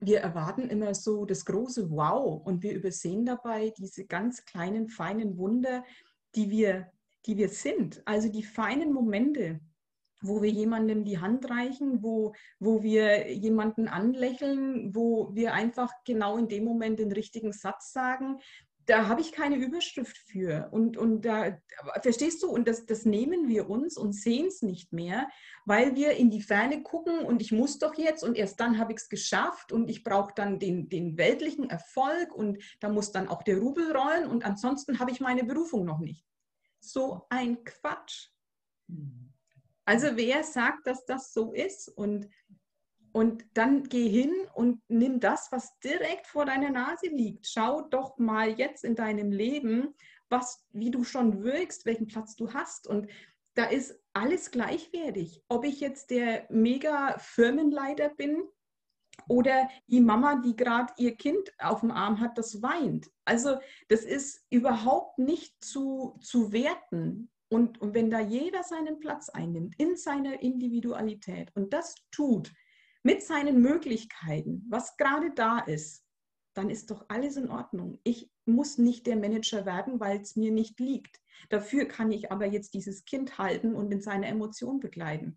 wir 0.00 0.20
erwarten 0.20 0.70
immer 0.70 0.94
so 0.94 1.26
das 1.26 1.44
große 1.44 1.90
Wow 1.90 2.44
und 2.46 2.62
wir 2.62 2.72
übersehen 2.74 3.26
dabei 3.26 3.72
diese 3.76 4.06
ganz 4.06 4.44
kleinen, 4.44 4.88
feinen 4.88 5.36
Wunder, 5.36 5.84
die 6.34 6.50
wir, 6.50 6.90
die 7.26 7.36
wir 7.36 7.50
sind. 7.50 8.02
Also 8.06 8.30
die 8.30 8.42
feinen 8.42 8.92
Momente, 8.92 9.60
wo 10.22 10.42
wir 10.42 10.50
jemandem 10.50 11.04
die 11.04 11.18
Hand 11.18 11.48
reichen, 11.50 12.02
wo, 12.02 12.34
wo 12.58 12.82
wir 12.82 13.32
jemanden 13.32 13.88
anlächeln, 13.88 14.94
wo 14.94 15.34
wir 15.34 15.52
einfach 15.52 15.92
genau 16.04 16.36
in 16.36 16.48
dem 16.48 16.64
Moment 16.64 16.98
den 16.98 17.12
richtigen 17.12 17.52
Satz 17.52 17.92
sagen, 17.92 18.40
da 18.86 19.08
habe 19.08 19.20
ich 19.20 19.32
keine 19.32 19.56
Überschrift 19.56 20.16
für. 20.16 20.68
Und, 20.70 20.96
und 20.96 21.22
da, 21.22 21.58
verstehst 22.02 22.42
du, 22.42 22.48
und 22.48 22.68
das, 22.68 22.86
das 22.86 23.04
nehmen 23.04 23.48
wir 23.48 23.68
uns 23.68 23.96
und 23.98 24.12
sehen 24.12 24.46
es 24.46 24.62
nicht 24.62 24.92
mehr, 24.92 25.28
weil 25.64 25.96
wir 25.96 26.12
in 26.12 26.30
die 26.30 26.40
Ferne 26.40 26.82
gucken 26.82 27.18
und 27.18 27.42
ich 27.42 27.50
muss 27.50 27.78
doch 27.78 27.96
jetzt 27.96 28.22
und 28.22 28.36
erst 28.36 28.60
dann 28.60 28.78
habe 28.78 28.92
ich 28.92 28.98
es 28.98 29.08
geschafft 29.08 29.72
und 29.72 29.90
ich 29.90 30.04
brauche 30.04 30.32
dann 30.34 30.60
den, 30.60 30.88
den 30.88 31.18
weltlichen 31.18 31.68
Erfolg 31.68 32.32
und 32.32 32.62
da 32.80 32.88
muss 32.88 33.10
dann 33.10 33.28
auch 33.28 33.42
der 33.42 33.58
Rubel 33.58 33.94
rollen 33.94 34.28
und 34.30 34.44
ansonsten 34.44 35.00
habe 35.00 35.10
ich 35.10 35.20
meine 35.20 35.44
Berufung 35.44 35.84
noch 35.84 35.98
nicht. 35.98 36.24
So 36.80 37.26
ein 37.28 37.64
Quatsch. 37.64 38.28
Hm. 38.88 39.32
Also 39.86 40.08
wer 40.16 40.42
sagt, 40.42 40.86
dass 40.86 41.06
das 41.06 41.32
so 41.32 41.52
ist? 41.52 41.88
Und 41.88 42.28
und 43.16 43.46
dann 43.54 43.84
geh 43.84 44.10
hin 44.10 44.34
und 44.52 44.82
nimm 44.88 45.20
das, 45.20 45.50
was 45.50 45.78
direkt 45.78 46.26
vor 46.26 46.44
deiner 46.44 46.68
Nase 46.68 47.06
liegt. 47.06 47.46
Schau 47.48 47.80
doch 47.80 48.18
mal 48.18 48.50
jetzt 48.58 48.84
in 48.84 48.94
deinem 48.94 49.32
Leben, 49.32 49.94
was, 50.28 50.66
wie 50.72 50.90
du 50.90 51.02
schon 51.02 51.42
wirkst, 51.42 51.86
welchen 51.86 52.08
Platz 52.08 52.36
du 52.36 52.52
hast. 52.52 52.86
Und 52.86 53.10
da 53.54 53.64
ist 53.64 53.98
alles 54.12 54.50
gleichwertig. 54.50 55.42
Ob 55.48 55.64
ich 55.64 55.80
jetzt 55.80 56.10
der 56.10 56.46
mega 56.50 57.16
Firmenleiter 57.18 58.10
bin 58.10 58.42
oder 59.28 59.70
die 59.86 60.02
Mama, 60.02 60.42
die 60.44 60.54
gerade 60.54 60.92
ihr 60.98 61.16
Kind 61.16 61.50
auf 61.58 61.80
dem 61.80 61.92
Arm 61.92 62.20
hat, 62.20 62.36
das 62.36 62.60
weint. 62.60 63.10
Also 63.24 63.58
das 63.88 64.02
ist 64.02 64.44
überhaupt 64.50 65.18
nicht 65.18 65.64
zu, 65.64 66.18
zu 66.20 66.52
werten. 66.52 67.30
Und, 67.48 67.80
und 67.80 67.94
wenn 67.94 68.10
da 68.10 68.20
jeder 68.20 68.62
seinen 68.62 68.98
Platz 68.98 69.28
einnimmt 69.28 69.78
in 69.78 69.96
seiner 69.96 70.42
Individualität 70.42 71.54
und 71.54 71.72
das 71.72 71.94
tut, 72.10 72.52
mit 73.02 73.22
seinen 73.22 73.60
Möglichkeiten, 73.60 74.64
was 74.68 74.96
gerade 74.96 75.32
da 75.32 75.60
ist, 75.60 76.04
dann 76.54 76.70
ist 76.70 76.90
doch 76.90 77.04
alles 77.08 77.36
in 77.36 77.50
Ordnung. 77.50 78.00
Ich 78.02 78.32
muss 78.46 78.78
nicht 78.78 79.06
der 79.06 79.16
Manager 79.16 79.66
werden, 79.66 80.00
weil 80.00 80.20
es 80.20 80.34
mir 80.34 80.50
nicht 80.50 80.80
liegt. 80.80 81.20
Dafür 81.50 81.84
kann 81.84 82.10
ich 82.10 82.32
aber 82.32 82.46
jetzt 82.46 82.74
dieses 82.74 83.04
Kind 83.04 83.38
halten 83.38 83.74
und 83.74 83.92
in 83.92 84.00
seiner 84.00 84.26
Emotion 84.26 84.80
begleiten. 84.80 85.36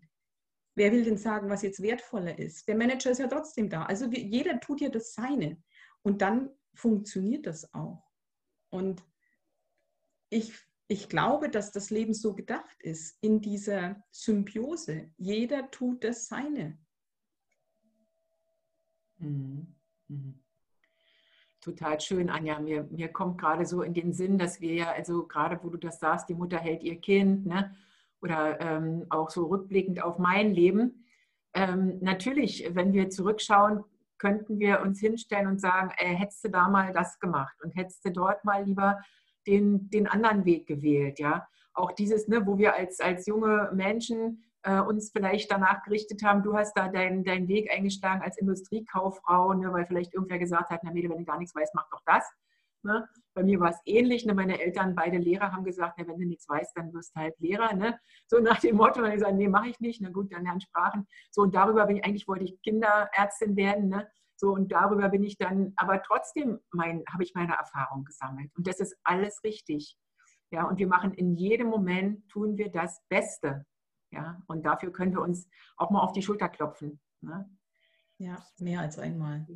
Wer 0.74 0.92
will 0.92 1.04
denn 1.04 1.18
sagen, 1.18 1.50
was 1.50 1.62
jetzt 1.62 1.82
wertvoller 1.82 2.38
ist? 2.38 2.66
Der 2.66 2.74
Manager 2.74 3.10
ist 3.10 3.18
ja 3.18 3.26
trotzdem 3.26 3.68
da. 3.68 3.82
Also 3.84 4.06
jeder 4.10 4.58
tut 4.60 4.80
ja 4.80 4.88
das 4.88 5.12
Seine. 5.12 5.62
Und 6.02 6.22
dann 6.22 6.50
funktioniert 6.74 7.46
das 7.46 7.72
auch. 7.74 8.02
Und 8.70 9.04
ich, 10.30 10.54
ich 10.90 11.08
glaube, 11.08 11.48
dass 11.48 11.70
das 11.70 11.90
Leben 11.90 12.14
so 12.14 12.34
gedacht 12.34 12.82
ist, 12.82 13.16
in 13.20 13.40
dieser 13.40 14.02
Symbiose. 14.10 15.08
Jeder 15.16 15.70
tut 15.70 16.02
das 16.02 16.26
Seine. 16.26 16.76
Mhm. 19.18 19.72
Mhm. 20.08 20.40
Total 21.60 22.00
schön, 22.00 22.28
Anja. 22.28 22.58
Mir, 22.58 22.88
mir 22.90 23.06
kommt 23.06 23.38
gerade 23.38 23.66
so 23.66 23.82
in 23.82 23.94
den 23.94 24.12
Sinn, 24.12 24.36
dass 24.36 24.60
wir 24.60 24.74
ja, 24.74 24.90
also 24.90 25.28
gerade 25.28 25.60
wo 25.62 25.68
du 25.68 25.78
das 25.78 26.00
sagst, 26.00 26.28
die 26.28 26.34
Mutter 26.34 26.58
hält 26.58 26.82
ihr 26.82 27.00
Kind, 27.00 27.46
ne? 27.46 27.72
oder 28.20 28.60
ähm, 28.60 29.06
auch 29.10 29.30
so 29.30 29.46
rückblickend 29.46 30.02
auf 30.02 30.18
mein 30.18 30.52
Leben. 30.52 31.06
Ähm, 31.54 31.98
natürlich, 32.00 32.68
wenn 32.74 32.92
wir 32.92 33.10
zurückschauen, 33.10 33.84
könnten 34.18 34.58
wir 34.58 34.80
uns 34.80 34.98
hinstellen 34.98 35.46
und 35.46 35.60
sagen, 35.60 35.92
äh, 35.98 36.16
hättest 36.16 36.44
du 36.44 36.48
da 36.48 36.68
mal 36.68 36.92
das 36.92 37.20
gemacht 37.20 37.56
und 37.62 37.76
hättest 37.76 38.04
du 38.04 38.10
dort 38.10 38.44
mal 38.44 38.64
lieber 38.64 39.00
den, 39.46 39.90
den 39.90 40.06
anderen 40.06 40.44
Weg 40.44 40.66
gewählt. 40.66 41.18
Ja? 41.18 41.46
Auch 41.74 41.92
dieses, 41.92 42.28
ne, 42.28 42.46
wo 42.46 42.58
wir 42.58 42.74
als, 42.74 43.00
als 43.00 43.26
junge 43.26 43.70
Menschen 43.72 44.42
äh, 44.62 44.80
uns 44.80 45.10
vielleicht 45.10 45.50
danach 45.50 45.82
gerichtet 45.82 46.22
haben, 46.22 46.42
du 46.42 46.56
hast 46.56 46.76
da 46.76 46.88
deinen 46.88 47.24
dein 47.24 47.48
Weg 47.48 47.72
eingeschlagen 47.72 48.22
als 48.22 48.36
Industriekauffrau, 48.38 49.54
ne, 49.54 49.72
weil 49.72 49.86
vielleicht 49.86 50.14
irgendwer 50.14 50.38
gesagt 50.38 50.70
hat, 50.70 50.80
na 50.82 50.92
Mädel, 50.92 51.10
wenn 51.10 51.18
du 51.18 51.24
gar 51.24 51.38
nichts 51.38 51.54
weißt, 51.54 51.74
mach 51.74 51.88
doch 51.90 52.02
das. 52.06 52.24
Ne? 52.82 53.06
Bei 53.34 53.42
mir 53.42 53.60
war 53.60 53.70
es 53.70 53.80
ähnlich. 53.84 54.24
Ne? 54.24 54.34
Meine 54.34 54.60
Eltern, 54.60 54.94
beide 54.94 55.18
Lehrer, 55.18 55.52
haben 55.52 55.64
gesagt, 55.64 55.94
na, 55.98 56.06
wenn 56.06 56.18
du 56.18 56.26
nichts 56.26 56.48
weißt, 56.48 56.72
dann 56.76 56.92
wirst 56.92 57.14
du 57.14 57.20
halt 57.20 57.38
Lehrer. 57.38 57.74
Ne? 57.74 57.98
So 58.26 58.38
nach 58.38 58.60
dem 58.60 58.76
Motto, 58.76 59.02
dann 59.02 59.12
gesagt, 59.12 59.34
nee, 59.34 59.48
mache 59.48 59.68
ich 59.68 59.80
nicht. 59.80 60.00
Na 60.00 60.10
gut, 60.10 60.32
dann 60.32 60.44
lernen 60.44 60.60
Sprachen. 60.60 61.06
So 61.30 61.42
und 61.42 61.54
darüber 61.54 61.86
bin 61.86 61.96
ich, 61.96 62.04
eigentlich 62.04 62.26
wollte 62.26 62.44
ich 62.44 62.60
Kinderärztin 62.62 63.56
werden. 63.56 63.88
Ne? 63.88 64.08
So 64.40 64.54
und 64.54 64.72
darüber 64.72 65.10
bin 65.10 65.22
ich 65.22 65.36
dann, 65.36 65.74
aber 65.76 66.02
trotzdem 66.02 66.60
mein, 66.72 67.04
habe 67.12 67.22
ich 67.22 67.34
meine 67.34 67.56
Erfahrung 67.56 68.04
gesammelt. 68.06 68.50
Und 68.56 68.66
das 68.66 68.80
ist 68.80 68.96
alles 69.04 69.44
richtig. 69.44 69.98
Ja, 70.50 70.66
und 70.66 70.78
wir 70.78 70.86
machen 70.88 71.12
in 71.12 71.36
jedem 71.36 71.66
Moment, 71.66 72.26
tun 72.30 72.56
wir 72.56 72.70
das 72.70 73.02
Beste. 73.10 73.66
Ja, 74.10 74.42
und 74.46 74.64
dafür 74.64 74.92
können 74.92 75.12
wir 75.12 75.20
uns 75.20 75.46
auch 75.76 75.90
mal 75.90 76.00
auf 76.00 76.12
die 76.12 76.22
Schulter 76.22 76.48
klopfen. 76.48 76.98
Ne? 77.20 77.50
Ja, 78.16 78.42
mehr 78.58 78.80
als 78.80 78.98
einmal. 78.98 79.46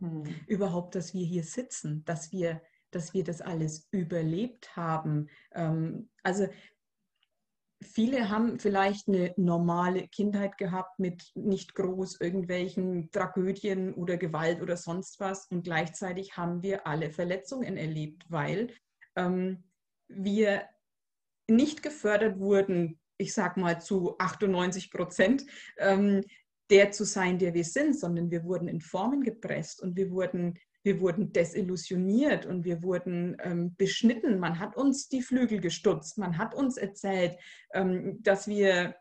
Hm. 0.00 0.24
Überhaupt, 0.48 0.96
dass 0.96 1.14
wir 1.14 1.24
hier 1.24 1.44
sitzen, 1.44 2.04
dass 2.04 2.32
wir, 2.32 2.60
dass 2.90 3.14
wir 3.14 3.22
das 3.22 3.40
alles 3.40 3.86
überlebt 3.92 4.76
haben. 4.76 5.28
Ähm, 5.52 6.10
also 6.24 6.48
viele 7.82 8.28
haben 8.28 8.58
vielleicht 8.58 9.08
eine 9.08 9.34
normale 9.36 10.08
Kindheit 10.08 10.58
gehabt 10.58 10.98
mit 10.98 11.30
nicht 11.34 11.74
groß 11.74 12.20
irgendwelchen 12.20 13.10
Tragödien 13.10 13.94
oder 13.94 14.16
Gewalt 14.16 14.62
oder 14.62 14.76
sonst 14.76 15.20
was. 15.20 15.46
Und 15.46 15.64
gleichzeitig 15.64 16.36
haben 16.36 16.62
wir 16.62 16.86
alle 16.86 17.10
Verletzungen 17.10 17.76
erlebt, 17.76 18.24
weil 18.28 18.72
ähm, 19.16 19.64
wir 20.08 20.62
nicht 21.48 21.82
gefördert 21.82 22.38
wurden 22.38 22.98
ich 23.22 23.34
sag 23.34 23.56
mal, 23.56 23.80
zu 23.80 24.16
98 24.18 24.90
Prozent 24.90 25.44
ähm, 25.78 26.22
der 26.70 26.90
zu 26.90 27.04
sein, 27.04 27.38
der 27.38 27.54
wir 27.54 27.64
sind, 27.64 27.98
sondern 27.98 28.30
wir 28.30 28.44
wurden 28.44 28.68
in 28.68 28.80
Formen 28.80 29.22
gepresst 29.22 29.82
und 29.82 29.96
wir 29.96 30.10
wurden, 30.10 30.58
wir 30.82 31.00
wurden 31.00 31.32
desillusioniert 31.32 32.46
und 32.46 32.64
wir 32.64 32.82
wurden 32.82 33.36
ähm, 33.42 33.74
beschnitten. 33.76 34.38
Man 34.38 34.58
hat 34.58 34.76
uns 34.76 35.08
die 35.08 35.22
Flügel 35.22 35.60
gestutzt, 35.60 36.18
man 36.18 36.38
hat 36.38 36.54
uns 36.54 36.76
erzählt, 36.76 37.36
ähm, 37.72 38.22
dass 38.22 38.48
wir 38.48 38.94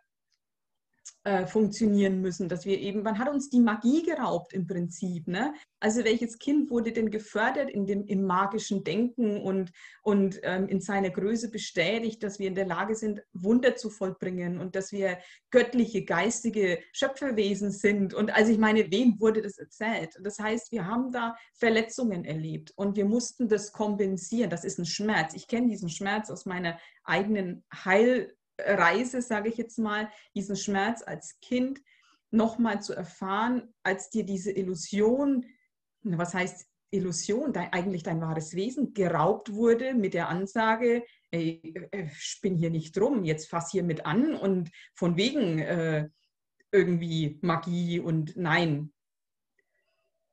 äh, 1.23 1.45
funktionieren 1.45 2.19
müssen, 2.19 2.49
dass 2.49 2.65
wir 2.65 2.79
eben, 2.79 3.03
man 3.03 3.19
hat 3.19 3.29
uns 3.29 3.47
die 3.49 3.59
Magie 3.59 4.01
geraubt 4.01 4.53
im 4.53 4.65
Prinzip. 4.65 5.27
Ne? 5.27 5.53
Also 5.79 6.03
welches 6.03 6.39
Kind 6.39 6.71
wurde 6.71 6.91
denn 6.91 7.11
gefördert 7.11 7.69
in 7.69 7.85
dem, 7.85 8.05
im 8.07 8.23
magischen 8.23 8.83
Denken 8.83 9.39
und, 9.39 9.71
und 10.01 10.39
ähm, 10.41 10.67
in 10.67 10.81
seiner 10.81 11.11
Größe 11.11 11.51
bestätigt, 11.51 12.23
dass 12.23 12.39
wir 12.39 12.47
in 12.47 12.55
der 12.55 12.65
Lage 12.65 12.95
sind, 12.95 13.21
Wunder 13.33 13.75
zu 13.75 13.91
vollbringen 13.91 14.59
und 14.59 14.75
dass 14.75 14.91
wir 14.91 15.19
göttliche, 15.51 16.05
geistige 16.05 16.79
Schöpferwesen 16.91 17.69
sind. 17.69 18.15
Und 18.15 18.33
also 18.33 18.51
ich 18.51 18.57
meine, 18.57 18.89
wem 18.89 19.19
wurde 19.19 19.43
das 19.43 19.59
erzählt? 19.59 20.17
Das 20.23 20.39
heißt, 20.39 20.71
wir 20.71 20.87
haben 20.87 21.11
da 21.11 21.35
Verletzungen 21.53 22.25
erlebt 22.25 22.71
und 22.75 22.95
wir 22.95 23.05
mussten 23.05 23.47
das 23.47 23.71
kompensieren. 23.71 24.49
Das 24.49 24.63
ist 24.63 24.79
ein 24.79 24.85
Schmerz. 24.87 25.35
Ich 25.35 25.47
kenne 25.47 25.67
diesen 25.67 25.89
Schmerz 25.89 26.31
aus 26.31 26.47
meiner 26.47 26.79
eigenen 27.03 27.63
Heil 27.71 28.33
Reise, 28.65 29.21
sage 29.21 29.49
ich 29.49 29.57
jetzt 29.57 29.77
mal, 29.79 30.09
diesen 30.35 30.55
Schmerz 30.55 31.03
als 31.05 31.39
Kind 31.41 31.81
nochmal 32.31 32.81
zu 32.81 32.93
erfahren, 32.93 33.73
als 33.83 34.09
dir 34.09 34.25
diese 34.25 34.51
Illusion, 34.51 35.45
was 36.03 36.33
heißt 36.33 36.65
Illusion, 36.91 37.53
dein, 37.53 37.71
eigentlich 37.71 38.03
dein 38.03 38.21
wahres 38.21 38.53
Wesen 38.53 38.93
geraubt 38.93 39.53
wurde 39.53 39.93
mit 39.93 40.13
der 40.13 40.27
Ansage, 40.27 41.03
ey, 41.31 41.61
äh, 41.91 42.09
spinn 42.13 42.57
hier 42.57 42.69
nicht 42.69 42.95
drum, 42.97 43.23
jetzt 43.23 43.49
fass 43.49 43.71
hier 43.71 43.83
mit 43.83 44.05
an 44.05 44.35
und 44.35 44.71
von 44.95 45.15
wegen 45.15 45.59
äh, 45.59 46.09
irgendwie 46.71 47.39
Magie 47.41 47.99
und 47.99 48.35
nein. 48.35 48.91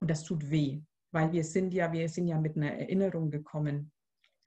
Und 0.00 0.10
das 0.10 0.24
tut 0.24 0.50
weh, 0.50 0.80
weil 1.12 1.32
wir 1.32 1.44
sind 1.44 1.74
ja, 1.74 1.92
wir 1.92 2.08
sind 2.08 2.28
ja 2.28 2.40
mit 2.40 2.56
einer 2.56 2.72
Erinnerung 2.72 3.30
gekommen 3.30 3.92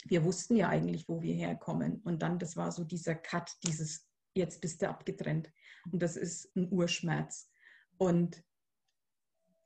wir 0.05 0.23
wussten 0.23 0.55
ja 0.55 0.69
eigentlich, 0.69 1.07
wo 1.07 1.21
wir 1.21 1.33
herkommen. 1.33 2.01
Und 2.03 2.21
dann, 2.21 2.39
das 2.39 2.55
war 2.57 2.71
so 2.71 2.83
dieser 2.83 3.15
Cut, 3.15 3.51
dieses, 3.63 4.07
jetzt 4.33 4.61
bist 4.61 4.81
du 4.81 4.89
abgetrennt. 4.89 5.51
Und 5.91 6.01
das 6.01 6.15
ist 6.15 6.55
ein 6.55 6.71
Urschmerz. 6.71 7.49
Und, 7.97 8.43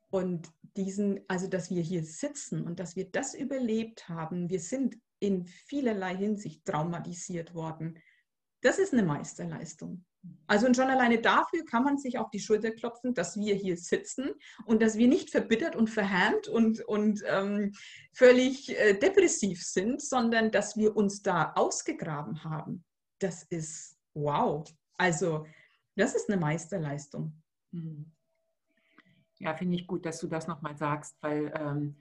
und 0.09 0.51
diesen, 0.75 1.21
also 1.27 1.47
dass 1.47 1.69
wir 1.69 1.81
hier 1.81 2.03
sitzen 2.03 2.63
und 2.63 2.79
dass 2.79 2.95
wir 2.95 3.09
das 3.09 3.33
überlebt 3.33 4.09
haben, 4.09 4.49
wir 4.49 4.59
sind 4.59 4.97
in 5.19 5.45
vielerlei 5.45 6.15
Hinsicht 6.15 6.65
traumatisiert 6.65 7.53
worden. 7.53 7.97
Das 8.61 8.77
ist 8.79 8.93
eine 8.93 9.03
Meisterleistung. 9.03 10.05
Also 10.47 10.67
und 10.67 10.75
schon 10.75 10.89
alleine 10.89 11.19
dafür 11.19 11.65
kann 11.65 11.83
man 11.83 11.97
sich 11.97 12.19
auf 12.19 12.29
die 12.29 12.39
Schulter 12.39 12.71
klopfen, 12.71 13.13
dass 13.13 13.35
wir 13.35 13.55
hier 13.55 13.77
sitzen 13.77 14.31
und 14.65 14.81
dass 14.81 14.97
wir 14.97 15.07
nicht 15.07 15.31
verbittert 15.31 15.75
und 15.75 15.89
verhärmt 15.89 16.47
und, 16.47 16.81
und 16.81 17.23
ähm, 17.27 17.73
völlig 18.13 18.77
äh, 18.77 18.93
depressiv 18.93 19.63
sind, 19.63 20.01
sondern 20.01 20.51
dass 20.51 20.77
wir 20.77 20.95
uns 20.95 21.23
da 21.23 21.53
ausgegraben 21.53 22.43
haben. 22.43 22.83
Das 23.19 23.43
ist 23.43 23.97
wow. 24.13 24.63
Also 24.97 25.45
das 25.95 26.15
ist 26.15 26.29
eine 26.29 26.39
Meisterleistung. 26.39 27.41
Hm. 27.71 28.11
Ja, 29.39 29.55
finde 29.55 29.75
ich 29.75 29.87
gut, 29.87 30.05
dass 30.05 30.19
du 30.19 30.27
das 30.27 30.47
nochmal 30.47 30.77
sagst, 30.77 31.17
weil 31.21 31.51
ähm, 31.59 31.95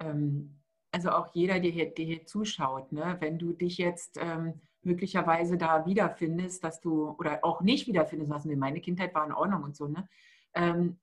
ähm, 0.00 0.60
also 0.92 1.10
auch 1.10 1.34
jeder, 1.34 1.60
der 1.60 1.70
hier, 1.70 1.92
der 1.92 2.04
hier 2.04 2.26
zuschaut, 2.26 2.92
ne, 2.92 3.16
wenn 3.20 3.38
du 3.38 3.52
dich 3.52 3.78
jetzt 3.78 4.16
ähm, 4.20 4.60
möglicherweise 4.86 5.58
da 5.58 5.84
wiederfindest, 5.84 6.64
dass 6.64 6.80
du, 6.80 7.10
oder 7.18 7.40
auch 7.42 7.60
nicht 7.60 7.86
wiederfindest, 7.86 8.30
was 8.30 8.44
mir 8.44 8.56
meine 8.56 8.80
Kindheit 8.80 9.14
war 9.14 9.26
in 9.26 9.32
Ordnung 9.32 9.64
und 9.64 9.76
so, 9.76 9.88
ne? 9.88 10.08
Ähm, 10.54 10.98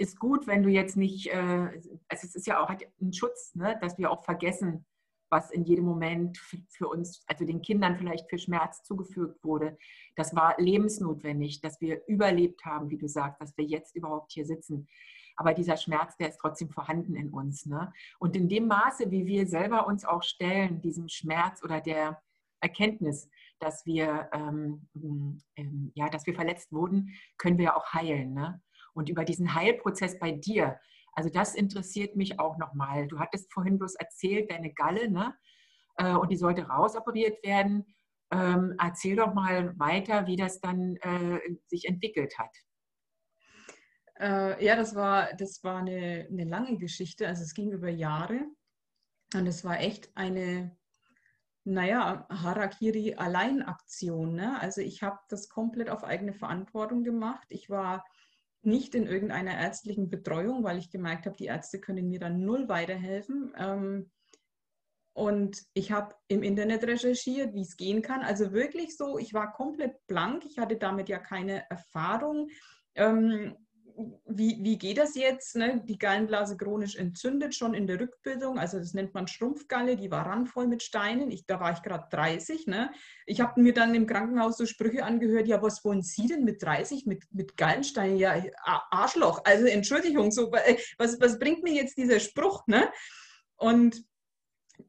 ist 0.00 0.18
gut, 0.18 0.46
wenn 0.46 0.62
du 0.62 0.70
jetzt 0.70 0.96
nicht, 0.96 1.28
äh, 1.28 1.82
also 2.08 2.26
es 2.26 2.34
ist 2.34 2.46
ja 2.46 2.64
auch 2.64 2.70
ein 2.70 3.12
Schutz, 3.12 3.54
ne? 3.54 3.78
dass 3.82 3.98
wir 3.98 4.10
auch 4.10 4.24
vergessen, 4.24 4.86
was 5.28 5.50
in 5.50 5.64
jedem 5.64 5.84
Moment 5.84 6.38
für 6.68 6.88
uns, 6.88 7.22
also 7.26 7.44
den 7.44 7.60
Kindern 7.60 7.96
vielleicht 7.96 8.28
für 8.28 8.38
Schmerz 8.38 8.82
zugefügt 8.82 9.44
wurde. 9.44 9.76
Das 10.16 10.34
war 10.34 10.54
lebensnotwendig, 10.58 11.60
dass 11.60 11.80
wir 11.80 12.02
überlebt 12.08 12.64
haben, 12.64 12.90
wie 12.90 12.96
du 12.96 13.08
sagst, 13.08 13.40
dass 13.40 13.56
wir 13.56 13.64
jetzt 13.64 13.94
überhaupt 13.94 14.32
hier 14.32 14.46
sitzen. 14.46 14.88
Aber 15.36 15.54
dieser 15.54 15.76
Schmerz, 15.76 16.16
der 16.16 16.30
ist 16.30 16.38
trotzdem 16.38 16.70
vorhanden 16.70 17.14
in 17.14 17.30
uns. 17.30 17.66
Ne? 17.66 17.92
Und 18.18 18.34
in 18.36 18.48
dem 18.48 18.66
Maße, 18.66 19.10
wie 19.10 19.26
wir 19.26 19.46
selber 19.46 19.86
uns 19.86 20.04
auch 20.04 20.22
stellen, 20.22 20.80
diesem 20.80 21.08
Schmerz 21.08 21.62
oder 21.62 21.80
der 21.80 22.20
Erkenntnis, 22.60 23.28
dass 23.58 23.84
wir, 23.86 24.28
ähm, 24.32 24.86
ähm, 25.56 25.92
ja, 25.94 26.08
dass 26.08 26.26
wir 26.26 26.34
verletzt 26.34 26.72
wurden, 26.72 27.14
können 27.38 27.58
wir 27.58 27.76
auch 27.76 27.92
heilen. 27.92 28.32
Ne? 28.34 28.62
Und 28.94 29.08
über 29.08 29.24
diesen 29.24 29.54
Heilprozess 29.54 30.18
bei 30.18 30.32
dir, 30.32 30.78
also 31.12 31.28
das 31.28 31.54
interessiert 31.54 32.16
mich 32.16 32.38
auch 32.38 32.56
nochmal. 32.58 33.08
Du 33.08 33.18
hattest 33.18 33.52
vorhin 33.52 33.78
bloß 33.78 33.96
erzählt, 33.96 34.50
deine 34.50 34.72
Galle, 34.72 35.10
ne? 35.10 35.34
Äh, 35.96 36.14
und 36.14 36.30
die 36.30 36.36
sollte 36.36 36.66
rausoperiert 36.66 37.44
werden. 37.44 37.84
Ähm, 38.32 38.76
erzähl 38.78 39.16
doch 39.16 39.34
mal 39.34 39.78
weiter, 39.78 40.26
wie 40.26 40.36
das 40.36 40.60
dann 40.60 40.96
äh, 40.96 41.40
sich 41.66 41.86
entwickelt 41.86 42.38
hat. 42.38 42.54
Äh, 44.20 44.64
ja, 44.64 44.76
das 44.76 44.94
war, 44.94 45.34
das 45.34 45.64
war 45.64 45.78
eine, 45.78 46.28
eine 46.30 46.44
lange 46.44 46.78
Geschichte. 46.78 47.26
Also 47.26 47.42
es 47.42 47.54
ging 47.54 47.72
über 47.72 47.88
Jahre. 47.88 48.46
Und 49.34 49.46
es 49.46 49.64
war 49.64 49.80
echt 49.80 50.10
eine, 50.16 50.76
naja, 51.64 52.26
Harakiri-Alleinaktion. 52.30 54.34
Ne? 54.34 54.60
Also 54.60 54.80
ich 54.80 55.02
habe 55.02 55.18
das 55.28 55.48
komplett 55.48 55.90
auf 55.90 56.04
eigene 56.04 56.32
Verantwortung 56.32 57.04
gemacht. 57.04 57.46
Ich 57.50 57.70
war 57.70 58.04
nicht 58.62 58.94
in 58.94 59.06
irgendeiner 59.06 59.58
ärztlichen 59.58 60.10
Betreuung, 60.10 60.64
weil 60.64 60.78
ich 60.78 60.90
gemerkt 60.90 61.26
habe, 61.26 61.36
die 61.36 61.46
Ärzte 61.46 61.80
können 61.80 62.08
mir 62.08 62.20
dann 62.20 62.44
null 62.44 62.68
weiterhelfen. 62.68 63.52
Ähm, 63.56 64.10
und 65.12 65.62
ich 65.74 65.92
habe 65.92 66.14
im 66.28 66.42
Internet 66.42 66.84
recherchiert, 66.84 67.54
wie 67.54 67.62
es 67.62 67.76
gehen 67.76 68.00
kann. 68.00 68.22
Also 68.22 68.52
wirklich 68.52 68.96
so, 68.96 69.18
ich 69.18 69.34
war 69.34 69.52
komplett 69.52 70.06
blank. 70.06 70.44
Ich 70.46 70.58
hatte 70.58 70.76
damit 70.76 71.08
ja 71.08 71.18
keine 71.18 71.68
Erfahrung. 71.68 72.48
Ähm, 72.94 73.56
wie, 74.26 74.58
wie 74.62 74.78
geht 74.78 74.98
das 74.98 75.14
jetzt? 75.14 75.56
Ne? 75.56 75.82
Die 75.84 75.98
Gallenblase 75.98 76.56
chronisch 76.56 76.96
entzündet, 76.96 77.54
schon 77.54 77.74
in 77.74 77.86
der 77.86 78.00
Rückbildung. 78.00 78.58
Also 78.58 78.78
das 78.78 78.94
nennt 78.94 79.14
man 79.14 79.28
Schrumpfgalle, 79.28 79.96
die 79.96 80.10
war 80.10 80.26
randvoll 80.26 80.66
mit 80.66 80.82
Steinen. 80.82 81.30
Ich, 81.30 81.46
da 81.46 81.60
war 81.60 81.72
ich 81.72 81.82
gerade 81.82 82.06
30. 82.10 82.66
Ne? 82.66 82.90
Ich 83.26 83.40
habe 83.40 83.60
mir 83.60 83.72
dann 83.72 83.94
im 83.94 84.06
Krankenhaus 84.06 84.56
so 84.56 84.66
Sprüche 84.66 85.04
angehört, 85.04 85.46
ja, 85.46 85.62
was 85.62 85.84
wollen 85.84 86.02
Sie 86.02 86.26
denn 86.26 86.44
mit 86.44 86.62
30, 86.62 87.06
mit, 87.06 87.24
mit 87.30 87.56
Gallensteinen? 87.56 88.16
Ja, 88.16 88.42
Arschloch. 88.90 89.42
Also 89.44 89.66
Entschuldigung, 89.66 90.30
so, 90.30 90.52
äh, 90.52 90.76
was, 90.98 91.20
was 91.20 91.38
bringt 91.38 91.62
mir 91.62 91.74
jetzt 91.74 91.96
dieser 91.96 92.20
Spruch? 92.20 92.66
Ne? 92.66 92.90
Und 93.56 94.02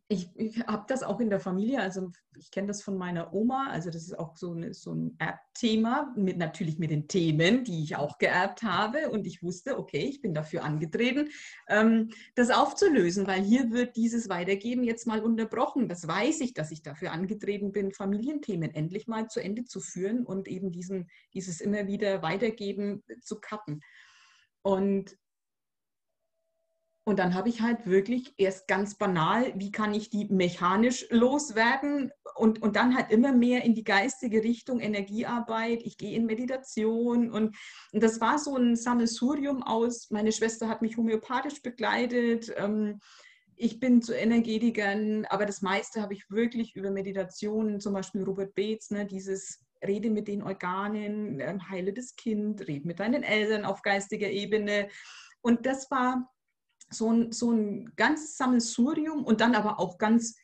ich, 0.07 0.29
ich 0.35 0.59
habe 0.67 0.85
das 0.87 1.03
auch 1.03 1.19
in 1.19 1.29
der 1.29 1.39
Familie, 1.39 1.81
also 1.81 2.11
ich 2.37 2.51
kenne 2.51 2.67
das 2.67 2.81
von 2.81 2.97
meiner 2.97 3.33
Oma, 3.33 3.67
also 3.69 3.89
das 3.89 4.03
ist 4.03 4.17
auch 4.17 4.35
so, 4.35 4.53
eine, 4.53 4.73
so 4.73 4.93
ein 4.93 5.15
Erb-Thema, 5.19 6.13
mit, 6.15 6.37
natürlich 6.37 6.79
mit 6.79 6.91
den 6.91 7.07
Themen, 7.07 7.63
die 7.63 7.83
ich 7.83 7.95
auch 7.95 8.17
geerbt 8.17 8.63
habe 8.63 9.09
und 9.09 9.27
ich 9.27 9.43
wusste, 9.43 9.77
okay, 9.77 10.05
ich 10.05 10.21
bin 10.21 10.33
dafür 10.33 10.63
angetreten, 10.63 11.29
ähm, 11.67 12.09
das 12.35 12.49
aufzulösen, 12.49 13.27
weil 13.27 13.43
hier 13.43 13.71
wird 13.71 13.95
dieses 13.95 14.29
Weitergeben 14.29 14.83
jetzt 14.83 15.07
mal 15.07 15.21
unterbrochen. 15.21 15.87
Das 15.87 16.07
weiß 16.07 16.41
ich, 16.41 16.53
dass 16.53 16.71
ich 16.71 16.83
dafür 16.83 17.11
angetreten 17.11 17.71
bin, 17.71 17.91
Familienthemen 17.91 18.73
endlich 18.73 19.07
mal 19.07 19.27
zu 19.27 19.39
Ende 19.41 19.65
zu 19.65 19.79
führen 19.79 20.25
und 20.25 20.47
eben 20.47 20.71
diesen, 20.71 21.09
dieses 21.33 21.61
immer 21.61 21.87
wieder 21.87 22.21
Weitergeben 22.21 23.03
zu 23.21 23.39
kappen. 23.39 23.81
Und 24.63 25.17
und 27.03 27.17
dann 27.17 27.33
habe 27.33 27.49
ich 27.49 27.61
halt 27.61 27.87
wirklich 27.87 28.35
erst 28.37 28.67
ganz 28.67 28.95
banal, 28.95 29.53
wie 29.55 29.71
kann 29.71 29.93
ich 29.93 30.11
die 30.11 30.25
mechanisch 30.25 31.07
loswerden 31.09 32.11
und, 32.35 32.61
und 32.61 32.75
dann 32.75 32.95
halt 32.95 33.11
immer 33.11 33.33
mehr 33.33 33.63
in 33.63 33.73
die 33.73 33.83
geistige 33.83 34.43
Richtung 34.43 34.79
Energiearbeit. 34.79 35.81
Ich 35.83 35.97
gehe 35.97 36.15
in 36.15 36.27
Meditation 36.27 37.31
und, 37.31 37.55
und 37.91 38.03
das 38.03 38.21
war 38.21 38.37
so 38.37 38.55
ein 38.55 38.75
Sammelsurium 38.75 39.63
aus. 39.63 40.11
Meine 40.11 40.31
Schwester 40.31 40.67
hat 40.67 40.83
mich 40.83 40.95
homöopathisch 40.95 41.63
begleitet. 41.63 42.53
Ähm, 42.55 42.99
ich 43.55 43.79
bin 43.79 44.03
zu 44.03 44.13
Energetikern, 44.13 45.25
aber 45.25 45.47
das 45.47 45.63
meiste 45.63 46.01
habe 46.01 46.13
ich 46.13 46.29
wirklich 46.29 46.75
über 46.75 46.91
Meditationen, 46.91 47.79
zum 47.79 47.93
Beispiel 47.93 48.23
Robert 48.23 48.53
Bates, 48.53 48.91
ne, 48.91 49.07
dieses 49.07 49.65
Rede 49.85 50.11
mit 50.11 50.27
den 50.27 50.43
Organen, 50.43 51.39
äh, 51.39 51.57
heile 51.67 51.93
das 51.93 52.15
Kind, 52.15 52.67
rede 52.67 52.87
mit 52.87 52.99
deinen 52.99 53.23
Eltern 53.23 53.65
auf 53.65 53.81
geistiger 53.81 54.29
Ebene. 54.29 54.87
Und 55.41 55.65
das 55.65 55.89
war 55.89 56.30
so 56.91 57.11
ein, 57.11 57.31
so 57.31 57.51
ein 57.51 57.93
ganzes 57.95 58.37
Sammelsurium 58.37 59.23
und 59.23 59.41
dann 59.41 59.55
aber 59.55 59.79
auch 59.79 59.97
ganz 59.97 60.37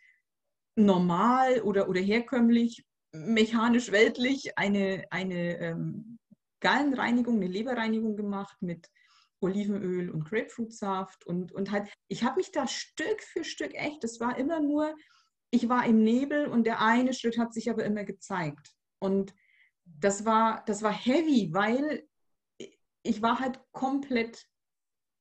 normal 0.75 1.61
oder, 1.61 1.89
oder 1.89 2.01
herkömmlich, 2.01 2.85
mechanisch, 3.11 3.91
weltlich 3.91 4.57
eine, 4.57 5.05
eine 5.09 5.59
ähm, 5.59 6.19
Gallenreinigung, 6.59 7.35
eine 7.35 7.47
Leberreinigung 7.47 8.15
gemacht 8.15 8.57
mit 8.61 8.89
Olivenöl 9.39 10.09
und 10.09 10.25
Grapefruitsaft 10.25 11.25
und, 11.25 11.51
und 11.51 11.71
halt, 11.71 11.89
ich 12.07 12.23
habe 12.23 12.37
mich 12.37 12.51
da 12.51 12.67
Stück 12.67 13.21
für 13.21 13.43
Stück 13.43 13.73
echt, 13.75 14.03
das 14.03 14.19
war 14.19 14.37
immer 14.37 14.59
nur, 14.59 14.95
ich 15.51 15.69
war 15.69 15.85
im 15.85 16.03
Nebel 16.03 16.47
und 16.47 16.65
der 16.65 16.81
eine 16.81 17.13
Schritt 17.13 17.37
hat 17.37 17.53
sich 17.53 17.69
aber 17.69 17.85
immer 17.85 18.03
gezeigt. 18.03 18.73
Und 18.99 19.33
das 19.85 20.25
war, 20.25 20.63
das 20.65 20.81
war 20.81 20.91
heavy, 20.91 21.53
weil 21.53 22.07
ich 23.03 23.21
war 23.21 23.39
halt 23.39 23.59
komplett 23.71 24.47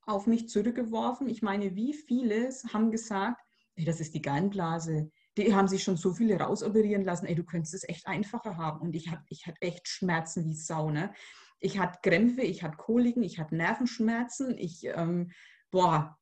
auf 0.07 0.27
mich 0.27 0.49
zurückgeworfen. 0.49 1.29
Ich 1.29 1.43
meine, 1.43 1.75
wie 1.75 1.93
viele 1.93 2.49
haben 2.73 2.91
gesagt, 2.91 3.41
ey, 3.75 3.85
das 3.85 4.01
ist 4.01 4.15
die 4.15 4.23
Gallenblase. 4.23 5.11
Die 5.37 5.55
haben 5.55 5.69
sich 5.69 5.83
schon 5.83 5.97
so 5.97 6.15
viele 6.15 6.39
rausoperieren 6.39 7.05
lassen. 7.05 7.27
Ey, 7.27 7.35
du 7.35 7.45
könntest 7.45 7.75
es 7.75 7.89
echt 7.89 8.07
einfacher 8.07 8.57
haben. 8.57 8.81
Und 8.81 8.95
ich 8.95 9.11
hatte 9.11 9.25
ich 9.29 9.47
hat 9.47 9.57
echt 9.61 9.89
Schmerzen 9.89 10.45
wie 10.47 10.55
Sau. 10.55 10.91
Ne? 10.91 11.13
Ich 11.61 11.79
hatte 11.79 11.99
Krämpfe, 12.03 12.43
ich 12.43 12.63
hatte 12.63 12.77
Koliken, 12.77 13.23
ich 13.23 13.39
hatte 13.39 13.57
Nervenschmerzen. 13.57 14.57
Ich, 14.57 14.85
ähm, 14.85 15.33
boah, 15.71 16.17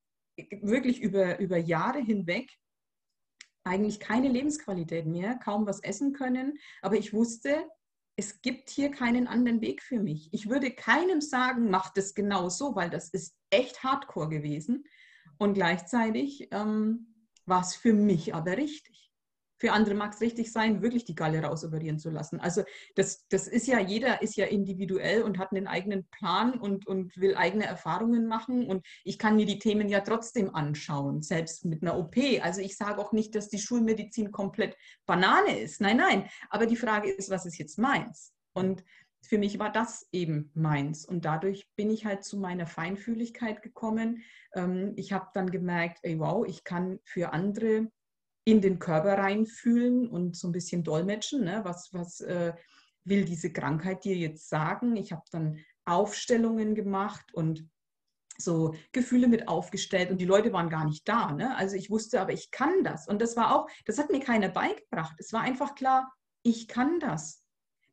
wirklich 0.62 1.01
über, 1.01 1.38
über 1.38 1.59
Jahre 1.59 2.01
hinweg 2.01 2.51
eigentlich 3.66 3.99
keine 3.99 4.29
Lebensqualität 4.29 5.07
mehr, 5.07 5.37
kaum 5.37 5.66
was 5.66 5.83
essen 5.83 6.12
können. 6.12 6.59
Aber 6.83 6.97
ich 6.97 7.12
wusste, 7.12 7.66
es 8.16 8.42
gibt 8.42 8.70
hier 8.70 8.90
keinen 8.90 9.27
anderen 9.27 9.61
Weg 9.61 9.83
für 9.83 9.99
mich. 9.99 10.29
Ich 10.33 10.49
würde 10.49 10.70
keinem 10.70 11.20
sagen, 11.20 11.70
mach 11.70 11.92
das 11.92 12.14
genau 12.14 12.49
so, 12.49 12.75
weil 12.77 12.90
das 12.90 13.09
ist 13.09 13.37
echt 13.55 13.83
hardcore 13.83 14.29
gewesen. 14.29 14.85
Und 15.38 15.55
gleichzeitig 15.55 16.49
ähm, 16.53 17.14
war 17.47 17.62
es 17.62 17.75
für 17.75 17.93
mich 17.93 18.35
aber 18.35 18.57
richtig. 18.57 18.95
Für 19.59 19.73
andere 19.73 19.95
mag 19.95 20.12
es 20.12 20.21
richtig 20.21 20.53
sein, 20.53 20.83
wirklich 20.83 21.05
die 21.05 21.14
Galle 21.14 21.40
rausoperieren 21.40 21.99
zu 21.99 22.11
lassen. 22.11 22.40
Also 22.40 22.64
das, 22.97 23.27
das 23.29 23.47
ist 23.47 23.67
ja, 23.67 23.79
jeder 23.79 24.21
ist 24.21 24.37
ja 24.37 24.47
individuell 24.47 25.23
und 25.23 25.38
hat 25.38 25.53
einen 25.53 25.69
eigenen 25.69 26.07
Plan 26.11 26.59
und, 26.59 26.87
und 26.87 27.17
will 27.17 27.37
eigene 27.37 27.64
Erfahrungen 27.64 28.27
machen. 28.27 28.67
Und 28.67 28.85
ich 29.05 29.19
kann 29.19 29.37
mir 29.37 29.47
die 29.47 29.61
Themen 29.61 29.88
ja 29.88 30.01
trotzdem 30.01 30.55
anschauen, 30.55 31.23
selbst 31.23 31.64
mit 31.64 31.83
einer 31.83 31.97
OP. 31.97 32.17
Also 32.43 32.61
ich 32.61 32.77
sage 32.77 33.01
auch 33.01 33.12
nicht, 33.12 33.35
dass 33.37 33.49
die 33.49 33.61
Schulmedizin 33.61 34.33
komplett 34.33 34.77
Banane 35.07 35.59
ist. 35.59 35.81
Nein, 35.81 35.99
nein. 35.99 36.29
Aber 36.51 36.67
die 36.67 36.77
Frage 36.77 37.11
ist, 37.11 37.31
was 37.31 37.47
ist 37.47 37.57
jetzt 37.59 37.79
meins? 37.79 38.35
Und 38.55 38.85
für 39.26 39.38
mich 39.38 39.58
war 39.58 39.72
das 39.72 40.08
eben 40.12 40.50
meins. 40.54 41.04
Und 41.04 41.24
dadurch 41.24 41.68
bin 41.76 41.90
ich 41.90 42.04
halt 42.04 42.24
zu 42.24 42.38
meiner 42.38 42.66
Feinfühligkeit 42.66 43.62
gekommen. 43.62 44.22
Ähm, 44.54 44.92
ich 44.96 45.12
habe 45.12 45.28
dann 45.34 45.50
gemerkt, 45.50 46.00
ey, 46.02 46.18
wow, 46.18 46.46
ich 46.46 46.64
kann 46.64 47.00
für 47.04 47.32
andere 47.32 47.88
in 48.44 48.60
den 48.60 48.78
Körper 48.78 49.18
reinfühlen 49.18 50.08
und 50.08 50.37
so 50.37 50.48
ein 50.48 50.52
bisschen 50.52 50.84
dolmetschen. 50.84 51.44
Ne? 51.44 51.60
Was, 51.64 51.92
was 51.92 52.20
äh, 52.20 52.52
will 53.04 53.24
diese 53.24 53.52
Krankheit 53.52 54.04
dir 54.04 54.16
jetzt 54.16 54.48
sagen? 54.48 54.96
Ich 54.96 55.12
habe 55.12 55.24
dann 55.30 55.58
Aufstellungen 55.87 56.74
gemacht 56.74 57.32
und 57.34 57.68
so 58.37 58.74
Gefühle 58.92 59.28
mit 59.28 59.48
aufgestellt 59.48 60.10
und 60.10 60.20
die 60.20 60.26
Leute 60.26 60.52
waren 60.52 60.68
gar 60.68 60.84
nicht 60.84 61.08
da. 61.08 61.32
Ne? 61.32 61.56
Also 61.56 61.76
ich 61.76 61.90
wusste, 61.90 62.20
aber 62.20 62.32
ich 62.32 62.50
kann 62.50 62.82
das. 62.82 63.06
Und 63.06 63.22
das 63.22 63.37
war 63.37 63.54
auch, 63.54 63.68
das 63.87 63.98
hat 63.98 64.10
mir 64.10 64.20
keiner 64.20 64.48
beigebracht. 64.48 65.14
Es 65.18 65.32
war 65.32 65.42
einfach 65.42 65.74
klar, 65.74 66.12
ich 66.42 66.68
kann 66.68 66.98
das. 67.00 67.43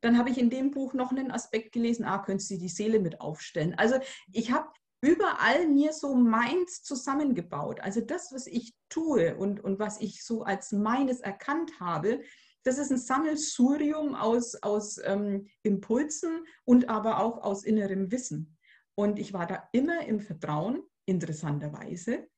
Dann 0.02 0.18
habe 0.18 0.28
ich 0.28 0.38
in 0.38 0.50
dem 0.50 0.70
Buch 0.70 0.92
noch 0.92 1.10
einen 1.10 1.30
Aspekt 1.30 1.72
gelesen, 1.72 2.04
ah, 2.04 2.18
könntest 2.18 2.50
du 2.50 2.58
die 2.58 2.68
Seele 2.68 3.00
mit 3.00 3.20
aufstellen. 3.20 3.74
Also 3.78 3.96
ich 4.32 4.52
habe 4.52 4.68
überall 5.00 5.66
mir 5.66 5.92
so 5.92 6.14
meins 6.14 6.82
zusammengebaut. 6.82 7.80
Also 7.80 8.00
das, 8.00 8.32
was 8.32 8.46
ich 8.46 8.74
tue 8.88 9.36
und, 9.36 9.62
und 9.62 9.78
was 9.78 10.00
ich 10.00 10.24
so 10.24 10.42
als 10.42 10.72
meines 10.72 11.20
erkannt 11.20 11.80
habe, 11.80 12.20
das 12.64 12.78
ist 12.78 12.92
ein 12.92 12.98
Sammelsurium 12.98 14.14
aus, 14.14 14.54
aus 14.62 15.00
ähm, 15.04 15.48
Impulsen 15.62 16.46
und 16.64 16.88
aber 16.88 17.20
auch 17.20 17.42
aus 17.42 17.64
innerem 17.64 18.12
Wissen. 18.12 18.56
Und 18.94 19.18
ich 19.18 19.32
war 19.32 19.46
da 19.46 19.68
immer 19.72 20.06
im 20.06 20.20
Vertrauen, 20.20 20.82
interessanterweise, 21.04 22.28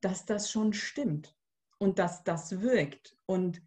dass 0.00 0.24
das 0.26 0.50
schon 0.50 0.72
stimmt 0.72 1.36
und 1.78 1.98
dass 1.98 2.22
das 2.22 2.60
wirkt 2.60 3.16
und 3.26 3.62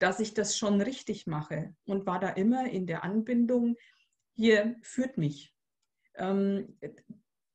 dass 0.00 0.18
ich 0.18 0.34
das 0.34 0.56
schon 0.56 0.80
richtig 0.80 1.26
mache 1.26 1.74
und 1.84 2.06
war 2.06 2.18
da 2.18 2.30
immer 2.30 2.68
in 2.68 2.86
der 2.86 3.04
Anbindung, 3.04 3.76
hier 4.34 4.76
führt 4.82 5.18
mich. 5.18 5.54
Ähm, 6.14 6.78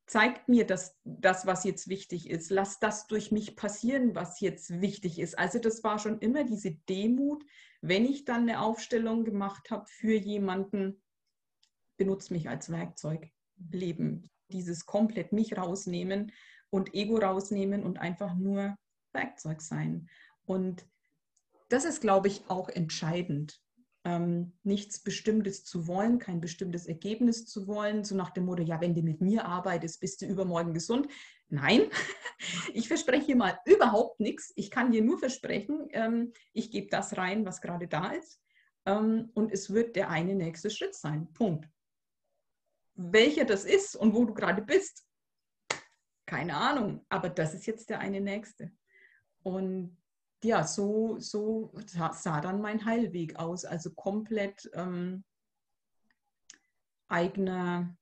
zeigt 0.05 0.47
mir 0.47 0.65
das, 0.65 0.95
das, 1.03 1.47
was 1.47 1.63
jetzt 1.63 1.87
wichtig 1.87 2.29
ist. 2.29 2.51
Lass 2.51 2.79
das 2.79 3.07
durch 3.07 3.31
mich 3.31 3.55
passieren, 3.55 4.13
was 4.13 4.39
jetzt 4.39 4.79
wichtig 4.79 5.19
ist. 5.19 5.37
Also 5.37 5.57
das 5.57 5.83
war 5.83 5.97
schon 5.97 6.19
immer 6.19 6.43
diese 6.43 6.71
Demut, 6.87 7.43
wenn 7.81 8.05
ich 8.05 8.25
dann 8.25 8.43
eine 8.43 8.61
Aufstellung 8.61 9.25
gemacht 9.25 9.71
habe 9.71 9.85
für 9.87 10.15
jemanden, 10.15 11.01
benutzt 11.97 12.29
mich 12.29 12.47
als 12.47 12.71
Werkzeug. 12.71 13.31
Leben, 13.71 14.29
dieses 14.49 14.85
komplett 14.85 15.31
mich 15.31 15.57
rausnehmen 15.57 16.31
und 16.69 16.93
Ego 16.93 17.17
rausnehmen 17.17 17.83
und 17.83 17.97
einfach 17.99 18.35
nur 18.35 18.77
Werkzeug 19.13 19.61
sein. 19.61 20.09
Und 20.45 20.85
das 21.69 21.85
ist, 21.85 22.01
glaube 22.01 22.27
ich, 22.27 22.43
auch 22.49 22.69
entscheidend 22.69 23.61
ähm, 24.05 24.53
nichts 24.63 24.99
Bestimmtes 24.99 25.65
zu 25.65 25.87
wollen, 25.87 26.19
kein 26.19 26.39
bestimmtes 26.39 26.85
Ergebnis 26.85 27.47
zu 27.47 27.67
wollen, 27.67 28.03
so 28.03 28.15
nach 28.15 28.29
dem 28.29 28.45
Motto, 28.45 28.61
ja, 28.61 28.79
wenn 28.79 28.93
du 28.93 29.01
mit 29.01 29.19
mir 29.19 29.45
arbeitest, 29.45 29.99
bist 29.99 30.21
du 30.21 30.27
übermorgen 30.27 30.73
gesund. 30.73 31.07
Nein, 31.49 31.89
ich 32.73 32.87
verspreche 32.87 33.25
hier 33.25 33.35
mal 33.35 33.59
überhaupt 33.65 34.19
nichts. 34.19 34.53
Ich 34.55 34.69
kann 34.69 34.91
dir 34.91 35.01
nur 35.01 35.17
versprechen, 35.17 35.87
ähm, 35.91 36.33
ich 36.53 36.71
gebe 36.71 36.87
das 36.87 37.17
rein, 37.17 37.45
was 37.45 37.61
gerade 37.61 37.87
da 37.87 38.11
ist. 38.11 38.39
Ähm, 38.85 39.31
und 39.33 39.51
es 39.51 39.73
wird 39.73 39.95
der 39.95 40.09
eine 40.09 40.35
nächste 40.35 40.69
Schritt 40.69 40.93
sein. 40.93 41.33
Punkt. 41.33 41.67
Welcher 42.93 43.43
das 43.43 43.65
ist 43.65 43.95
und 43.95 44.13
wo 44.13 44.23
du 44.23 44.33
gerade 44.33 44.61
bist, 44.61 45.03
keine 46.27 46.55
Ahnung. 46.55 47.03
Aber 47.09 47.29
das 47.29 47.55
ist 47.55 47.65
jetzt 47.65 47.89
der 47.89 47.99
eine 47.99 48.21
nächste. 48.21 48.71
Und 49.41 49.97
ja, 50.45 50.63
so, 50.63 51.17
so 51.19 51.73
sah 51.87 52.39
dann 52.41 52.61
mein 52.61 52.85
Heilweg 52.85 53.35
aus. 53.37 53.65
Also 53.65 53.91
komplett 53.93 54.69
ähm, 54.73 55.23
eigener 57.07 57.97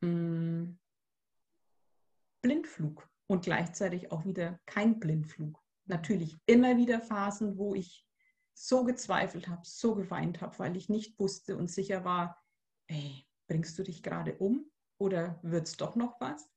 mh, 0.00 0.08
hm, 0.08 0.78
Blindflug 2.42 3.08
und 3.26 3.44
gleichzeitig 3.44 4.10
auch 4.10 4.24
wieder 4.24 4.58
kein 4.66 4.98
Blindflug. 4.98 5.62
Natürlich 5.84 6.36
immer 6.46 6.76
wieder 6.76 7.00
Phasen, 7.00 7.58
wo 7.58 7.74
ich 7.74 8.06
so 8.54 8.84
gezweifelt 8.84 9.48
habe, 9.48 9.62
so 9.64 9.94
geweint 9.94 10.40
habe, 10.40 10.58
weil 10.58 10.76
ich 10.76 10.88
nicht 10.88 11.18
wusste 11.18 11.56
und 11.56 11.70
sicher 11.70 12.04
war, 12.04 12.42
ey, 12.86 13.26
bringst 13.48 13.78
du 13.78 13.82
dich 13.82 14.02
gerade 14.02 14.36
um 14.38 14.70
oder 14.98 15.38
wird 15.42 15.66
es 15.66 15.76
doch 15.76 15.94
noch 15.94 16.20
was? 16.20 16.48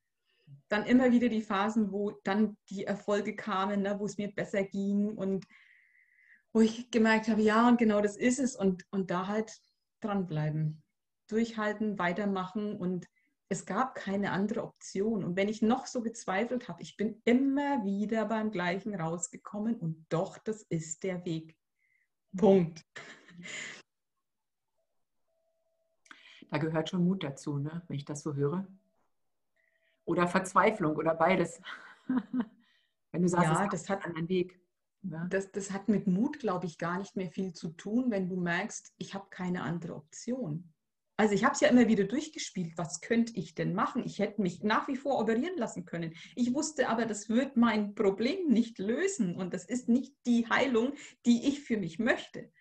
Dann 0.69 0.85
immer 0.85 1.11
wieder 1.11 1.29
die 1.29 1.41
Phasen, 1.41 1.91
wo 1.91 2.11
dann 2.23 2.57
die 2.69 2.85
Erfolge 2.85 3.35
kamen, 3.35 3.81
ne, 3.81 3.99
wo 3.99 4.05
es 4.05 4.17
mir 4.17 4.31
besser 4.31 4.63
ging 4.63 5.09
und 5.17 5.45
wo 6.53 6.61
ich 6.61 6.91
gemerkt 6.91 7.27
habe, 7.27 7.41
ja, 7.41 7.67
und 7.67 7.77
genau 7.77 8.01
das 8.01 8.17
ist 8.17 8.39
es 8.39 8.55
und, 8.55 8.85
und 8.91 9.11
da 9.11 9.27
halt 9.27 9.51
dranbleiben, 10.01 10.81
durchhalten, 11.27 11.99
weitermachen 11.99 12.75
und 12.75 13.07
es 13.49 13.65
gab 13.65 13.95
keine 13.95 14.31
andere 14.31 14.63
Option. 14.63 15.23
Und 15.23 15.35
wenn 15.35 15.49
ich 15.49 15.63
noch 15.63 15.87
so 15.87 16.01
gezweifelt 16.01 16.69
habe, 16.69 16.81
ich 16.83 16.97
bin 16.97 17.19
immer 17.25 17.83
wieder 17.83 18.25
beim 18.25 18.51
gleichen 18.51 18.93
rausgekommen 18.93 19.75
und 19.75 20.05
doch, 20.09 20.37
das 20.37 20.61
ist 20.69 21.03
der 21.03 21.25
Weg. 21.25 21.57
Punkt. 22.35 22.85
Da 26.51 26.57
gehört 26.57 26.89
schon 26.89 27.05
Mut 27.05 27.23
dazu, 27.23 27.59
ne? 27.59 27.83
wenn 27.87 27.95
ich 27.95 28.05
das 28.05 28.23
so 28.23 28.33
höre 28.33 28.67
oder 30.09 30.27
Verzweiflung 30.27 30.95
oder 30.95 31.13
beides. 31.13 31.61
wenn 33.11 33.21
du 33.21 33.29
sagst, 33.29 33.45
ja, 33.45 33.67
das 33.67 33.89
hat 33.89 34.05
einen 34.05 34.27
Weg. 34.27 34.59
Ja. 35.03 35.25
Das, 35.29 35.51
das 35.51 35.71
hat 35.71 35.87
mit 35.87 36.07
Mut, 36.07 36.39
glaube 36.39 36.65
ich, 36.65 36.77
gar 36.77 36.97
nicht 36.97 37.15
mehr 37.15 37.29
viel 37.29 37.53
zu 37.53 37.69
tun, 37.69 38.09
wenn 38.09 38.27
du 38.27 38.35
merkst, 38.35 38.93
ich 38.97 39.13
habe 39.13 39.27
keine 39.29 39.61
andere 39.61 39.95
Option. 39.95 40.73
Also 41.15 41.35
ich 41.35 41.43
habe 41.43 41.53
es 41.53 41.59
ja 41.59 41.67
immer 41.67 41.87
wieder 41.87 42.05
durchgespielt, 42.05 42.77
was 42.77 43.01
könnte 43.01 43.33
ich 43.35 43.53
denn 43.53 43.75
machen? 43.75 44.03
Ich 44.05 44.19
hätte 44.19 44.41
mich 44.41 44.63
nach 44.63 44.87
wie 44.87 44.95
vor 44.95 45.19
operieren 45.19 45.57
lassen 45.57 45.85
können. 45.85 46.15
Ich 46.35 46.53
wusste 46.53 46.89
aber, 46.89 47.05
das 47.05 47.29
wird 47.29 47.55
mein 47.55 47.93
Problem 47.93 48.47
nicht 48.47 48.79
lösen 48.79 49.35
und 49.35 49.53
das 49.53 49.65
ist 49.65 49.89
nicht 49.89 50.15
die 50.25 50.49
Heilung, 50.49 50.93
die 51.25 51.47
ich 51.47 51.61
für 51.61 51.77
mich 51.77 51.99
möchte. 51.99 52.51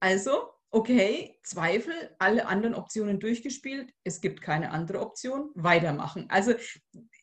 Also 0.00 0.48
okay, 0.70 1.38
Zweifel, 1.42 2.14
alle 2.18 2.46
anderen 2.46 2.74
Optionen 2.74 3.20
durchgespielt, 3.20 3.92
es 4.04 4.20
gibt 4.20 4.40
keine 4.40 4.70
andere 4.70 5.00
Option, 5.00 5.50
weitermachen. 5.54 6.26
Also 6.28 6.54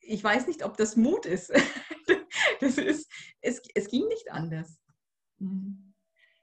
ich 0.02 0.24
weiß 0.24 0.48
nicht, 0.48 0.64
ob 0.64 0.78
das 0.78 0.96
Mut 0.96 1.26
ist. 1.26 1.52
das 2.60 2.78
ist 2.78 3.10
es, 3.48 3.62
es 3.74 3.90
ging 3.90 4.08
nicht 4.08 4.32
anders. 4.32 4.80
Mhm. 5.40 5.94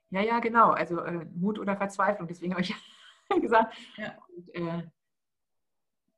Ja, 0.09 0.21
ja, 0.21 0.39
genau. 0.39 0.71
Also 0.71 0.99
äh, 0.99 1.25
Mut 1.35 1.59
oder 1.59 1.77
Verzweiflung, 1.77 2.27
deswegen 2.27 2.53
habe 2.53 2.61
ich 2.61 2.73
gesagt. 3.41 3.75
Ja. 3.97 4.17
Und, 4.35 4.55
äh, 4.55 4.83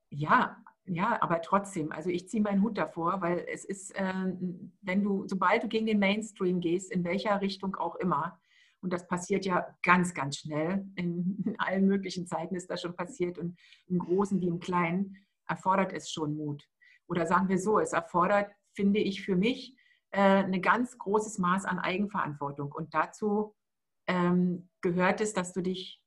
ja, 0.09 0.57
ja, 0.85 1.21
aber 1.21 1.41
trotzdem, 1.41 1.91
also 1.91 2.09
ich 2.09 2.29
ziehe 2.29 2.41
meinen 2.41 2.61
Hut 2.61 2.77
davor, 2.77 3.21
weil 3.21 3.45
es 3.51 3.65
ist, 3.65 3.91
äh, 3.95 4.13
wenn 4.81 5.03
du, 5.03 5.27
sobald 5.27 5.63
du 5.63 5.67
gegen 5.67 5.85
den 5.85 5.99
Mainstream 5.99 6.61
gehst, 6.61 6.91
in 6.91 7.03
welcher 7.03 7.41
Richtung 7.41 7.75
auch 7.75 7.95
immer, 7.95 8.39
und 8.87 8.93
das 8.93 9.05
passiert 9.05 9.45
ja 9.45 9.67
ganz, 9.83 10.13
ganz 10.13 10.37
schnell. 10.37 10.89
In, 10.95 11.43
in 11.45 11.59
allen 11.59 11.87
möglichen 11.87 12.25
Zeiten 12.25 12.55
ist 12.55 12.69
das 12.69 12.81
schon 12.81 12.95
passiert. 12.95 13.37
Und 13.37 13.59
im 13.87 13.99
Großen 13.99 14.39
wie 14.39 14.47
im 14.47 14.61
Kleinen 14.61 15.27
erfordert 15.45 15.91
es 15.91 16.09
schon 16.09 16.37
Mut. 16.37 16.65
Oder 17.09 17.25
sagen 17.25 17.49
wir 17.49 17.59
so, 17.59 17.79
es 17.79 17.91
erfordert, 17.91 18.49
finde 18.77 19.01
ich, 19.01 19.23
für 19.23 19.35
mich 19.35 19.75
äh, 20.11 20.21
ein 20.21 20.61
ganz 20.61 20.97
großes 20.97 21.37
Maß 21.37 21.65
an 21.65 21.79
Eigenverantwortung. 21.79 22.71
Und 22.71 22.93
dazu 22.93 23.53
ähm, 24.07 24.69
gehört 24.79 25.19
es, 25.19 25.33
dass 25.33 25.51
du 25.51 25.59
dich 25.59 26.01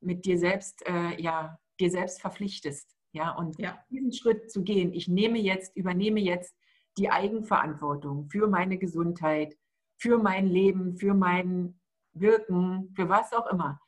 mit 0.00 0.24
dir 0.24 0.38
selbst, 0.38 0.88
äh, 0.88 1.20
ja, 1.20 1.58
dir 1.80 1.90
selbst 1.90 2.22
verpflichtest. 2.22 2.96
Ja, 3.14 3.36
und 3.36 3.58
ja. 3.58 3.78
diesen 3.90 4.14
Schritt 4.14 4.50
zu 4.50 4.62
gehen, 4.62 4.94
ich 4.94 5.06
nehme 5.06 5.38
jetzt, 5.38 5.76
übernehme 5.76 6.20
jetzt 6.20 6.56
die 6.96 7.10
Eigenverantwortung 7.10 8.30
für 8.30 8.48
meine 8.48 8.78
Gesundheit, 8.78 9.54
für 9.98 10.16
mein 10.16 10.46
Leben, 10.46 10.96
für 10.96 11.12
mein 11.12 11.78
wirken, 12.14 12.92
für 12.94 13.08
was 13.08 13.32
auch 13.32 13.46
immer. 13.46 13.80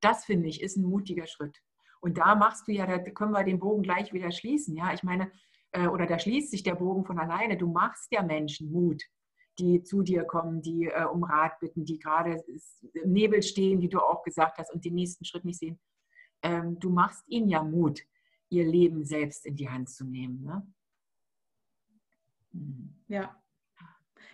Das 0.00 0.24
finde 0.24 0.48
ich 0.48 0.62
ist 0.62 0.76
ein 0.76 0.84
mutiger 0.84 1.26
Schritt. 1.26 1.58
Und 2.00 2.18
da 2.18 2.34
machst 2.34 2.66
du 2.66 2.72
ja, 2.72 2.86
da 2.86 2.98
können 2.98 3.32
wir 3.32 3.44
den 3.44 3.58
Bogen 3.60 3.82
gleich 3.82 4.12
wieder 4.12 4.32
schließen. 4.32 4.74
Ja, 4.74 4.92
ich 4.92 5.02
meine, 5.02 5.30
äh, 5.72 5.86
oder 5.86 6.06
da 6.06 6.18
schließt 6.18 6.50
sich 6.50 6.62
der 6.62 6.74
Bogen 6.74 7.04
von 7.04 7.18
alleine. 7.18 7.56
Du 7.56 7.68
machst 7.68 8.10
ja 8.10 8.22
Menschen 8.22 8.72
Mut, 8.72 9.02
die 9.58 9.82
zu 9.82 10.02
dir 10.02 10.24
kommen, 10.24 10.62
die 10.62 10.86
äh, 10.86 11.04
um 11.04 11.24
Rat 11.24 11.58
bitten, 11.60 11.84
die 11.84 11.98
gerade 11.98 12.42
im 12.94 13.12
Nebel 13.12 13.42
stehen, 13.42 13.80
wie 13.82 13.88
du 13.88 14.00
auch 14.00 14.22
gesagt 14.22 14.58
hast, 14.58 14.72
und 14.72 14.84
den 14.84 14.94
nächsten 14.94 15.24
Schritt 15.24 15.44
nicht 15.44 15.58
sehen. 15.58 15.78
Ähm, 16.42 16.78
du 16.80 16.90
machst 16.90 17.24
ihnen 17.28 17.48
ja 17.48 17.62
Mut, 17.62 18.00
ihr 18.48 18.64
Leben 18.64 19.04
selbst 19.04 19.44
in 19.44 19.56
die 19.56 19.68
Hand 19.68 19.90
zu 19.90 20.04
nehmen. 20.04 20.42
Ne? 20.42 20.66
Hm. 22.52 22.94
Ja. 23.08 23.36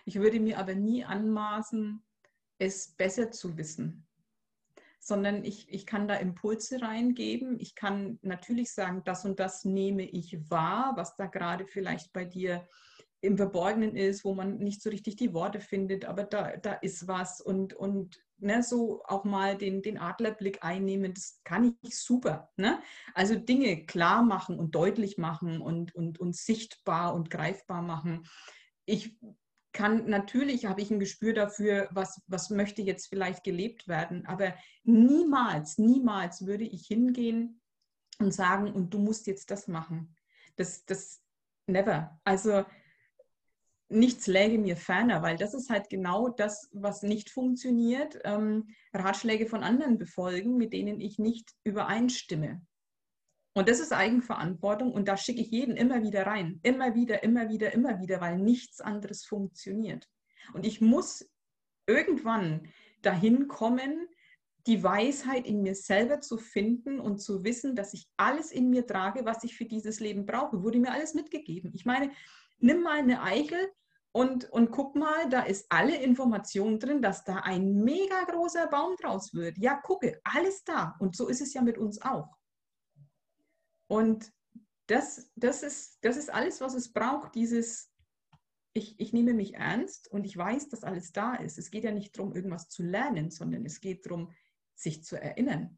Ich 0.05 0.15
würde 0.15 0.39
mir 0.39 0.57
aber 0.57 0.73
nie 0.73 1.03
anmaßen, 1.03 2.01
es 2.59 2.95
besser 2.95 3.31
zu 3.31 3.57
wissen, 3.57 4.07
sondern 4.99 5.43
ich, 5.43 5.71
ich 5.71 5.85
kann 5.85 6.07
da 6.07 6.15
Impulse 6.15 6.81
reingeben. 6.81 7.59
Ich 7.59 7.75
kann 7.75 8.19
natürlich 8.21 8.71
sagen, 8.71 9.03
das 9.05 9.25
und 9.25 9.39
das 9.39 9.63
nehme 9.63 10.03
ich 10.03 10.49
wahr, 10.49 10.93
was 10.95 11.15
da 11.15 11.27
gerade 11.27 11.65
vielleicht 11.65 12.13
bei 12.13 12.25
dir 12.25 12.67
im 13.21 13.37
Verborgenen 13.37 13.95
ist, 13.95 14.23
wo 14.23 14.33
man 14.33 14.57
nicht 14.59 14.81
so 14.81 14.89
richtig 14.89 15.15
die 15.15 15.33
Worte 15.33 15.59
findet, 15.59 16.05
aber 16.05 16.23
da, 16.23 16.55
da 16.57 16.73
ist 16.73 17.07
was 17.07 17.41
und, 17.41 17.73
und 17.73 18.21
ne, 18.37 18.61
so 18.61 19.01
auch 19.05 19.23
mal 19.23 19.57
den, 19.57 19.81
den 19.81 19.97
Adlerblick 19.97 20.63
einnehmen, 20.63 21.13
das 21.13 21.41
kann 21.43 21.77
ich 21.81 21.99
super. 21.99 22.51
Ne? 22.57 22.79
Also 23.15 23.35
Dinge 23.35 23.85
klar 23.85 24.23
machen 24.23 24.59
und 24.59 24.75
deutlich 24.75 25.17
machen 25.17 25.61
und, 25.61 25.95
und, 25.95 26.19
und 26.19 26.35
sichtbar 26.35 27.15
und 27.15 27.31
greifbar 27.31 27.81
machen. 27.81 28.27
Ich 28.85 29.17
kann 29.77 30.09
natürlich 30.09 30.65
habe 30.65 30.81
ich 30.81 30.89
ein 30.89 30.99
Gespür 30.99 31.33
dafür, 31.33 31.87
was, 31.91 32.19
was 32.25 32.49
möchte 32.49 32.81
jetzt 32.81 33.09
vielleicht 33.09 33.43
gelebt 33.43 33.87
werden, 33.87 34.25
aber 34.25 34.55
niemals, 34.83 35.77
niemals 35.77 36.47
würde 36.47 36.63
ich 36.63 36.87
hingehen 36.87 37.61
und 38.17 38.33
sagen, 38.33 38.73
und 38.73 38.91
du 38.91 38.97
musst 38.97 39.27
jetzt 39.27 39.51
das 39.51 39.67
machen. 39.67 40.15
Das, 40.55 40.83
das, 40.85 41.21
never. 41.67 42.19
Also 42.23 42.65
nichts 43.87 44.25
läge 44.25 44.57
mir 44.57 44.77
ferner, 44.77 45.21
weil 45.21 45.37
das 45.37 45.53
ist 45.53 45.69
halt 45.69 45.91
genau 45.91 46.29
das, 46.29 46.69
was 46.73 47.03
nicht 47.03 47.29
funktioniert. 47.29 48.19
Ähm, 48.23 48.69
Ratschläge 48.93 49.45
von 49.45 49.61
anderen 49.61 49.99
befolgen, 49.99 50.57
mit 50.57 50.73
denen 50.73 50.99
ich 50.99 51.19
nicht 51.19 51.51
übereinstimme. 51.63 52.65
Und 53.57 53.67
das 53.67 53.79
ist 53.79 53.91
Eigenverantwortung 53.91 54.91
und 54.91 55.07
da 55.07 55.17
schicke 55.17 55.41
ich 55.41 55.49
jeden 55.49 55.75
immer 55.75 56.03
wieder 56.03 56.27
rein. 56.27 56.59
Immer 56.61 56.93
wieder, 56.93 57.23
immer 57.23 57.49
wieder, 57.49 57.73
immer 57.73 57.99
wieder, 57.99 58.21
weil 58.21 58.37
nichts 58.37 58.81
anderes 58.81 59.25
funktioniert. 59.25 60.07
Und 60.53 60.63
ich 60.63 60.79
muss 60.79 61.27
irgendwann 61.87 62.67
dahin 63.01 63.47
kommen, 63.47 64.09
die 64.67 64.83
Weisheit 64.83 65.47
in 65.47 65.63
mir 65.63 65.73
selber 65.73 66.21
zu 66.21 66.37
finden 66.37 66.99
und 66.99 67.17
zu 67.17 67.43
wissen, 67.43 67.75
dass 67.75 67.95
ich 67.95 68.07
alles 68.15 68.51
in 68.51 68.69
mir 68.69 68.85
trage, 68.85 69.25
was 69.25 69.43
ich 69.43 69.57
für 69.57 69.65
dieses 69.65 69.99
Leben 69.99 70.27
brauche. 70.27 70.61
Wurde 70.61 70.77
mir 70.77 70.91
alles 70.91 71.15
mitgegeben. 71.15 71.71
Ich 71.73 71.83
meine, 71.83 72.11
nimm 72.59 72.83
mal 72.83 72.99
eine 72.99 73.23
Eichel 73.23 73.71
und, 74.11 74.51
und 74.51 74.69
guck 74.69 74.95
mal, 74.95 75.29
da 75.31 75.41
ist 75.41 75.65
alle 75.69 75.99
Information 75.99 76.77
drin, 76.77 77.01
dass 77.01 77.23
da 77.23 77.37
ein 77.37 77.73
mega 77.73 78.23
großer 78.25 78.67
Baum 78.67 78.95
draus 79.01 79.33
wird. 79.33 79.57
Ja, 79.57 79.77
gucke, 79.77 80.21
alles 80.23 80.63
da. 80.63 80.95
Und 80.99 81.15
so 81.15 81.27
ist 81.27 81.41
es 81.41 81.55
ja 81.55 81.63
mit 81.63 81.79
uns 81.79 81.99
auch. 82.03 82.36
Und 83.87 84.31
das, 84.87 85.31
das, 85.35 85.63
ist, 85.63 85.97
das 86.01 86.17
ist 86.17 86.33
alles, 86.33 86.61
was 86.61 86.73
es 86.73 86.91
braucht, 86.91 87.35
dieses, 87.35 87.91
ich, 88.73 88.99
ich 88.99 89.13
nehme 89.13 89.33
mich 89.33 89.55
ernst 89.55 90.09
und 90.11 90.25
ich 90.25 90.37
weiß, 90.37 90.69
dass 90.69 90.83
alles 90.83 91.11
da 91.11 91.35
ist. 91.35 91.57
Es 91.57 91.71
geht 91.71 91.83
ja 91.83 91.91
nicht 91.91 92.17
darum, 92.17 92.33
irgendwas 92.33 92.69
zu 92.69 92.83
lernen, 92.83 93.31
sondern 93.31 93.65
es 93.65 93.81
geht 93.81 94.05
darum, 94.05 94.31
sich 94.75 95.03
zu 95.03 95.19
erinnern. 95.19 95.77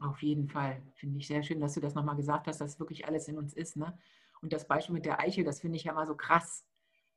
Auf 0.00 0.22
jeden 0.22 0.48
Fall. 0.48 0.82
Finde 0.94 1.18
ich 1.18 1.26
sehr 1.26 1.42
schön, 1.42 1.60
dass 1.60 1.74
du 1.74 1.80
das 1.80 1.94
nochmal 1.94 2.16
gesagt 2.16 2.46
hast, 2.46 2.60
dass 2.60 2.78
wirklich 2.78 3.06
alles 3.06 3.28
in 3.28 3.36
uns 3.36 3.52
ist. 3.52 3.76
Ne? 3.76 3.98
Und 4.40 4.52
das 4.52 4.66
Beispiel 4.66 4.94
mit 4.94 5.04
der 5.04 5.20
Eichel, 5.20 5.44
das 5.44 5.60
finde 5.60 5.76
ich 5.76 5.84
ja 5.84 5.92
mal 5.92 6.06
so 6.06 6.16
krass. 6.16 6.64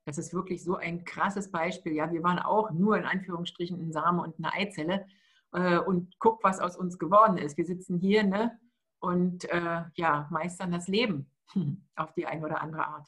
Das 0.06 0.18
ist 0.18 0.34
wirklich 0.34 0.64
so 0.64 0.76
ein 0.76 1.06
krasses 1.06 1.52
Beispiel. 1.52 1.94
Ja, 1.94 2.12
wir 2.12 2.24
waren 2.24 2.40
auch 2.40 2.72
nur 2.72 2.98
in 2.98 3.06
Anführungsstrichen 3.06 3.80
ein 3.80 3.92
Same 3.92 4.22
und 4.22 4.36
eine 4.38 4.54
Eizelle. 4.54 5.08
Äh, 5.54 5.80
und 5.80 6.18
guck, 6.20 6.44
was 6.44 6.60
aus 6.60 6.78
uns 6.78 6.98
geworden 6.98 7.38
ist. 7.38 7.58
Wir 7.58 7.66
sitzen 7.66 7.98
hier 8.00 8.24
ne, 8.24 8.60
und 9.00 9.46
äh, 9.50 9.84
ja, 9.96 10.28
meistern 10.32 10.72
das 10.72 10.88
Leben 10.88 11.30
auf 11.96 12.14
die 12.14 12.26
eine 12.26 12.46
oder 12.46 12.62
andere 12.62 12.88
Art. 12.88 13.08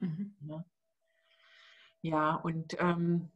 Mhm. 0.00 0.36
Ja. 0.40 0.64
ja, 2.02 2.34
und 2.34 2.76
ähm, 2.80 3.30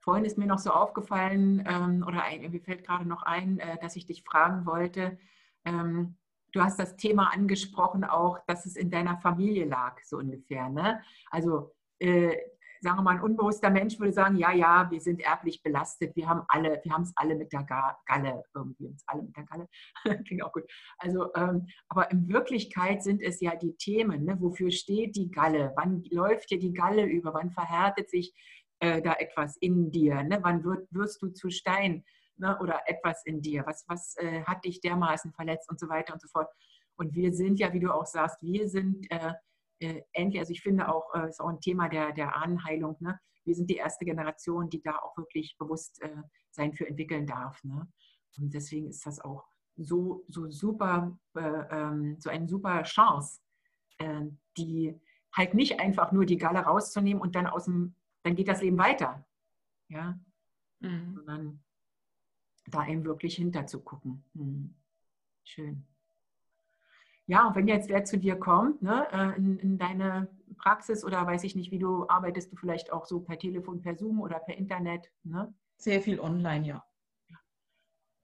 vorhin 0.00 0.24
ist 0.24 0.38
mir 0.38 0.46
noch 0.46 0.58
so 0.58 0.70
aufgefallen, 0.70 1.64
ähm, 1.66 2.04
oder 2.06 2.24
ein, 2.24 2.50
mir 2.50 2.60
fällt 2.60 2.84
gerade 2.84 3.06
noch 3.06 3.22
ein, 3.22 3.58
äh, 3.58 3.78
dass 3.80 3.96
ich 3.96 4.06
dich 4.06 4.22
fragen 4.22 4.66
wollte, 4.66 5.18
ähm, 5.64 6.16
du 6.52 6.62
hast 6.62 6.78
das 6.78 6.96
Thema 6.96 7.32
angesprochen 7.32 8.04
auch, 8.04 8.38
dass 8.46 8.66
es 8.66 8.76
in 8.76 8.90
deiner 8.90 9.18
Familie 9.18 9.66
lag, 9.66 10.00
so 10.02 10.18
ungefähr. 10.18 10.68
Ne? 10.68 11.02
Also 11.30 11.74
äh, 11.98 12.36
sagen 12.80 12.98
wir 12.98 13.02
mal, 13.02 13.16
ein 13.16 13.22
unbewusster 13.22 13.70
Mensch 13.70 13.98
würde 13.98 14.12
sagen, 14.12 14.36
ja, 14.36 14.52
ja, 14.52 14.90
wir 14.90 15.00
sind 15.00 15.20
erblich 15.20 15.62
belastet, 15.62 16.16
wir 16.16 16.28
haben 16.28 16.42
alle, 16.48 16.80
wir 16.82 16.92
haben 16.92 17.02
es 17.02 17.12
alle 17.16 17.34
mit 17.34 17.52
der 17.52 17.64
Galle, 18.06 18.42
irgendwie 18.54 18.86
uns 18.86 19.04
alle 19.06 19.22
mit 19.22 19.36
der 19.36 19.44
Galle, 19.44 19.68
klingt 20.24 20.42
auch 20.42 20.52
gut. 20.52 20.64
Also, 20.98 21.32
ähm, 21.34 21.66
aber 21.88 22.10
in 22.10 22.28
Wirklichkeit 22.28 23.02
sind 23.02 23.22
es 23.22 23.40
ja 23.40 23.54
die 23.54 23.76
Themen, 23.76 24.24
ne? 24.24 24.36
wofür 24.40 24.70
steht 24.70 25.16
die 25.16 25.30
Galle, 25.30 25.72
wann 25.76 26.04
läuft 26.10 26.50
dir 26.50 26.58
die 26.58 26.72
Galle 26.72 27.04
über, 27.04 27.34
wann 27.34 27.50
verhärtet 27.50 28.08
sich 28.08 28.34
äh, 28.80 29.02
da 29.02 29.12
etwas 29.14 29.56
in 29.58 29.90
dir, 29.90 30.22
ne? 30.22 30.38
wann 30.42 30.64
wird, 30.64 30.88
wirst 30.90 31.20
du 31.20 31.28
zu 31.28 31.50
Stein 31.50 32.04
ne? 32.36 32.58
oder 32.60 32.80
etwas 32.86 33.24
in 33.26 33.42
dir, 33.42 33.64
was, 33.66 33.84
was 33.88 34.16
äh, 34.16 34.42
hat 34.44 34.64
dich 34.64 34.80
dermaßen 34.80 35.32
verletzt 35.32 35.68
und 35.70 35.78
so 35.78 35.88
weiter 35.88 36.14
und 36.14 36.22
so 36.22 36.28
fort. 36.28 36.48
Und 36.96 37.14
wir 37.14 37.32
sind 37.32 37.58
ja, 37.58 37.72
wie 37.72 37.80
du 37.80 37.94
auch 37.94 38.06
sagst, 38.06 38.42
wir 38.42 38.68
sind 38.68 39.10
äh, 39.10 39.32
äh, 39.80 40.02
endlich, 40.12 40.40
also 40.40 40.52
ich 40.52 40.62
finde 40.62 40.88
auch, 40.88 41.14
äh, 41.14 41.28
ist 41.28 41.40
auch 41.40 41.48
ein 41.48 41.60
Thema 41.60 41.88
der, 41.88 42.12
der 42.12 42.36
Ahnenheilung, 42.36 42.96
ne? 43.00 43.18
wir 43.44 43.54
sind 43.54 43.68
die 43.70 43.76
erste 43.76 44.04
Generation, 44.04 44.70
die 44.70 44.82
da 44.82 44.96
auch 44.98 45.16
wirklich 45.16 45.56
bewusst 45.58 46.00
äh, 46.02 46.22
sein 46.50 46.72
für 46.74 46.86
entwickeln 46.86 47.26
darf. 47.26 47.62
Ne? 47.64 47.88
Und 48.38 48.54
deswegen 48.54 48.88
ist 48.88 49.04
das 49.06 49.20
auch 49.20 49.44
so, 49.76 50.24
so 50.28 50.50
super, 50.50 51.18
äh, 51.34 51.40
ähm, 51.40 52.16
so 52.20 52.30
eine 52.30 52.48
super 52.48 52.82
Chance, 52.82 53.40
äh, 53.98 54.26
die 54.56 55.00
halt 55.32 55.54
nicht 55.54 55.80
einfach 55.80 56.12
nur 56.12 56.26
die 56.26 56.36
Galle 56.36 56.60
rauszunehmen 56.60 57.22
und 57.22 57.34
dann 57.34 57.46
aus 57.46 57.64
dem, 57.64 57.94
dann 58.22 58.34
geht 58.34 58.48
das 58.48 58.62
Leben 58.62 58.78
weiter. 58.78 59.26
Ja. 59.88 60.18
Mhm. 60.80 61.14
Sondern 61.14 61.64
da 62.66 62.86
eben 62.86 63.04
wirklich 63.04 63.36
hinter 63.36 63.66
zu 63.66 63.82
gucken. 63.82 64.24
Mhm. 64.34 64.74
Schön. 65.44 65.89
Ja, 67.30 67.46
und 67.46 67.54
wenn 67.54 67.68
jetzt 67.68 67.88
wer 67.88 68.04
zu 68.04 68.18
dir 68.18 68.34
kommt, 68.34 68.82
ne, 68.82 69.06
äh, 69.12 69.36
in, 69.36 69.56
in, 69.60 69.78
deine 69.78 70.26
Praxis 70.56 71.04
oder 71.04 71.24
weiß 71.24 71.44
ich 71.44 71.54
nicht, 71.54 71.70
wie 71.70 71.78
du 71.78 72.08
arbeitest, 72.08 72.50
du 72.50 72.56
vielleicht 72.56 72.92
auch 72.92 73.06
so 73.06 73.20
per 73.20 73.38
Telefon, 73.38 73.80
per 73.80 73.96
Zoom 73.96 74.20
oder 74.20 74.40
per 74.40 74.56
Internet? 74.56 75.12
Ne? 75.22 75.54
Sehr 75.76 76.00
viel 76.00 76.18
online, 76.18 76.66
ja. 76.66 76.84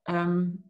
Ähm, 0.08 0.64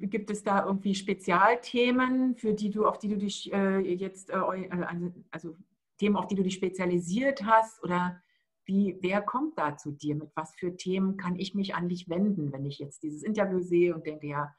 gibt 0.00 0.30
es 0.30 0.42
da 0.42 0.64
irgendwie 0.64 0.94
Spezialthemen, 0.94 2.34
für 2.34 2.54
die 2.54 2.70
du, 2.70 2.86
auf 2.86 2.96
die 2.96 3.08
du 3.08 3.18
dich 3.18 3.52
äh, 3.52 3.80
jetzt, 3.80 4.30
äh, 4.30 4.38
äh 4.38 5.12
also 5.30 5.54
Themen, 5.98 6.16
auf 6.16 6.28
die 6.28 6.34
du 6.34 6.42
dich 6.42 6.54
spezialisiert 6.54 7.44
hast? 7.44 7.82
Oder 7.82 8.22
wie, 8.64 8.96
wer 9.02 9.20
kommt 9.20 9.58
da 9.58 9.76
zu 9.76 9.92
dir? 9.92 10.14
Mit 10.14 10.30
was 10.34 10.54
für 10.54 10.74
Themen 10.74 11.18
kann 11.18 11.36
ich 11.36 11.54
mich 11.54 11.74
an 11.74 11.90
dich 11.90 12.08
wenden, 12.08 12.52
wenn 12.52 12.64
ich 12.64 12.78
jetzt 12.78 13.02
dieses 13.02 13.22
Interview 13.22 13.60
sehe 13.60 13.94
und 13.94 14.06
denke, 14.06 14.28
ja, 14.28 14.54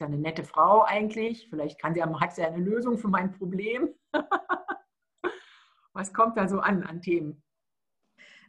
ist 0.00 0.04
ja 0.04 0.06
eine 0.06 0.18
nette 0.18 0.44
Frau 0.44 0.82
eigentlich. 0.84 1.46
Vielleicht 1.50 1.78
kann 1.78 1.94
sie, 1.94 2.02
hat 2.02 2.34
sie 2.34 2.42
eine 2.42 2.64
Lösung 2.64 2.96
für 2.96 3.08
mein 3.08 3.32
Problem. 3.32 3.90
Was 5.92 6.14
kommt 6.14 6.38
da 6.38 6.48
so 6.48 6.60
an, 6.60 6.82
an 6.84 7.02
Themen? 7.02 7.42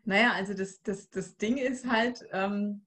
Naja, 0.05 0.31
also 0.31 0.53
das, 0.53 0.81
das, 0.81 1.09
das 1.09 1.35
Ding 1.35 1.57
ist 1.57 1.85
halt, 1.85 2.25
ähm, 2.31 2.85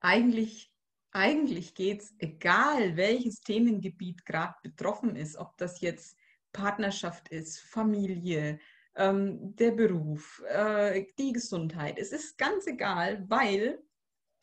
eigentlich, 0.00 0.72
eigentlich 1.10 1.74
geht 1.74 2.00
es, 2.00 2.14
egal 2.18 2.96
welches 2.96 3.40
Themengebiet 3.40 4.24
gerade 4.24 4.54
betroffen 4.62 5.14
ist, 5.14 5.36
ob 5.36 5.56
das 5.58 5.82
jetzt 5.82 6.16
Partnerschaft 6.52 7.28
ist, 7.28 7.60
Familie, 7.60 8.58
ähm, 8.96 9.54
der 9.56 9.72
Beruf, 9.72 10.42
äh, 10.48 11.06
die 11.18 11.32
Gesundheit. 11.32 11.98
Es 11.98 12.12
ist 12.12 12.38
ganz 12.38 12.66
egal, 12.66 13.28
weil 13.28 13.82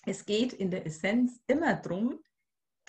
es 0.05 0.25
geht 0.25 0.53
in 0.53 0.69
der 0.69 0.85
Essenz 0.85 1.41
immer 1.47 1.75
darum, 1.75 2.19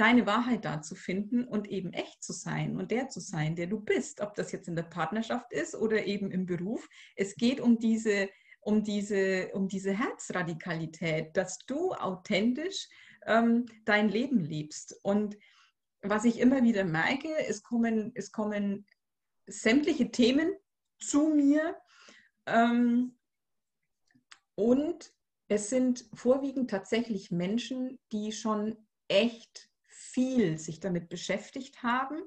deine 0.01 0.24
Wahrheit 0.24 0.64
da 0.64 0.80
zu 0.80 0.94
finden 0.94 1.44
und 1.44 1.68
eben 1.68 1.92
echt 1.92 2.24
zu 2.24 2.32
sein 2.32 2.78
und 2.78 2.90
der 2.90 3.11
zu 3.11 3.20
sein, 3.20 3.55
der 3.55 3.66
du 3.66 3.80
bist, 3.80 4.22
ob 4.22 4.34
das 4.34 4.51
jetzt 4.51 4.66
in 4.66 4.74
der 4.74 4.84
Partnerschaft 4.84 5.53
ist 5.53 5.74
oder 5.74 6.07
eben 6.07 6.30
im 6.30 6.46
Beruf. 6.46 6.88
Es 7.16 7.34
geht 7.36 7.61
um 7.61 7.78
diese, 7.78 8.30
um 8.62 8.82
diese, 8.82 9.51
um 9.53 9.68
diese 9.68 9.92
Herzradikalität, 9.92 11.36
dass 11.36 11.59
du 11.66 11.92
authentisch 11.92 12.88
ähm, 13.26 13.66
dein 13.84 14.09
Leben 14.09 14.40
lebst. 14.40 14.98
Und 15.03 15.36
was 16.01 16.24
ich 16.24 16.38
immer 16.38 16.62
wieder 16.62 16.84
merke, 16.84 17.28
es 17.46 17.62
kommen, 17.62 18.12
es 18.14 18.32
kommen 18.32 18.86
sämtliche 19.46 20.11
Themen 20.11 20.51
zu 20.98 21.28
mir 21.28 21.76
ähm, 22.46 23.18
und 24.55 25.12
es 25.48 25.68
sind 25.68 26.09
vorwiegend 26.14 26.70
tatsächlich 26.70 27.30
Menschen, 27.30 27.98
die 28.12 28.32
schon 28.32 28.86
echt 29.09 29.70
viel 30.12 30.58
sich 30.58 30.80
damit 30.80 31.08
beschäftigt 31.08 31.82
haben. 31.82 32.22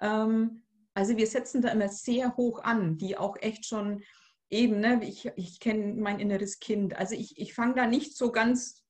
Ähm, 0.00 0.62
also 0.94 1.16
wir 1.16 1.26
setzen 1.26 1.62
da 1.62 1.70
immer 1.70 1.88
sehr 1.88 2.36
hoch 2.36 2.62
an, 2.62 2.96
die 2.98 3.16
auch 3.16 3.36
echt 3.40 3.66
schon 3.66 4.02
eben, 4.48 4.80
ne, 4.80 5.00
ich, 5.02 5.30
ich 5.36 5.58
kenne 5.58 5.94
mein 5.94 6.20
inneres 6.20 6.60
Kind. 6.60 6.96
Also 6.96 7.14
ich, 7.14 7.38
ich 7.38 7.54
fange 7.54 7.74
da 7.74 7.86
nicht 7.86 8.16
so 8.16 8.30
ganz 8.30 8.84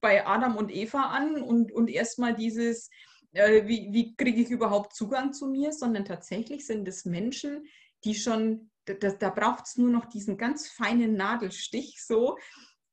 bei 0.00 0.26
Adam 0.26 0.56
und 0.56 0.70
Eva 0.70 1.02
an 1.10 1.40
und, 1.42 1.72
und 1.72 1.88
erstmal 1.88 2.34
dieses, 2.34 2.90
äh, 3.32 3.66
wie, 3.66 3.88
wie 3.92 4.14
kriege 4.16 4.42
ich 4.42 4.50
überhaupt 4.50 4.94
Zugang 4.94 5.32
zu 5.32 5.46
mir, 5.46 5.72
sondern 5.72 6.04
tatsächlich 6.04 6.66
sind 6.66 6.86
es 6.86 7.04
Menschen, 7.04 7.66
die 8.04 8.14
schon, 8.14 8.70
da, 8.84 8.94
da 8.94 9.30
braucht 9.30 9.66
es 9.66 9.76
nur 9.76 9.90
noch 9.90 10.06
diesen 10.06 10.36
ganz 10.36 10.68
feinen 10.68 11.14
Nadelstich 11.14 12.02
so, 12.04 12.36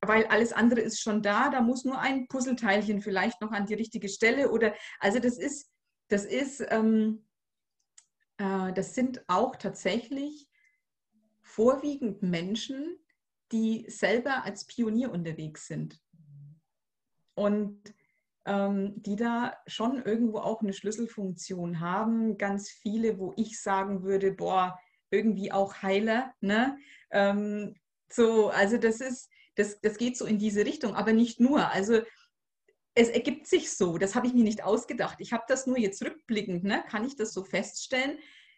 weil 0.07 0.25
alles 0.25 0.53
andere 0.53 0.81
ist 0.81 1.01
schon 1.01 1.21
da, 1.21 1.49
da 1.49 1.61
muss 1.61 1.85
nur 1.85 1.99
ein 1.99 2.27
Puzzleteilchen 2.27 3.01
vielleicht 3.01 3.41
noch 3.41 3.51
an 3.51 3.65
die 3.65 3.73
richtige 3.73 4.09
Stelle 4.09 4.51
oder 4.51 4.73
also 4.99 5.19
das 5.19 5.37
ist, 5.37 5.71
das 6.07 6.25
ist, 6.25 6.65
ähm, 6.69 7.25
äh, 8.37 8.73
das 8.73 8.95
sind 8.95 9.23
auch 9.27 9.55
tatsächlich 9.55 10.47
vorwiegend 11.41 12.23
Menschen, 12.23 12.97
die 13.51 13.85
selber 13.87 14.43
als 14.43 14.65
Pionier 14.65 15.11
unterwegs 15.11 15.67
sind 15.67 16.01
und 17.35 17.93
ähm, 18.45 19.01
die 19.01 19.15
da 19.15 19.55
schon 19.67 20.03
irgendwo 20.03 20.39
auch 20.39 20.61
eine 20.61 20.73
Schlüsselfunktion 20.73 21.79
haben. 21.79 22.37
Ganz 22.37 22.69
viele, 22.69 23.19
wo 23.19 23.33
ich 23.37 23.61
sagen 23.61 24.03
würde, 24.03 24.31
boah, 24.31 24.79
irgendwie 25.11 25.51
auch 25.51 25.81
Heiler, 25.81 26.33
ne? 26.41 26.77
Ähm, 27.11 27.75
so, 28.09 28.49
also 28.49 28.77
das 28.77 28.99
ist, 28.99 29.29
das, 29.55 29.79
das 29.81 29.97
geht 29.97 30.17
so 30.17 30.25
in 30.25 30.39
diese 30.39 30.65
Richtung, 30.65 30.95
aber 30.95 31.13
nicht 31.13 31.39
nur. 31.39 31.69
Also 31.71 32.01
es 32.95 33.09
ergibt 33.09 33.47
sich 33.47 33.71
so, 33.71 33.97
das 33.97 34.15
habe 34.15 34.27
ich 34.27 34.33
mir 34.33 34.43
nicht 34.43 34.63
ausgedacht. 34.63 35.17
Ich 35.19 35.33
habe 35.33 35.43
das 35.47 35.65
nur 35.65 35.77
jetzt 35.77 36.03
rückblickend, 36.03 36.63
ne, 36.63 36.83
kann 36.89 37.05
ich 37.05 37.15
das 37.15 37.33
so 37.33 37.43
feststellen. 37.43 38.17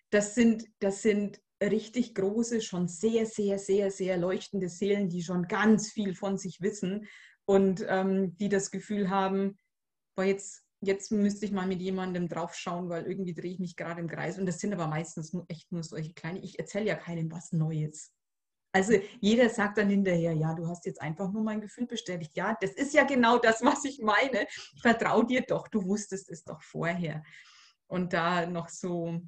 Das 0.09 0.35
sind, 0.35 0.65
das 0.79 1.01
sind 1.01 1.39
richtig 1.63 2.15
große, 2.15 2.61
schon 2.61 2.87
sehr, 2.87 3.25
sehr, 3.25 3.57
sehr, 3.57 3.91
sehr 3.91 4.17
leuchtende 4.17 4.69
Seelen, 4.69 5.09
die 5.09 5.23
schon 5.23 5.47
ganz 5.47 5.91
viel 5.91 6.15
von 6.15 6.37
sich 6.37 6.61
wissen 6.61 7.07
und 7.45 7.85
ähm, 7.87 8.35
die 8.37 8.49
das 8.49 8.71
Gefühl 8.71 9.09
haben, 9.09 9.57
boah, 10.15 10.25
jetzt, 10.25 10.63
jetzt 10.81 11.11
müsste 11.11 11.45
ich 11.45 11.51
mal 11.51 11.67
mit 11.67 11.81
jemandem 11.81 12.27
draufschauen, 12.27 12.89
weil 12.89 13.05
irgendwie 13.05 13.33
drehe 13.33 13.53
ich 13.53 13.59
mich 13.59 13.75
gerade 13.75 14.01
im 14.01 14.07
Kreis. 14.07 14.37
Und 14.37 14.45
das 14.45 14.59
sind 14.59 14.73
aber 14.73 14.87
meistens 14.87 15.31
nur 15.31 15.45
echt 15.47 15.71
nur 15.71 15.83
solche 15.83 16.13
kleine, 16.13 16.39
ich 16.39 16.59
erzähle 16.59 16.85
ja 16.85 16.95
keinem 16.95 17.31
was 17.31 17.51
Neues. 17.53 18.11
Also 18.75 18.91
jeder 19.21 19.49
sagt 19.49 19.77
dann 19.77 19.89
hinterher, 19.89 20.33
ja, 20.33 20.53
du 20.53 20.67
hast 20.67 20.85
jetzt 20.85 21.01
einfach 21.01 21.31
nur 21.31 21.41
mein 21.43 21.61
Gefühl 21.61 21.87
bestätigt. 21.87 22.35
Ja, 22.35 22.57
das 22.59 22.71
ist 22.71 22.93
ja 22.93 23.05
genau 23.05 23.37
das, 23.37 23.63
was 23.63 23.85
ich 23.85 24.01
meine. 24.01 24.47
Vertrau 24.81 25.23
dir 25.23 25.43
doch, 25.43 25.69
du 25.69 25.85
wusstest 25.85 26.29
es 26.29 26.43
doch 26.43 26.61
vorher. 26.61 27.23
Und 27.87 28.11
da 28.11 28.45
noch 28.45 28.67
so, 28.67 29.21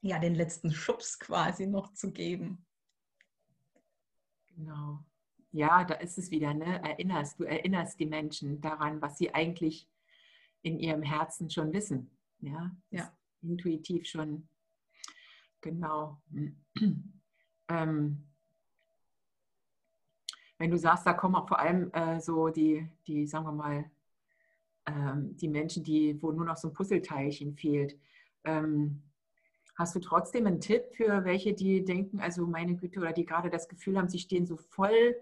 ja, 0.00 0.18
den 0.18 0.34
letzten 0.34 0.72
Schubs 0.72 1.20
quasi 1.20 1.68
noch 1.68 1.92
zu 1.92 2.10
geben. 2.10 2.66
Genau. 4.48 5.04
Ja, 5.52 5.84
da 5.84 5.94
ist 5.94 6.18
es 6.18 6.32
wieder, 6.32 6.52
ne? 6.52 6.82
Erinnerst, 6.82 7.38
du 7.38 7.44
erinnerst 7.44 8.00
die 8.00 8.06
Menschen 8.06 8.60
daran, 8.60 9.00
was 9.00 9.18
sie 9.18 9.32
eigentlich 9.32 9.88
in 10.62 10.80
ihrem 10.80 11.04
Herzen 11.04 11.48
schon 11.48 11.72
wissen. 11.72 12.10
Ja, 12.40 12.74
ja. 12.90 13.16
intuitiv 13.40 14.08
schon. 14.08 14.48
Genau. 15.60 16.20
ähm, 17.68 18.31
wenn 20.62 20.70
du 20.70 20.78
sagst, 20.78 21.04
da 21.04 21.12
kommen 21.12 21.34
auch 21.34 21.48
vor 21.48 21.58
allem 21.58 21.90
äh, 21.92 22.20
so 22.20 22.48
die, 22.48 22.86
die, 23.08 23.26
sagen 23.26 23.46
wir 23.46 23.52
mal, 23.52 23.90
ähm, 24.86 25.36
die 25.36 25.48
Menschen, 25.48 25.82
die, 25.82 26.22
wo 26.22 26.30
nur 26.30 26.44
noch 26.44 26.56
so 26.56 26.68
ein 26.68 26.72
Puzzleteilchen 26.72 27.56
fehlt. 27.56 27.98
Ähm, 28.44 29.02
hast 29.76 29.96
du 29.96 29.98
trotzdem 29.98 30.46
einen 30.46 30.60
Tipp 30.60 30.84
für 30.92 31.24
welche, 31.24 31.52
die 31.52 31.84
denken, 31.84 32.20
also 32.20 32.46
meine 32.46 32.76
Güte, 32.76 33.00
oder 33.00 33.12
die 33.12 33.24
gerade 33.24 33.50
das 33.50 33.68
Gefühl 33.68 33.98
haben, 33.98 34.08
sie 34.08 34.20
stehen 34.20 34.46
so 34.46 34.56
voll 34.56 35.16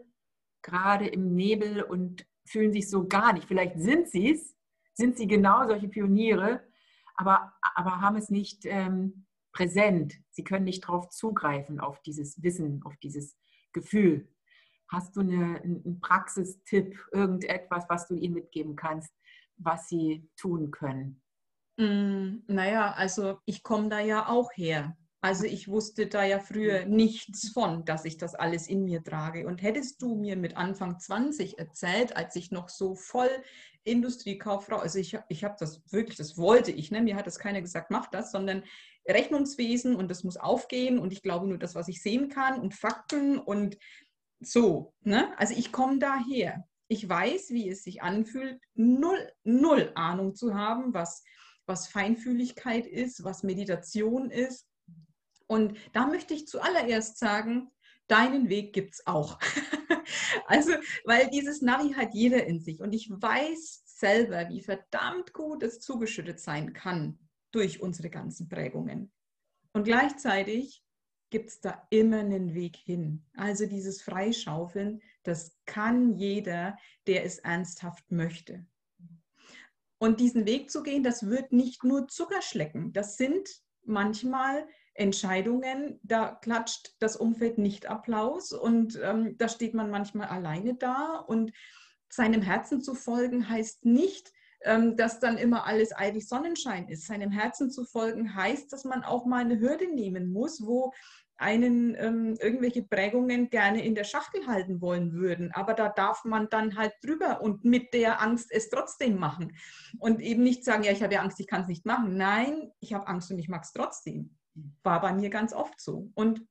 gerade 0.60 1.06
im 1.06 1.34
Nebel 1.34 1.84
und 1.84 2.26
fühlen 2.44 2.74
sich 2.74 2.90
so 2.90 3.08
gar 3.08 3.32
nicht. 3.32 3.48
Vielleicht 3.48 3.78
sind 3.78 4.08
sie 4.08 4.32
es, 4.32 4.54
sind 4.92 5.16
sie 5.16 5.26
genau 5.26 5.66
solche 5.66 5.88
Pioniere, 5.88 6.62
aber, 7.16 7.54
aber 7.62 8.02
haben 8.02 8.16
es 8.16 8.28
nicht 8.28 8.66
ähm, 8.66 9.24
präsent. 9.52 10.16
Sie 10.32 10.44
können 10.44 10.66
nicht 10.66 10.84
darauf 10.84 11.08
zugreifen, 11.08 11.80
auf 11.80 12.02
dieses 12.02 12.42
Wissen, 12.42 12.82
auf 12.84 12.98
dieses 12.98 13.38
Gefühl. 13.72 14.28
Hast 14.90 15.16
du 15.16 15.20
eine, 15.20 15.60
einen 15.62 16.00
Praxistipp, 16.00 16.98
irgendetwas, 17.12 17.84
was 17.88 18.08
du 18.08 18.14
ihnen 18.14 18.34
mitgeben 18.34 18.76
kannst, 18.76 19.12
was 19.56 19.88
sie 19.88 20.28
tun 20.36 20.70
können? 20.70 21.22
Mm, 21.78 22.42
naja, 22.46 22.92
also 22.92 23.38
ich 23.46 23.62
komme 23.62 23.88
da 23.88 24.00
ja 24.00 24.28
auch 24.28 24.50
her. 24.54 24.96
Also 25.22 25.44
ich 25.44 25.68
wusste 25.68 26.06
da 26.06 26.24
ja 26.24 26.38
früher 26.38 26.86
nichts 26.86 27.50
von, 27.50 27.84
dass 27.84 28.06
ich 28.06 28.16
das 28.16 28.34
alles 28.34 28.68
in 28.68 28.84
mir 28.84 29.02
trage. 29.02 29.46
Und 29.46 29.62
hättest 29.62 30.00
du 30.00 30.14
mir 30.14 30.34
mit 30.34 30.56
Anfang 30.56 30.98
20 30.98 31.58
erzählt, 31.58 32.16
als 32.16 32.36
ich 32.36 32.50
noch 32.50 32.70
so 32.70 32.94
voll 32.94 33.28
Industriekauffrau, 33.84 34.76
also 34.76 34.98
ich, 34.98 35.18
ich 35.28 35.44
habe 35.44 35.56
das 35.58 35.82
wirklich, 35.92 36.16
das 36.16 36.38
wollte 36.38 36.70
ich, 36.70 36.90
ne? 36.90 37.02
mir 37.02 37.16
hat 37.16 37.26
das 37.26 37.38
keiner 37.38 37.60
gesagt, 37.60 37.90
mach 37.90 38.06
das, 38.06 38.32
sondern 38.32 38.62
Rechnungswesen 39.06 39.94
und 39.94 40.10
das 40.10 40.24
muss 40.24 40.36
aufgehen 40.36 40.98
und 40.98 41.12
ich 41.12 41.22
glaube 41.22 41.46
nur 41.46 41.58
das, 41.58 41.74
was 41.74 41.88
ich 41.88 42.02
sehen 42.02 42.28
kann 42.28 42.60
und 42.60 42.74
Fakten 42.74 43.38
und 43.38 43.76
so. 44.40 44.94
Ne? 45.02 45.36
Also 45.38 45.54
ich 45.54 45.72
komme 45.72 45.98
daher. 45.98 46.64
Ich 46.88 47.08
weiß, 47.08 47.50
wie 47.50 47.68
es 47.68 47.84
sich 47.84 48.02
anfühlt, 48.02 48.60
null, 48.74 49.30
null 49.44 49.92
Ahnung 49.94 50.34
zu 50.34 50.54
haben, 50.54 50.92
was, 50.92 51.22
was 51.66 51.86
Feinfühligkeit 51.86 52.86
ist, 52.86 53.22
was 53.22 53.44
Meditation 53.44 54.30
ist. 54.30 54.66
Und 55.46 55.76
da 55.92 56.06
möchte 56.06 56.34
ich 56.34 56.48
zuallererst 56.48 57.18
sagen, 57.18 57.70
deinen 58.08 58.48
Weg 58.48 58.72
gibt 58.72 58.94
es 58.94 59.06
auch. 59.06 59.38
also, 60.46 60.72
weil 61.04 61.30
dieses 61.30 61.62
Navi 61.62 61.92
hat 61.92 62.12
jeder 62.12 62.44
in 62.44 62.60
sich. 62.60 62.80
Und 62.80 62.92
ich 62.92 63.08
weiß 63.08 63.82
selber, 63.84 64.48
wie 64.48 64.60
verdammt 64.60 65.32
gut 65.32 65.62
es 65.62 65.80
zugeschüttet 65.80 66.40
sein 66.40 66.72
kann 66.72 67.18
durch 67.52 67.80
unsere 67.80 68.10
ganzen 68.10 68.48
Prägungen. 68.48 69.12
Und 69.72 69.84
gleichzeitig 69.84 70.82
gibt 71.30 71.50
es 71.50 71.60
da 71.60 71.86
immer 71.90 72.18
einen 72.18 72.54
Weg 72.54 72.76
hin. 72.76 73.24
Also 73.36 73.66
dieses 73.66 74.02
Freischaufeln, 74.02 75.00
das 75.22 75.56
kann 75.66 76.16
jeder, 76.16 76.76
der 77.06 77.24
es 77.24 77.38
ernsthaft 77.38 78.10
möchte. 78.10 78.66
Und 79.98 80.20
diesen 80.20 80.46
Weg 80.46 80.70
zu 80.70 80.82
gehen, 80.82 81.02
das 81.02 81.26
wird 81.26 81.52
nicht 81.52 81.84
nur 81.84 82.08
Zucker 82.08 82.42
schlecken. 82.42 82.92
Das 82.92 83.16
sind 83.16 83.48
manchmal 83.84 84.66
Entscheidungen, 84.94 86.00
da 86.02 86.34
klatscht 86.34 86.96
das 86.98 87.16
Umfeld 87.16 87.58
nicht 87.58 87.86
Applaus 87.86 88.52
und 88.52 88.98
ähm, 89.02 89.36
da 89.38 89.48
steht 89.48 89.74
man 89.74 89.90
manchmal 89.90 90.28
alleine 90.28 90.74
da. 90.74 91.16
Und 91.16 91.52
seinem 92.08 92.42
Herzen 92.42 92.82
zu 92.82 92.94
folgen 92.94 93.48
heißt 93.48 93.84
nicht, 93.84 94.32
dass 94.62 95.20
dann 95.20 95.38
immer 95.38 95.66
alles 95.66 95.96
eilig 95.96 96.28
Sonnenschein 96.28 96.88
ist. 96.88 97.06
Seinem 97.06 97.30
Herzen 97.30 97.70
zu 97.70 97.84
folgen 97.84 98.34
heißt, 98.34 98.70
dass 98.72 98.84
man 98.84 99.04
auch 99.04 99.24
mal 99.24 99.40
eine 99.40 99.58
Hürde 99.58 99.92
nehmen 99.94 100.30
muss, 100.30 100.64
wo 100.66 100.92
einen 101.40 101.94
ähm, 101.94 102.36
irgendwelche 102.38 102.82
Prägungen 102.82 103.48
gerne 103.48 103.82
in 103.82 103.94
der 103.94 104.04
Schachtel 104.04 104.46
halten 104.46 104.82
wollen 104.82 105.14
würden. 105.14 105.50
Aber 105.52 105.72
da 105.72 105.88
darf 105.88 106.24
man 106.24 106.50
dann 106.50 106.76
halt 106.76 106.92
drüber 107.02 107.40
und 107.40 107.64
mit 107.64 107.94
der 107.94 108.20
Angst 108.20 108.50
es 108.50 108.68
trotzdem 108.68 109.18
machen. 109.18 109.56
Und 109.98 110.20
eben 110.20 110.42
nicht 110.42 110.66
sagen, 110.66 110.82
ja, 110.82 110.92
ich 110.92 111.02
habe 111.02 111.14
ja 111.14 111.22
Angst, 111.22 111.40
ich 111.40 111.46
kann 111.46 111.62
es 111.62 111.68
nicht 111.68 111.86
machen. 111.86 112.18
Nein, 112.18 112.70
ich 112.80 112.92
habe 112.92 113.08
Angst 113.08 113.30
und 113.30 113.38
ich 113.38 113.48
mag 113.48 113.64
es 113.64 113.72
trotzdem. 113.72 114.36
War 114.82 115.00
bei 115.00 115.14
mir 115.14 115.30
ganz 115.30 115.54
oft 115.54 115.80
so. 115.80 116.10
Und 116.14 116.46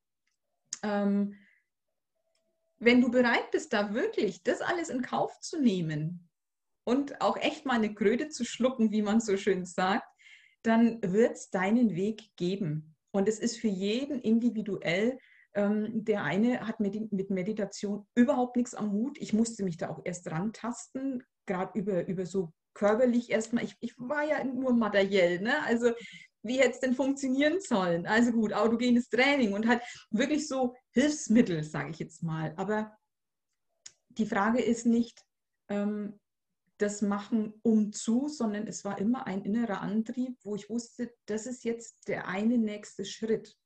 ähm, 0.82 1.36
wenn 2.80 3.02
du 3.02 3.12
bereit 3.12 3.52
bist, 3.52 3.74
da 3.74 3.94
wirklich 3.94 4.42
das 4.42 4.62
alles 4.62 4.90
in 4.90 5.04
Kauf 5.04 5.40
zu 5.40 5.62
nehmen 5.62 6.29
und 6.90 7.22
auch 7.22 7.38
echt 7.38 7.68
mal 7.68 7.76
eine 7.76 7.94
Kröte 7.94 8.30
zu 8.30 8.44
schlucken, 8.44 8.92
wie 8.92 9.04
man 9.04 9.20
so 9.20 9.38
schön 9.38 9.64
sagt, 9.64 10.08
dann 10.64 11.00
wird 11.04 11.34
es 11.34 11.52
deinen 11.52 11.96
Weg 11.96 12.36
geben. 12.36 12.96
Und 13.12 13.30
es 13.30 13.38
ist 13.38 13.60
für 13.60 13.68
jeden 13.68 14.20
individuell. 14.20 15.20
Ähm, 15.54 16.04
der 16.04 16.24
eine 16.24 16.68
hat 16.68 16.80
mit, 16.80 17.12
mit 17.12 17.30
Meditation 17.30 18.08
überhaupt 18.16 18.56
nichts 18.56 18.74
am 18.74 18.92
Hut. 18.92 19.20
Ich 19.20 19.34
musste 19.34 19.64
mich 19.64 19.78
da 19.78 19.90
auch 19.90 20.02
erst 20.04 20.32
rantasten, 20.32 21.24
gerade 21.46 21.78
über, 21.78 22.08
über 22.08 22.26
so 22.26 22.54
körperlich 22.74 23.30
erstmal. 23.30 23.66
Ich, 23.66 23.76
ich 23.82 23.94
war 23.98 24.24
ja 24.24 24.44
nur 24.44 24.74
materiell, 24.74 25.42
ne? 25.42 25.64
Also 25.66 25.92
wie 26.42 26.58
hätte 26.58 26.72
es 26.72 26.80
denn 26.80 26.96
funktionieren 26.96 27.62
sollen? 27.62 28.08
Also 28.08 28.32
gut, 28.32 28.52
autogenes 28.52 29.10
Training 29.10 29.54
und 29.54 29.68
halt 29.68 29.84
wirklich 30.10 30.48
so 30.48 30.76
Hilfsmittel, 30.94 31.64
sage 31.64 31.92
ich 31.92 32.00
jetzt 32.00 32.24
mal. 32.24 32.54
Aber 32.58 32.98
die 34.10 34.26
Frage 34.26 34.60
ist 34.60 34.88
nicht, 34.88 35.22
ähm, 35.70 36.20
das 36.80 37.02
machen 37.02 37.54
um 37.62 37.92
zu, 37.92 38.28
sondern 38.28 38.66
es 38.66 38.84
war 38.86 38.98
immer 38.98 39.28
ein 39.28 39.44
innerer 39.44 39.82
Antrieb, 39.82 40.38
wo 40.44 40.56
ich 40.56 40.70
wusste, 40.70 41.14
das 41.26 41.46
ist 41.46 41.64
jetzt 41.64 42.08
der 42.08 42.28
eine 42.28 42.58
nächste 42.58 43.06
Schritt. 43.06 43.58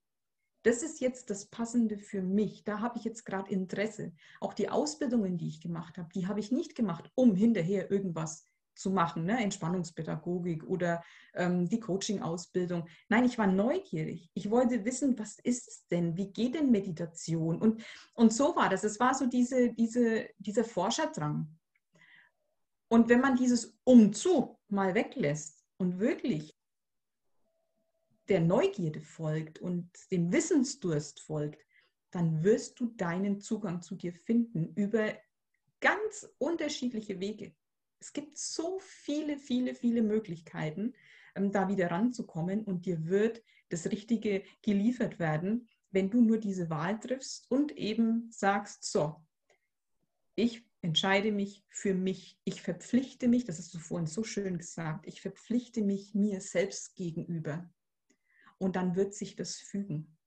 Das 0.63 0.81
ist 0.81 0.99
jetzt 1.01 1.29
das 1.29 1.45
Passende 1.45 1.97
für 1.97 2.21
mich. 2.21 2.63
Da 2.63 2.79
habe 2.79 2.97
ich 2.97 3.03
jetzt 3.03 3.25
gerade 3.25 3.51
Interesse. 3.51 4.13
Auch 4.39 4.53
die 4.53 4.69
Ausbildungen, 4.69 5.37
die 5.37 5.49
ich 5.49 5.61
gemacht 5.61 5.97
habe, 5.97 6.09
die 6.15 6.27
habe 6.27 6.39
ich 6.39 6.51
nicht 6.51 6.75
gemacht, 6.75 7.11
um 7.15 7.35
hinterher 7.35 7.91
irgendwas 7.91 8.45
zu 8.75 8.89
machen, 8.89 9.25
ne? 9.25 9.37
Entspannungspädagogik 9.43 10.63
oder 10.63 11.03
ähm, 11.35 11.67
die 11.69 11.79
Coaching-Ausbildung. 11.79 12.87
Nein, 13.09 13.25
ich 13.25 13.37
war 13.37 13.45
neugierig. 13.45 14.31
Ich 14.33 14.49
wollte 14.49 14.83
wissen, 14.85 15.19
was 15.19 15.37
ist 15.43 15.67
es 15.67 15.87
denn? 15.87 16.17
Wie 16.17 16.31
geht 16.31 16.55
denn 16.55 16.71
Meditation? 16.71 17.61
Und, 17.61 17.83
und 18.15 18.33
so 18.33 18.55
war 18.55 18.69
das. 18.69 18.83
Es 18.83 18.99
war 18.99 19.13
so 19.13 19.27
diese, 19.27 19.73
diese, 19.73 20.27
dieser 20.39 20.63
Forscherdrang. 20.63 21.47
Und 22.93 23.09
wenn 23.09 23.21
man 23.21 23.35
dieses 23.35 23.75
Umzu 23.85 24.59
mal 24.67 24.93
weglässt 24.93 25.65
und 25.77 25.97
wirklich 25.97 26.55
der 28.29 28.39
Neugierde 28.39 29.01
folgt 29.01 29.57
und 29.57 29.89
dem 30.11 30.31
Wissensdurst 30.31 31.19
folgt, 31.19 31.65
dann 32.11 32.43
wirst 32.43 32.79
du 32.79 32.93
deinen 32.95 33.39
Zugang 33.39 33.81
zu 33.81 33.95
dir 33.95 34.13
finden 34.13 34.75
über 34.75 35.11
ganz 35.79 36.29
unterschiedliche 36.37 37.19
Wege. 37.19 37.55
Es 37.99 38.13
gibt 38.13 38.37
so 38.37 38.77
viele, 38.79 39.39
viele, 39.39 39.73
viele 39.73 40.03
Möglichkeiten, 40.03 40.93
ähm, 41.33 41.51
da 41.51 41.67
wieder 41.67 41.89
ranzukommen 41.89 42.63
und 42.63 42.85
dir 42.85 43.07
wird 43.07 43.41
das 43.69 43.89
Richtige 43.89 44.43
geliefert 44.61 45.17
werden, 45.17 45.67
wenn 45.89 46.11
du 46.11 46.21
nur 46.21 46.37
diese 46.37 46.69
Wahl 46.69 46.99
triffst 46.99 47.49
und 47.49 47.75
eben 47.75 48.29
sagst, 48.29 48.83
so, 48.83 49.15
ich 50.35 50.63
entscheide 50.83 51.31
mich 51.31 51.63
für 51.69 51.93
mich, 51.93 52.37
ich 52.43 52.61
verpflichte 52.61 53.27
mich, 53.27 53.45
das 53.45 53.57
hast 53.57 53.73
du 53.73 53.79
vorhin 53.79 54.05
so 54.05 54.23
schön 54.23 54.57
gesagt, 54.57 55.07
ich 55.07 55.21
verpflichte 55.21 55.81
mich 55.81 56.13
mir 56.13 56.41
selbst 56.41 56.95
gegenüber. 56.95 57.69
Und 58.57 58.75
dann 58.75 58.95
wird 58.95 59.13
sich 59.13 59.35
das 59.35 59.55
fügen. 59.55 60.17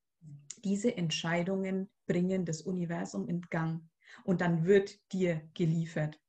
Diese 0.63 0.97
Entscheidungen 0.97 1.89
bringen 2.07 2.43
das 2.43 2.61
Universum 2.61 3.27
in 3.29 3.41
Gang 3.41 3.83
und 4.23 4.41
dann 4.41 4.65
wird 4.65 4.99
dir 5.11 5.47
geliefert. 5.53 6.19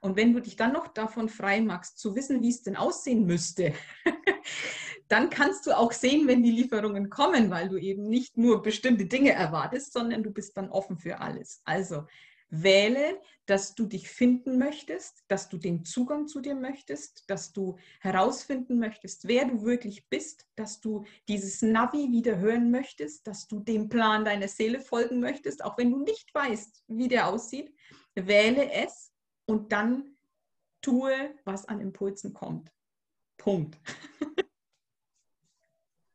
Und 0.00 0.16
wenn 0.16 0.32
du 0.32 0.40
dich 0.40 0.56
dann 0.56 0.72
noch 0.72 0.88
davon 0.88 1.28
frei 1.28 1.60
machst, 1.60 1.98
zu 1.98 2.14
wissen, 2.14 2.42
wie 2.42 2.50
es 2.50 2.62
denn 2.62 2.76
aussehen 2.76 3.26
müsste, 3.26 3.74
dann 5.08 5.30
kannst 5.30 5.66
du 5.66 5.76
auch 5.76 5.92
sehen, 5.92 6.26
wenn 6.26 6.42
die 6.42 6.50
Lieferungen 6.50 7.10
kommen, 7.10 7.50
weil 7.50 7.68
du 7.68 7.76
eben 7.76 8.08
nicht 8.08 8.38
nur 8.38 8.62
bestimmte 8.62 9.06
Dinge 9.06 9.32
erwartest, 9.32 9.92
sondern 9.92 10.22
du 10.22 10.30
bist 10.30 10.56
dann 10.56 10.70
offen 10.70 10.98
für 10.98 11.20
alles. 11.20 11.60
Also 11.64 12.06
Wähle, 12.48 13.20
dass 13.46 13.74
du 13.74 13.86
dich 13.86 14.08
finden 14.08 14.58
möchtest, 14.58 15.24
dass 15.28 15.48
du 15.48 15.58
den 15.58 15.84
Zugang 15.84 16.26
zu 16.26 16.40
dir 16.40 16.54
möchtest, 16.54 17.28
dass 17.28 17.52
du 17.52 17.76
herausfinden 18.00 18.78
möchtest, 18.78 19.26
wer 19.28 19.46
du 19.46 19.62
wirklich 19.62 20.08
bist, 20.08 20.46
dass 20.56 20.80
du 20.80 21.04
dieses 21.28 21.62
Navi 21.62 22.10
wieder 22.10 22.38
hören 22.38 22.70
möchtest, 22.70 23.26
dass 23.26 23.46
du 23.48 23.60
dem 23.60 23.88
Plan 23.88 24.24
deiner 24.24 24.48
Seele 24.48 24.80
folgen 24.80 25.20
möchtest, 25.20 25.64
auch 25.64 25.78
wenn 25.78 25.90
du 25.90 25.98
nicht 25.98 26.34
weißt, 26.34 26.84
wie 26.88 27.08
der 27.08 27.28
aussieht. 27.28 27.74
Wähle 28.14 28.70
es 28.72 29.12
und 29.46 29.72
dann 29.72 30.16
tue, 30.80 31.34
was 31.44 31.66
an 31.66 31.80
Impulsen 31.80 32.32
kommt. 32.32 32.72
Punkt. 33.36 33.78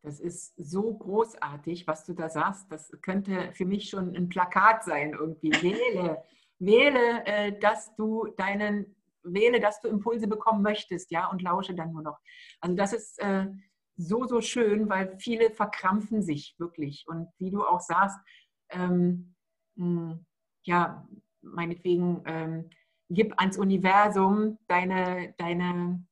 Das 0.03 0.19
ist 0.19 0.53
so 0.57 0.93
großartig, 0.95 1.85
was 1.85 2.05
du 2.05 2.13
da 2.13 2.29
sagst. 2.29 2.71
Das 2.71 2.91
könnte 3.01 3.51
für 3.53 3.65
mich 3.65 3.89
schon 3.89 4.15
ein 4.15 4.29
Plakat 4.29 4.83
sein 4.83 5.13
irgendwie. 5.13 5.51
Wähle, 5.51 6.23
wähle, 6.59 7.25
äh, 7.25 7.59
dass 7.59 7.95
du 7.95 8.27
deinen 8.37 8.95
wähle, 9.23 9.59
dass 9.59 9.79
du 9.81 9.87
Impulse 9.87 10.27
bekommen 10.27 10.63
möchtest, 10.63 11.11
ja, 11.11 11.27
und 11.27 11.41
lausche 11.41 11.75
dann 11.75 11.91
nur 11.91 12.01
noch. 12.01 12.19
Also 12.59 12.75
das 12.75 12.93
ist 12.93 13.19
äh, 13.19 13.47
so, 13.95 14.25
so 14.25 14.41
schön, 14.41 14.89
weil 14.89 15.17
viele 15.19 15.51
verkrampfen 15.51 16.23
sich 16.23 16.55
wirklich. 16.57 17.05
Und 17.07 17.27
wie 17.37 17.51
du 17.51 17.63
auch 17.63 17.81
sagst, 17.81 18.17
ähm, 18.69 19.35
mh, 19.75 19.85
hm, 19.85 20.25
ja, 20.63 21.07
meinetwegen, 21.41 22.21
ähm, 22.25 22.69
gib 23.09 23.39
ans 23.39 23.57
Universum 23.57 24.57
deine, 24.67 25.33
deine 25.37 26.05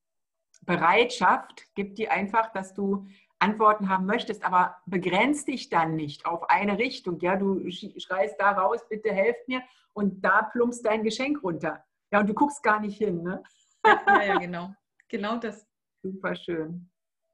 Bereitschaft, 0.62 1.66
gib 1.74 1.94
die 1.94 2.08
einfach, 2.08 2.52
dass 2.52 2.74
du 2.74 3.06
Antworten 3.40 3.88
haben 3.88 4.06
möchtest, 4.06 4.44
aber 4.44 4.76
begrenz 4.86 5.44
dich 5.44 5.70
dann 5.70 5.96
nicht 5.96 6.26
auf 6.26 6.48
eine 6.50 6.78
Richtung. 6.78 7.18
Ja, 7.20 7.36
du 7.36 7.70
schreist 7.70 8.38
da 8.38 8.52
raus, 8.52 8.86
bitte 8.88 9.12
helft 9.12 9.48
mir 9.48 9.62
und 9.92 10.24
da 10.24 10.42
plumpst 10.42 10.84
dein 10.84 11.02
Geschenk 11.02 11.42
runter. 11.42 11.84
Ja, 12.12 12.20
und 12.20 12.28
du 12.28 12.34
guckst 12.34 12.62
gar 12.62 12.80
nicht 12.80 12.98
hin, 12.98 13.22
ne? 13.22 13.42
Ja, 13.84 14.22
ja, 14.22 14.38
genau. 14.38 14.74
Genau 15.08 15.38
das. 15.38 15.66
Super 16.02 16.34
schön. 16.34 16.90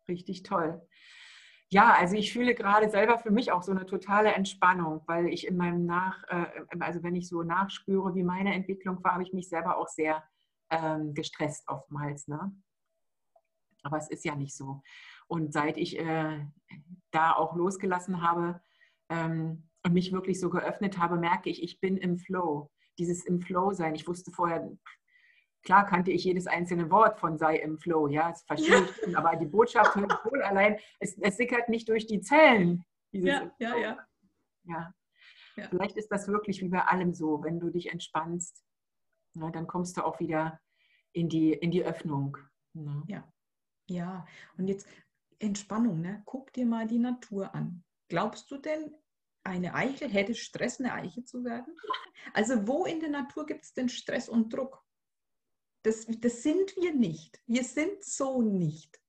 Richtig 0.09 0.43
toll. 0.43 0.81
Ja, 1.69 1.95
also 1.95 2.15
ich 2.15 2.33
fühle 2.33 2.55
gerade 2.55 2.89
selber 2.89 3.19
für 3.19 3.33
mich 3.33 3.51
auch 3.51 3.63
so 3.63 3.73
eine 3.73 3.87
totale 3.87 4.33
Entspannung, 4.33 5.03
weil 5.07 5.27
ich 5.27 5.47
in 5.47 5.57
meinem 5.57 5.85
Nach, 5.85 6.23
äh, 6.29 6.47
also 6.79 7.03
wenn 7.03 7.17
ich 7.17 7.29
so 7.29 7.43
nachspüre, 7.43 8.15
wie 8.15 8.23
meine 8.23 8.55
Entwicklung 8.55 9.03
war, 9.03 9.15
habe 9.15 9.25
ich 9.25 9.33
mich 9.33 9.49
selber 9.49 9.77
auch 9.77 9.89
sehr 9.89 10.23
ähm, 10.71 11.13
gestresst 11.13 11.69
oftmals. 11.69 12.29
Ne? 12.29 12.53
Aber 13.83 13.99
es 13.99 14.09
ist 14.09 14.25
ja 14.25 14.37
nicht 14.37 14.55
so. 14.55 14.83
Und 15.29 15.53
seit 15.53 15.77
ich 15.77 15.99
äh, 15.99 16.47
da 17.11 17.33
auch 17.33 17.57
losgelassen 17.57 18.23
habe 18.23 18.61
ähm, 19.09 19.69
und 19.85 19.93
mich 19.93 20.13
wirklich 20.13 20.41
so 20.41 20.51
geöffnet 20.51 20.99
habe, 20.99 21.17
merke 21.17 21.51
ich, 21.51 21.63
ich 21.63 21.81
bin 21.81 21.97
im 21.97 22.19
Flow. 22.19 22.71
Dieses 22.99 23.25
im 23.27 23.41
Flow 23.41 23.73
sein. 23.73 23.95
Ich 23.95 24.07
wusste 24.09 24.31
vorher, 24.31 24.71
klar 25.63 25.85
kannte 25.85 26.13
ich 26.13 26.25
jedes 26.25 26.47
einzelne 26.47 26.91
Wort 26.91 27.19
von 27.19 27.37
sei 27.39 27.57
im 27.57 27.79
Flow, 27.79 28.07
ja, 28.07 28.31
das 28.31 28.43
verstehe 28.45 28.89
ich, 29.07 29.17
aber 29.17 29.37
die 29.37 29.47
Botschaft 29.47 29.97
hört 29.97 30.25
wohl 30.25 30.43
allein, 30.43 30.79
es, 31.01 31.19
es 31.19 31.37
sickert 31.37 31.69
nicht 31.69 31.89
durch 31.89 32.07
die 32.07 32.21
Zellen. 32.21 32.85
Ja, 33.11 33.51
ja, 33.59 33.77
ja, 33.77 33.97
ja. 34.65 34.95
Ja. 35.57 35.69
Vielleicht 35.71 35.97
ist 35.97 36.09
das 36.09 36.29
wirklich 36.29 36.61
wie 36.61 36.69
bei 36.69 36.83
allem 36.83 37.15
so, 37.15 37.43
wenn 37.43 37.59
du 37.59 37.71
dich 37.71 37.91
entspannst, 37.91 38.65
na, 39.35 39.51
dann 39.51 39.67
kommst 39.67 39.97
du 39.97 40.05
auch 40.05 40.21
wieder 40.21 40.61
in 41.13 41.29
die, 41.29 41.53
in 41.53 41.71
die 41.71 41.85
Öffnung. 41.85 42.37
Ne? 42.75 43.03
Ja. 43.07 43.33
Ja, 43.89 44.27
und 44.59 44.67
jetzt 44.67 44.89
Entspannung, 45.39 46.01
ne? 46.01 46.23
guck 46.25 46.53
dir 46.53 46.67
mal 46.67 46.87
die 46.87 46.99
Natur 46.99 47.55
an. 47.55 47.85
Glaubst 48.09 48.51
du 48.51 48.59
denn, 48.59 48.95
eine 49.45 49.75
Eiche 49.75 50.09
hätte 50.09 50.35
Stress, 50.35 50.81
eine 50.81 50.93
Eiche 50.93 51.25
zu 51.25 51.45
werden? 51.45 51.77
Also 52.33 52.67
wo 52.67 52.85
in 52.85 53.01
der 53.01 53.11
Natur 53.11 53.47
gibt 53.47 53.65
es 53.65 53.73
denn 53.73 53.89
Stress 53.89 54.29
und 54.29 54.53
Druck? 54.53 54.85
Das, 55.83 56.07
das 56.19 56.43
sind 56.43 56.75
wir 56.77 56.93
nicht. 56.93 57.41
Wir 57.47 57.63
sind 57.63 58.03
so 58.03 58.43
nicht. 58.43 59.01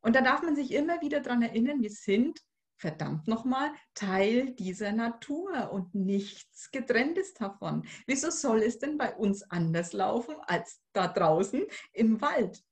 Und 0.00 0.16
da 0.16 0.22
darf 0.22 0.42
man 0.42 0.56
sich 0.56 0.72
immer 0.72 1.00
wieder 1.02 1.20
daran 1.20 1.42
erinnern, 1.42 1.82
wir 1.82 1.90
sind 1.90 2.40
verdammt 2.78 3.26
nochmal 3.26 3.72
Teil 3.94 4.54
dieser 4.54 4.92
Natur 4.92 5.70
und 5.72 5.94
nichts 5.94 6.70
getrenntes 6.70 7.34
davon. 7.34 7.86
Wieso 8.06 8.30
soll 8.30 8.62
es 8.62 8.78
denn 8.78 8.98
bei 8.98 9.14
uns 9.14 9.42
anders 9.50 9.92
laufen 9.92 10.36
als 10.46 10.80
da 10.92 11.08
draußen 11.08 11.64
im 11.92 12.20
Wald? 12.20 12.62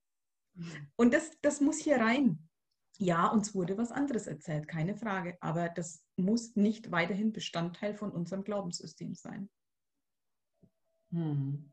Und 0.97 1.15
das, 1.15 1.31
das 1.43 1.61
muss 1.61 1.79
hier 1.79 1.97
rein. 1.97 2.49
Ja, 2.99 3.27
uns 3.27 3.55
wurde 3.55 3.77
was 3.77 3.91
anderes 3.91 4.27
erzählt, 4.27 4.69
keine 4.69 4.97
Frage. 4.97 5.37
Aber 5.41 5.69
das 5.69 6.05
muss 6.17 6.55
nicht 6.55 6.93
weiterhin 6.93 7.33
Bestandteil 7.33 7.95
von 7.95 8.13
unserem 8.13 8.45
Glaubenssystem 8.45 9.15
sein. 9.15 9.49
Hm. 11.11 11.71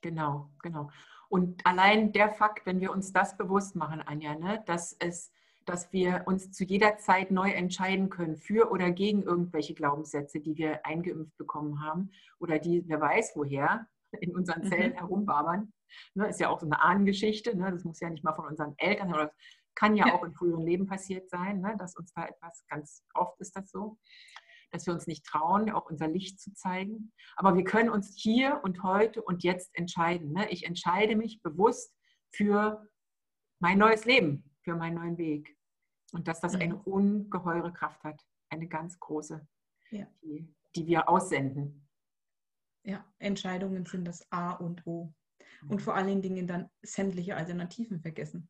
Genau, 0.00 0.50
genau. 0.62 0.90
Und 1.28 1.64
allein 1.66 2.12
der 2.12 2.30
Fakt, 2.30 2.66
wenn 2.66 2.80
wir 2.80 2.92
uns 2.92 3.12
das 3.12 3.36
bewusst 3.36 3.74
machen, 3.74 4.00
Anja, 4.00 4.34
ne, 4.34 4.62
dass, 4.66 4.96
es, 4.98 5.32
dass 5.66 5.92
wir 5.92 6.22
uns 6.26 6.52
zu 6.52 6.64
jeder 6.64 6.98
Zeit 6.98 7.30
neu 7.30 7.50
entscheiden 7.50 8.08
können 8.08 8.36
für 8.36 8.70
oder 8.70 8.90
gegen 8.90 9.22
irgendwelche 9.22 9.74
Glaubenssätze, 9.74 10.40
die 10.40 10.56
wir 10.56 10.86
eingeimpft 10.86 11.36
bekommen 11.36 11.82
haben 11.82 12.10
oder 12.38 12.58
die, 12.58 12.84
wer 12.86 13.00
weiß 13.00 13.32
woher, 13.34 13.86
in 14.20 14.34
unseren 14.34 14.64
Zellen 14.64 14.92
mhm. 14.92 14.96
herumbabern. 14.96 15.72
Ne, 16.14 16.28
ist 16.28 16.40
ja 16.40 16.48
auch 16.48 16.60
so 16.60 16.66
eine 16.66 16.80
Ahnengeschichte. 16.80 17.56
Ne, 17.56 17.70
das 17.70 17.84
muss 17.84 18.00
ja 18.00 18.10
nicht 18.10 18.24
mal 18.24 18.34
von 18.34 18.46
unseren 18.46 18.74
Eltern 18.76 19.12
oder 19.12 19.32
kann 19.74 19.94
ja, 19.94 20.08
ja. 20.08 20.14
auch 20.14 20.24
in 20.24 20.34
früheren 20.34 20.66
Leben 20.66 20.86
passiert 20.86 21.30
sein, 21.30 21.60
ne, 21.60 21.76
dass 21.78 21.96
uns 21.96 22.12
da 22.12 22.26
etwas, 22.26 22.64
ganz 22.68 23.04
oft 23.14 23.40
ist 23.40 23.54
das 23.56 23.70
so, 23.70 23.96
dass 24.70 24.86
wir 24.86 24.92
uns 24.92 25.06
nicht 25.06 25.24
trauen, 25.24 25.70
auch 25.70 25.88
unser 25.88 26.08
Licht 26.08 26.40
zu 26.40 26.52
zeigen. 26.52 27.12
Aber 27.36 27.56
wir 27.56 27.64
können 27.64 27.88
uns 27.88 28.14
hier 28.16 28.60
und 28.64 28.82
heute 28.82 29.22
und 29.22 29.44
jetzt 29.44 29.70
entscheiden. 29.76 30.32
Ne? 30.32 30.50
Ich 30.50 30.66
entscheide 30.66 31.16
mich 31.16 31.42
bewusst 31.42 31.94
für 32.34 32.86
mein 33.60 33.78
neues 33.78 34.04
Leben, 34.04 34.44
für 34.62 34.74
meinen 34.74 34.96
neuen 34.96 35.18
Weg. 35.18 35.56
Und 36.12 36.28
dass 36.28 36.40
das 36.40 36.54
eine 36.54 36.74
mhm. 36.74 36.80
ungeheure 36.80 37.72
Kraft 37.72 38.02
hat, 38.02 38.20
eine 38.50 38.68
ganz 38.68 38.98
große, 38.98 39.46
ja. 39.90 40.06
die, 40.22 40.54
die 40.74 40.86
wir 40.86 41.08
aussenden. 41.08 41.87
Ja, 42.88 43.04
Entscheidungen 43.18 43.84
sind 43.84 44.06
das 44.06 44.26
A 44.32 44.52
und 44.52 44.86
O. 44.86 45.12
Und 45.68 45.76
mhm. 45.76 45.78
vor 45.80 45.94
allen 45.94 46.22
Dingen 46.22 46.46
dann 46.46 46.70
sämtliche 46.80 47.36
Alternativen 47.36 48.00
vergessen. 48.00 48.48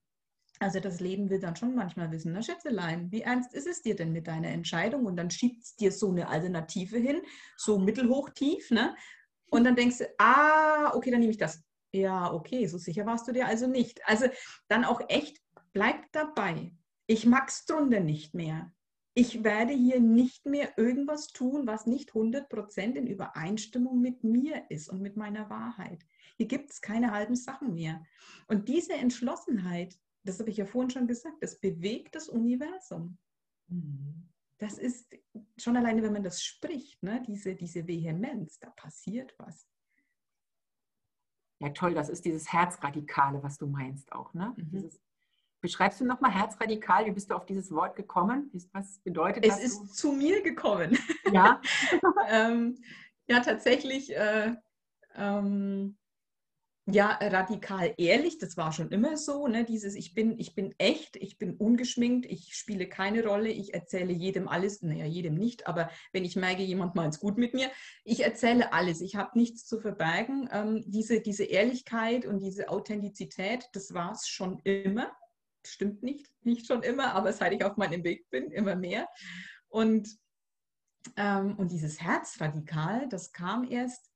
Also 0.61 0.79
das 0.79 1.01
Leben 1.01 1.29
will 1.29 1.41
dann 1.41 1.57
schon 1.57 1.75
manchmal 1.75 2.13
wissen, 2.13 2.33
na 2.33 2.43
Schätzelein, 2.43 3.11
wie 3.11 3.23
ernst 3.23 3.53
ist 3.53 3.67
es 3.67 3.83
dir 3.83 3.97
denn 3.97 4.13
mit 4.13 4.29
deiner 4.29 4.49
Entscheidung? 4.49 5.07
Und 5.07 5.17
dann 5.17 5.31
schiebt 5.31 5.65
es 5.65 5.75
dir 5.75 5.91
so 5.91 6.11
eine 6.11 6.29
Alternative 6.29 6.99
hin, 6.99 7.21
so 7.57 7.79
mittelhoch 7.79 8.31
tief, 8.31 8.71
ne? 8.71 8.95
Und 9.51 9.65
dann 9.65 9.75
denkst 9.75 9.99
du, 9.99 10.15
ah, 10.19 10.93
okay, 10.95 11.11
dann 11.11 11.21
nehme 11.21 11.33
ich 11.33 11.39
das. 11.39 11.65
Ja, 11.93 12.33
okay, 12.33 12.67
so 12.67 12.79
sicher 12.79 13.07
warst 13.07 13.27
du 13.27 13.33
dir 13.33 13.47
also 13.47 13.67
nicht. 13.67 14.01
Also 14.07 14.27
dann 14.69 14.85
auch 14.85 15.01
echt, 15.09 15.41
bleib 15.73 16.13
dabei. 16.13 16.77
Ich 17.07 17.27
mag's 17.27 17.65
drunter 17.65 18.01
nicht 18.01 18.35
mehr 18.35 18.73
ich 19.19 19.43
werde 19.43 19.73
hier 19.73 19.99
nicht 19.99 20.47
mehr 20.47 20.79
irgendwas 20.79 21.33
tun, 21.33 21.67
was 21.67 21.87
nicht 21.87 22.13
100% 22.13 22.95
in 22.95 23.09
Übereinstimmung 23.09 24.01
mit 24.01 24.23
mir 24.23 24.71
ist 24.71 24.89
und 24.89 25.03
mit 25.03 25.17
meiner 25.17 25.51
Wahrheit. 25.51 26.07
Hier 26.37 26.47
gibt 26.47 26.71
es 26.71 26.81
keine 26.81 27.11
halben 27.11 27.35
Sachen 27.35 27.75
mehr. 27.75 28.07
Und 28.47 28.69
diese 28.69 28.93
Entschlossenheit, 28.93 29.99
das 30.23 30.39
habe 30.39 30.51
ich 30.51 30.57
ja 30.57 30.67
vorhin 30.67 30.91
schon 30.91 31.09
gesagt, 31.09 31.35
das 31.41 31.59
bewegt 31.59 32.15
das 32.15 32.29
Universum. 32.29 33.19
Das 34.59 34.79
ist 34.79 35.13
schon 35.57 35.77
alleine, 35.77 36.05
wenn 36.05 36.13
man 36.13 36.23
das 36.23 36.41
spricht, 36.41 37.03
ne, 37.03 37.21
diese, 37.27 37.57
diese 37.57 37.89
Vehemenz, 37.89 38.61
da 38.61 38.71
passiert 38.71 39.35
was. 39.37 39.67
Ja, 41.61 41.71
toll, 41.71 41.95
das 41.95 42.09
ist 42.09 42.25
dieses 42.25 42.53
Herzradikale, 42.53 43.43
was 43.43 43.59
du 43.59 43.67
meinst 43.67 44.13
auch. 44.13 44.33
Ne? 44.33 44.55
Mhm. 44.57 44.71
Dieses 44.71 45.01
Beschreibst 45.61 46.01
du 46.01 46.05
nochmal 46.05 46.33
herzradikal? 46.33 47.07
Wie 47.07 47.11
bist 47.11 47.31
du 47.31 47.35
auf 47.35 47.47
dieses 47.47 47.73
Wort 47.73 47.97
gekommen? 47.97 48.51
Was 48.73 48.99
bedeutet 49.01 49.45
das? 49.45 49.59
Es 49.59 49.65
ist 49.65 49.81
du? 49.81 49.87
zu 49.87 50.13
mir 50.13 50.43
gekommen. 50.43 50.97
Ja. 51.33 51.61
ähm, 52.29 52.79
ja, 53.27 53.41
tatsächlich. 53.41 54.15
Äh, 54.17 54.55
ähm, 55.17 55.99
ja, 56.91 57.19
radikal 57.21 57.93
ehrlich, 57.99 58.39
das 58.39 58.57
war 58.57 58.73
schon 58.73 58.89
immer 58.91 59.19
so, 59.19 59.47
ne? 59.47 59.65
dieses 59.65 59.95
ich 59.95 60.15
bin, 60.15 60.39
ich 60.39 60.55
bin 60.55 60.75
echt, 60.79 61.17
ich 61.17 61.37
bin 61.37 61.55
ungeschminkt, 61.55 62.25
ich 62.25 62.55
spiele 62.55 62.89
keine 62.89 63.27
Rolle, 63.27 63.51
ich 63.51 63.75
erzähle 63.75 64.15
jedem 64.15 64.49
alles, 64.49 64.81
naja, 64.81 65.05
jedem 65.05 65.35
nicht, 65.35 65.67
aber 65.67 65.91
wenn 66.15 66.25
ich 66.25 66.35
merke, 66.35 66.63
jemand 66.63 66.95
meint 66.95 67.13
es 67.13 67.21
gut 67.21 67.37
mit 67.37 67.53
mir, 67.53 67.71
ich 68.05 68.25
erzähle 68.25 68.73
alles, 68.73 69.03
ich 69.03 69.17
habe 69.17 69.39
nichts 69.39 69.67
zu 69.67 69.81
verbergen. 69.81 70.49
Ähm, 70.51 70.83
diese, 70.87 71.21
diese 71.21 71.45
Ehrlichkeit 71.45 72.25
und 72.25 72.39
diese 72.39 72.71
Authentizität, 72.71 73.69
das 73.75 73.93
war 73.93 74.13
es 74.13 74.27
schon 74.27 74.59
immer 74.61 75.13
stimmt 75.67 76.03
nicht, 76.03 76.31
nicht 76.43 76.67
schon 76.67 76.83
immer, 76.83 77.15
aber 77.15 77.33
seit 77.33 77.53
ich 77.53 77.65
auf 77.65 77.77
meinem 77.77 78.05
Weg 78.05 78.29
bin, 78.31 78.51
immer 78.51 78.77
mehr. 78.77 79.09
Und, 79.69 80.09
ähm, 81.17 81.57
und 81.57 81.71
dieses 81.71 82.01
Herzradikal, 82.01 83.09
das 83.09 83.33
kam 83.33 83.71
erst 83.71 84.11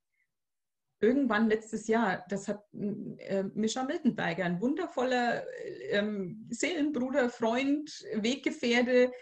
irgendwann 1.00 1.48
letztes 1.48 1.88
Jahr. 1.88 2.24
Das 2.28 2.48
hat 2.48 2.62
äh, 2.72 3.42
Mischa 3.54 3.82
Miltenberger, 3.82 4.44
ein 4.44 4.60
wundervoller 4.60 5.44
ähm, 5.90 6.46
Seelenbruder, 6.50 7.28
Freund, 7.28 7.90
Weggefährte, 8.14 9.12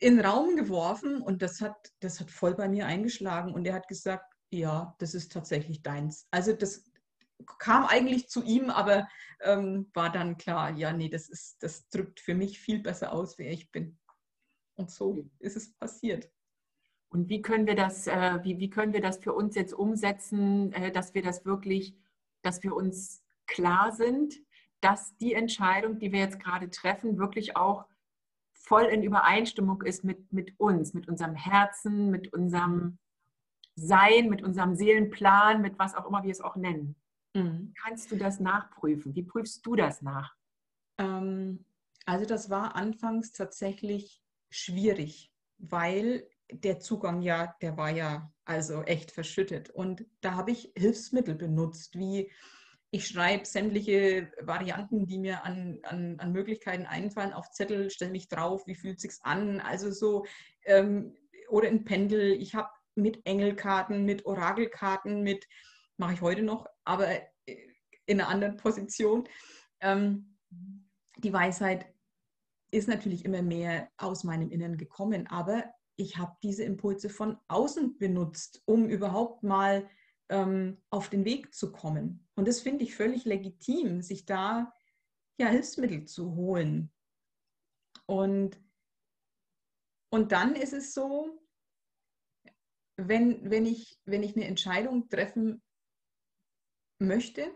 in 0.00 0.16
den 0.16 0.26
Raum 0.26 0.56
geworfen 0.56 1.20
und 1.22 1.42
das 1.42 1.60
hat, 1.60 1.92
das 2.00 2.20
hat 2.20 2.30
voll 2.30 2.54
bei 2.54 2.68
mir 2.68 2.86
eingeschlagen 2.86 3.52
und 3.52 3.66
er 3.66 3.74
hat 3.74 3.88
gesagt, 3.88 4.32
ja, 4.50 4.94
das 4.98 5.14
ist 5.14 5.32
tatsächlich 5.32 5.82
deins. 5.82 6.26
Also 6.30 6.52
das, 6.52 6.84
kam 7.58 7.86
eigentlich 7.86 8.28
zu 8.28 8.42
ihm, 8.42 8.70
aber 8.70 9.08
ähm, 9.40 9.90
war 9.94 10.10
dann 10.10 10.36
klar, 10.36 10.70
ja, 10.76 10.92
nee, 10.92 11.08
das, 11.08 11.28
ist, 11.28 11.62
das 11.62 11.88
drückt 11.88 12.20
für 12.20 12.34
mich 12.34 12.58
viel 12.58 12.80
besser 12.80 13.12
aus, 13.12 13.38
wer 13.38 13.50
ich 13.52 13.70
bin. 13.70 13.98
Und 14.74 14.90
so 14.90 15.28
ist 15.38 15.56
es 15.56 15.74
passiert. 15.74 16.30
Und 17.10 17.28
wie 17.28 17.40
können 17.42 17.66
wir 17.66 17.74
das, 17.74 18.06
äh, 18.06 18.38
wie, 18.42 18.58
wie 18.58 18.70
können 18.70 18.92
wir 18.92 19.00
das 19.00 19.18
für 19.18 19.32
uns 19.32 19.54
jetzt 19.54 19.72
umsetzen, 19.72 20.72
äh, 20.72 20.92
dass 20.92 21.14
wir 21.14 21.22
das 21.22 21.44
wirklich, 21.44 21.96
dass 22.42 22.62
wir 22.62 22.74
uns 22.74 23.24
klar 23.46 23.92
sind, 23.92 24.34
dass 24.80 25.16
die 25.16 25.34
Entscheidung, 25.34 25.98
die 25.98 26.12
wir 26.12 26.20
jetzt 26.20 26.38
gerade 26.38 26.70
treffen, 26.70 27.18
wirklich 27.18 27.56
auch 27.56 27.86
voll 28.52 28.84
in 28.84 29.02
Übereinstimmung 29.02 29.82
ist 29.82 30.04
mit, 30.04 30.32
mit 30.32 30.58
uns, 30.60 30.92
mit 30.92 31.08
unserem 31.08 31.34
Herzen, 31.34 32.10
mit 32.10 32.32
unserem 32.32 32.98
Sein, 33.74 34.28
mit 34.28 34.42
unserem 34.42 34.74
Seelenplan, 34.74 35.62
mit 35.62 35.78
was 35.78 35.94
auch 35.94 36.06
immer 36.06 36.22
wir 36.22 36.30
es 36.30 36.40
auch 36.40 36.56
nennen. 36.56 36.94
Mhm. 37.34 37.74
Kannst 37.82 38.10
du 38.10 38.16
das 38.16 38.40
nachprüfen? 38.40 39.14
Wie 39.14 39.22
prüfst 39.22 39.64
du 39.64 39.76
das 39.76 40.02
nach? 40.02 40.34
Ähm, 40.98 41.64
also 42.06 42.24
das 42.24 42.50
war 42.50 42.74
anfangs 42.76 43.32
tatsächlich 43.32 44.22
schwierig, 44.50 45.32
weil 45.58 46.28
der 46.50 46.80
Zugang 46.80 47.20
ja, 47.20 47.54
der 47.60 47.76
war 47.76 47.90
ja 47.90 48.32
also 48.44 48.82
echt 48.82 49.10
verschüttet. 49.10 49.70
Und 49.70 50.06
da 50.20 50.34
habe 50.34 50.50
ich 50.50 50.72
Hilfsmittel 50.74 51.34
benutzt, 51.34 51.98
wie 51.98 52.30
ich 52.90 53.06
schreibe 53.06 53.44
sämtliche 53.44 54.32
Varianten, 54.40 55.06
die 55.06 55.18
mir 55.18 55.44
an, 55.44 55.78
an, 55.82 56.18
an 56.18 56.32
Möglichkeiten 56.32 56.86
einfallen, 56.86 57.34
auf 57.34 57.50
Zettel, 57.50 57.90
stelle 57.90 58.12
mich 58.12 58.28
drauf, 58.28 58.66
wie 58.66 58.74
fühlt 58.74 58.96
es 58.96 59.02
sich 59.02 59.12
an, 59.22 59.60
also 59.60 59.90
so, 59.90 60.24
ähm, 60.64 61.14
oder 61.50 61.68
in 61.68 61.84
Pendel. 61.84 62.32
Ich 62.32 62.54
habe 62.54 62.70
mit 62.94 63.26
Engelkarten, 63.26 64.06
mit 64.06 64.24
Orakelkarten, 64.24 65.22
mit, 65.22 65.46
mache 65.98 66.14
ich 66.14 66.20
heute 66.22 66.42
noch, 66.42 66.66
aber 66.84 67.08
in 67.46 68.20
einer 68.20 68.28
anderen 68.28 68.56
Position. 68.56 69.28
Ähm, 69.80 70.38
die 71.18 71.32
Weisheit 71.32 71.86
ist 72.70 72.88
natürlich 72.88 73.24
immer 73.24 73.42
mehr 73.42 73.90
aus 73.96 74.24
meinem 74.24 74.50
Inneren 74.50 74.76
gekommen, 74.76 75.26
aber 75.26 75.64
ich 75.96 76.16
habe 76.16 76.36
diese 76.42 76.64
Impulse 76.64 77.10
von 77.10 77.38
außen 77.48 77.98
benutzt, 77.98 78.62
um 78.66 78.88
überhaupt 78.88 79.42
mal 79.42 79.88
ähm, 80.28 80.80
auf 80.90 81.08
den 81.08 81.24
Weg 81.24 81.54
zu 81.54 81.72
kommen. 81.72 82.28
Und 82.34 82.46
das 82.46 82.60
finde 82.60 82.84
ich 82.84 82.94
völlig 82.94 83.24
legitim, 83.24 84.02
sich 84.02 84.24
da 84.24 84.72
ja, 85.40 85.48
Hilfsmittel 85.48 86.04
zu 86.04 86.34
holen. 86.34 86.92
Und, 88.06 88.60
und 90.10 90.32
dann 90.32 90.54
ist 90.54 90.72
es 90.72 90.94
so, 90.94 91.40
wenn, 92.96 93.50
wenn, 93.50 93.66
ich, 93.66 94.00
wenn 94.04 94.22
ich 94.22 94.36
eine 94.36 94.46
Entscheidung 94.46 95.08
treffen 95.08 95.62
möchte, 96.98 97.54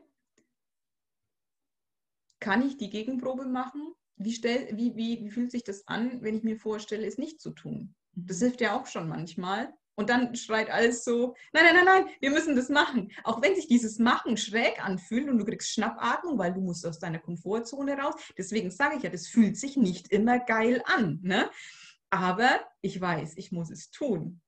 kann 2.40 2.66
ich 2.66 2.76
die 2.76 2.90
Gegenprobe 2.90 3.46
machen? 3.46 3.94
Wie, 4.16 4.32
stell, 4.32 4.68
wie, 4.76 4.96
wie, 4.96 5.24
wie 5.24 5.30
fühlt 5.30 5.50
sich 5.50 5.64
das 5.64 5.86
an, 5.86 6.22
wenn 6.22 6.36
ich 6.36 6.42
mir 6.42 6.56
vorstelle, 6.56 7.06
es 7.06 7.18
nicht 7.18 7.40
zu 7.40 7.50
tun? 7.50 7.94
Das 8.12 8.40
hilft 8.40 8.60
ja 8.60 8.78
auch 8.78 8.86
schon 8.86 9.08
manchmal. 9.08 9.72
Und 9.94 10.08
dann 10.08 10.34
schreit 10.34 10.70
alles 10.70 11.04
so, 11.04 11.34
nein, 11.52 11.64
nein, 11.64 11.74
nein, 11.74 11.84
nein, 11.84 12.06
wir 12.20 12.30
müssen 12.30 12.56
das 12.56 12.68
machen. 12.70 13.12
Auch 13.24 13.42
wenn 13.42 13.54
sich 13.54 13.68
dieses 13.68 13.98
Machen 13.98 14.36
schräg 14.36 14.82
anfühlt 14.84 15.28
und 15.28 15.38
du 15.38 15.44
kriegst 15.44 15.70
Schnappatmung, 15.70 16.38
weil 16.38 16.54
du 16.54 16.60
musst 16.60 16.86
aus 16.86 16.98
deiner 16.98 17.18
Komfortzone 17.18 17.98
raus. 17.98 18.14
Deswegen 18.38 18.70
sage 18.70 18.96
ich 18.96 19.02
ja, 19.02 19.10
das 19.10 19.28
fühlt 19.28 19.56
sich 19.56 19.76
nicht 19.76 20.08
immer 20.08 20.38
geil 20.38 20.82
an. 20.86 21.20
Ne? 21.22 21.50
Aber 22.10 22.48
ich 22.80 23.00
weiß, 23.00 23.34
ich 23.36 23.52
muss 23.52 23.70
es 23.70 23.90
tun. 23.90 24.40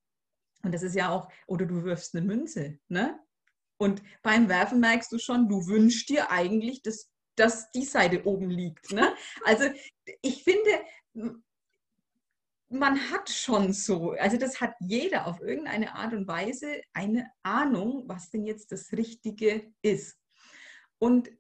Und 0.62 0.72
das 0.72 0.82
ist 0.82 0.95
ja 0.95 1.11
auch, 1.11 1.30
oder 1.47 1.66
du 1.66 1.84
wirfst 1.84 2.16
eine 2.16 2.24
Münze. 2.24 2.78
Ne? 2.88 3.18
Und 3.76 4.02
beim 4.22 4.48
Werfen 4.48 4.80
merkst 4.80 5.10
du 5.12 5.18
schon, 5.18 5.48
du 5.48 5.66
wünschst 5.66 6.08
dir 6.08 6.30
eigentlich, 6.30 6.82
dass, 6.82 7.10
dass 7.36 7.70
die 7.72 7.84
Seite 7.84 8.24
oben 8.26 8.50
liegt. 8.50 8.92
Ne? 8.92 9.14
Also 9.44 9.64
ich 10.22 10.44
finde, 10.44 10.70
man 12.68 13.10
hat 13.10 13.30
schon 13.30 13.72
so, 13.72 14.12
also 14.12 14.36
das 14.36 14.60
hat 14.60 14.74
jeder 14.80 15.26
auf 15.26 15.40
irgendeine 15.40 15.94
Art 15.94 16.12
und 16.12 16.26
Weise 16.26 16.80
eine 16.92 17.30
Ahnung, 17.42 18.04
was 18.06 18.30
denn 18.30 18.44
jetzt 18.44 18.72
das 18.72 18.92
Richtige 18.92 19.72
ist. 19.82 20.18
Und 20.98 21.30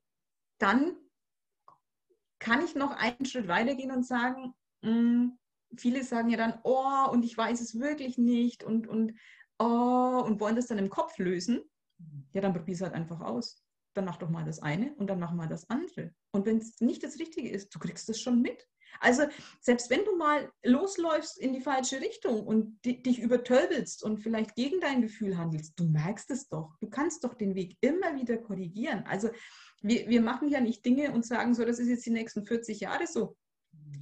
dann 0.58 0.96
kann 2.38 2.64
ich 2.64 2.74
noch 2.74 2.90
einen 2.92 3.24
Schritt 3.24 3.48
weitergehen 3.48 3.90
und 3.90 4.06
sagen, 4.06 4.54
mh, 4.82 4.90
hm, 4.90 5.38
viele 5.76 6.04
sagen 6.04 6.30
ja 6.30 6.36
dann, 6.36 6.60
oh, 6.62 7.08
und 7.10 7.24
ich 7.24 7.36
weiß 7.36 7.60
es 7.60 7.78
wirklich 7.80 8.18
nicht 8.18 8.62
und, 8.62 8.86
und, 8.86 9.18
oh, 9.58 10.22
und 10.24 10.40
wollen 10.40 10.56
das 10.56 10.66
dann 10.66 10.78
im 10.78 10.90
Kopf 10.90 11.18
lösen. 11.18 11.62
Ja, 12.32 12.40
dann 12.40 12.54
probier 12.54 12.74
es 12.74 12.80
halt 12.80 12.94
einfach 12.94 13.20
aus. 13.20 13.62
Dann 13.94 14.06
mach 14.06 14.16
doch 14.16 14.30
mal 14.30 14.44
das 14.44 14.60
eine 14.60 14.94
und 14.96 15.08
dann 15.08 15.20
mach 15.20 15.32
mal 15.32 15.46
das 15.46 15.68
andere. 15.70 16.12
Und 16.32 16.46
wenn 16.46 16.58
es 16.58 16.80
nicht 16.80 17.02
das 17.04 17.18
Richtige 17.18 17.48
ist, 17.48 17.74
du 17.74 17.78
kriegst 17.78 18.08
es 18.08 18.20
schon 18.20 18.42
mit. 18.42 18.66
Also 19.00 19.24
selbst 19.60 19.90
wenn 19.90 20.04
du 20.04 20.16
mal 20.16 20.50
losläufst 20.62 21.38
in 21.38 21.52
die 21.52 21.60
falsche 21.60 22.00
Richtung 22.00 22.46
und 22.46 22.84
dich 22.84 23.18
übertölpelst 23.18 24.02
und 24.02 24.18
vielleicht 24.18 24.54
gegen 24.54 24.80
dein 24.80 25.02
Gefühl 25.02 25.36
handelst, 25.36 25.78
du 25.78 25.84
merkst 25.84 26.30
es 26.30 26.48
doch. 26.48 26.76
Du 26.80 26.88
kannst 26.88 27.24
doch 27.24 27.34
den 27.34 27.54
Weg 27.54 27.76
immer 27.80 28.16
wieder 28.16 28.36
korrigieren. 28.38 29.04
Also 29.06 29.30
wir, 29.82 30.08
wir 30.08 30.20
machen 30.20 30.48
ja 30.48 30.60
nicht 30.60 30.84
Dinge 30.84 31.12
und 31.12 31.26
sagen 31.26 31.54
so, 31.54 31.64
das 31.64 31.78
ist 31.78 31.88
jetzt 31.88 32.06
die 32.06 32.10
nächsten 32.10 32.44
40 32.44 32.80
Jahre 32.80 33.06
so. 33.06 33.36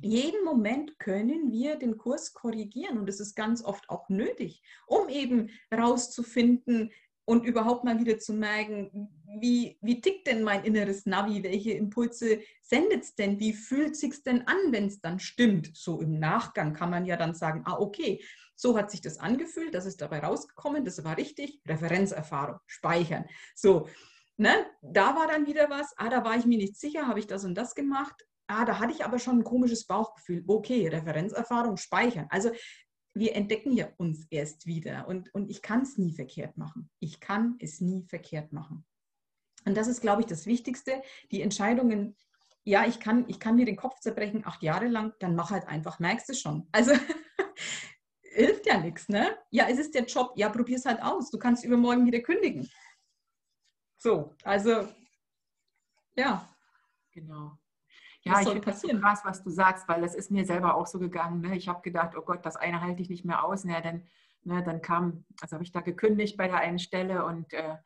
Jeden 0.01 0.45
Moment 0.45 0.99
können 0.99 1.53
wir 1.53 1.77
den 1.77 1.97
Kurs 1.97 2.33
korrigieren 2.33 2.99
und 2.99 3.07
das 3.07 3.21
ist 3.21 3.35
ganz 3.35 3.65
oft 3.65 3.89
auch 3.89 4.09
nötig, 4.09 4.63
um 4.87 5.09
eben 5.09 5.51
rauszufinden, 5.73 6.91
und 7.25 7.45
überhaupt 7.45 7.85
mal 7.85 7.99
wieder 7.99 8.19
zu 8.19 8.33
merken, 8.33 9.09
wie, 9.41 9.79
wie 9.81 10.01
tickt 10.01 10.27
denn 10.27 10.43
mein 10.43 10.65
inneres 10.65 11.07
Navi, 11.07 11.43
welche 11.43 11.73
Impulse 11.73 12.41
sendet 12.61 13.05
es 13.05 13.15
denn, 13.15 13.39
wie 13.39 13.53
fühlt 13.53 13.93
es 13.93 14.01
sich 14.01 14.23
denn 14.23 14.47
an, 14.47 14.57
wenn 14.71 14.87
es 14.87 15.01
dann 15.01 15.19
stimmt. 15.19 15.71
So 15.75 16.01
im 16.01 16.19
Nachgang 16.19 16.75
kann 16.75 16.91
man 16.91 17.07
ja 17.07 17.17
dann 17.17 17.35
sagen, 17.35 17.63
ah 17.65 17.79
okay, 17.79 18.23
so 18.57 18.77
hat 18.77 18.91
sich 18.91 19.01
das 19.01 19.19
angefühlt, 19.19 19.75
das 19.75 19.87
ist 19.87 20.01
dabei 20.01 20.21
rausgekommen, 20.21 20.85
das 20.85 21.03
war 21.05 21.17
richtig, 21.17 21.61
Referenzerfahrung, 21.67 22.59
speichern. 22.67 23.25
So, 23.55 23.89
ne, 24.37 24.67
da 24.83 25.17
war 25.17 25.27
dann 25.27 25.47
wieder 25.47 25.71
was, 25.71 25.95
ah, 25.97 26.09
da 26.09 26.25
war 26.25 26.37
ich 26.37 26.45
mir 26.45 26.59
nicht 26.59 26.79
sicher, 26.79 27.07
habe 27.07 27.19
ich 27.19 27.27
das 27.27 27.45
und 27.45 27.55
das 27.55 27.75
gemacht, 27.75 28.27
ah, 28.47 28.65
da 28.65 28.79
hatte 28.79 28.93
ich 28.93 29.05
aber 29.05 29.19
schon 29.19 29.39
ein 29.39 29.45
komisches 29.45 29.87
Bauchgefühl. 29.87 30.45
Okay, 30.47 30.89
Referenzerfahrung 30.89 31.77
speichern. 31.77 32.27
Also 32.31 32.51
wir 33.15 33.35
entdecken 33.35 33.73
ja 33.73 33.89
uns 33.99 34.27
erst 34.31 34.67
wieder 34.67 35.07
und, 35.07 35.33
und 35.35 35.51
ich 35.51 35.63
kann 35.63 35.83
es 35.83 35.99
nie 35.99 36.13
verkehrt 36.13 36.57
machen. 36.57 36.91
Ich 36.99 37.21
kann 37.21 37.57
es 37.59 37.81
nie 37.81 38.05
verkehrt 38.05 38.53
machen. 38.53 38.87
Und 39.65 39.77
das 39.77 39.87
ist, 39.87 40.01
glaube 40.01 40.23
ich, 40.23 40.27
das 40.27 40.47
Wichtigste. 40.47 41.03
Die 41.31 41.43
Entscheidungen, 41.43 42.17
ja, 42.65 42.87
ich 42.87 43.01
kann, 43.01 43.29
ich 43.29 43.39
kann 43.39 43.57
mir 43.57 43.67
den 43.67 43.77
Kopf 43.77 44.01
zerbrechen 44.01 44.47
acht 44.47 44.63
Jahre 44.63 44.89
lang, 44.89 45.13
dann 45.21 45.37
mach 45.37 45.51
halt 45.51 45.67
einfach, 45.69 45.99
merkst 45.99 46.29
du 46.31 46.35
schon. 46.35 46.69
Also 46.73 46.93
hilft 48.23 48.67
ja 48.67 48.79
nichts, 48.79 49.09
ne? 49.09 49.37
Ja, 49.51 49.69
es 49.69 49.79
ist 49.79 49.95
der 49.95 50.05
Job, 50.05 50.33
ja, 50.37 50.49
probier 50.49 50.77
es 50.77 50.87
halt 50.87 51.03
aus. 51.03 51.31
Du 51.31 51.39
kannst 51.39 51.65
übermorgen 51.65 52.07
wieder 52.07 52.21
kündigen. 52.21 52.69
So, 53.99 54.35
also 54.43 54.89
ja. 56.17 56.49
Genau. 57.13 57.59
Ja, 58.25 58.41
ich 58.41 58.49
finde 58.49 58.61
das 58.61 58.81
so 58.81 58.89
krass, 58.89 59.23
was 59.25 59.43
du 59.43 59.51
sagst, 59.51 59.89
weil 59.89 60.01
das 60.01 60.15
ist 60.15 60.31
mir 60.31 60.45
selber 60.45 60.77
auch 60.77 60.87
so 60.87 60.99
gegangen. 60.99 61.41
Ne? 61.41 61.57
Ich 61.57 61.69
habe 61.69 61.83
gedacht, 61.83 62.17
oh 62.17 62.23
Gott, 62.23 62.47
das 62.47 62.57
eine 62.57 62.81
halte 62.81 63.03
ich 63.03 63.11
nicht 63.11 63.25
mehr 63.25 63.45
aus. 63.45 63.65
Ne? 63.65 63.81
Dann, 63.83 64.07
ne, 64.45 64.63
dann 64.63 64.81
kam, 64.81 65.25
also 65.41 65.55
habe 65.55 65.65
ich 65.65 65.73
da 65.73 65.81
gekündigt 65.81 66.37
bei 66.37 66.47
der 66.47 66.59
einen 66.59 66.79
Stelle 66.79 67.25
und 67.25 67.53
äh, 67.53 67.77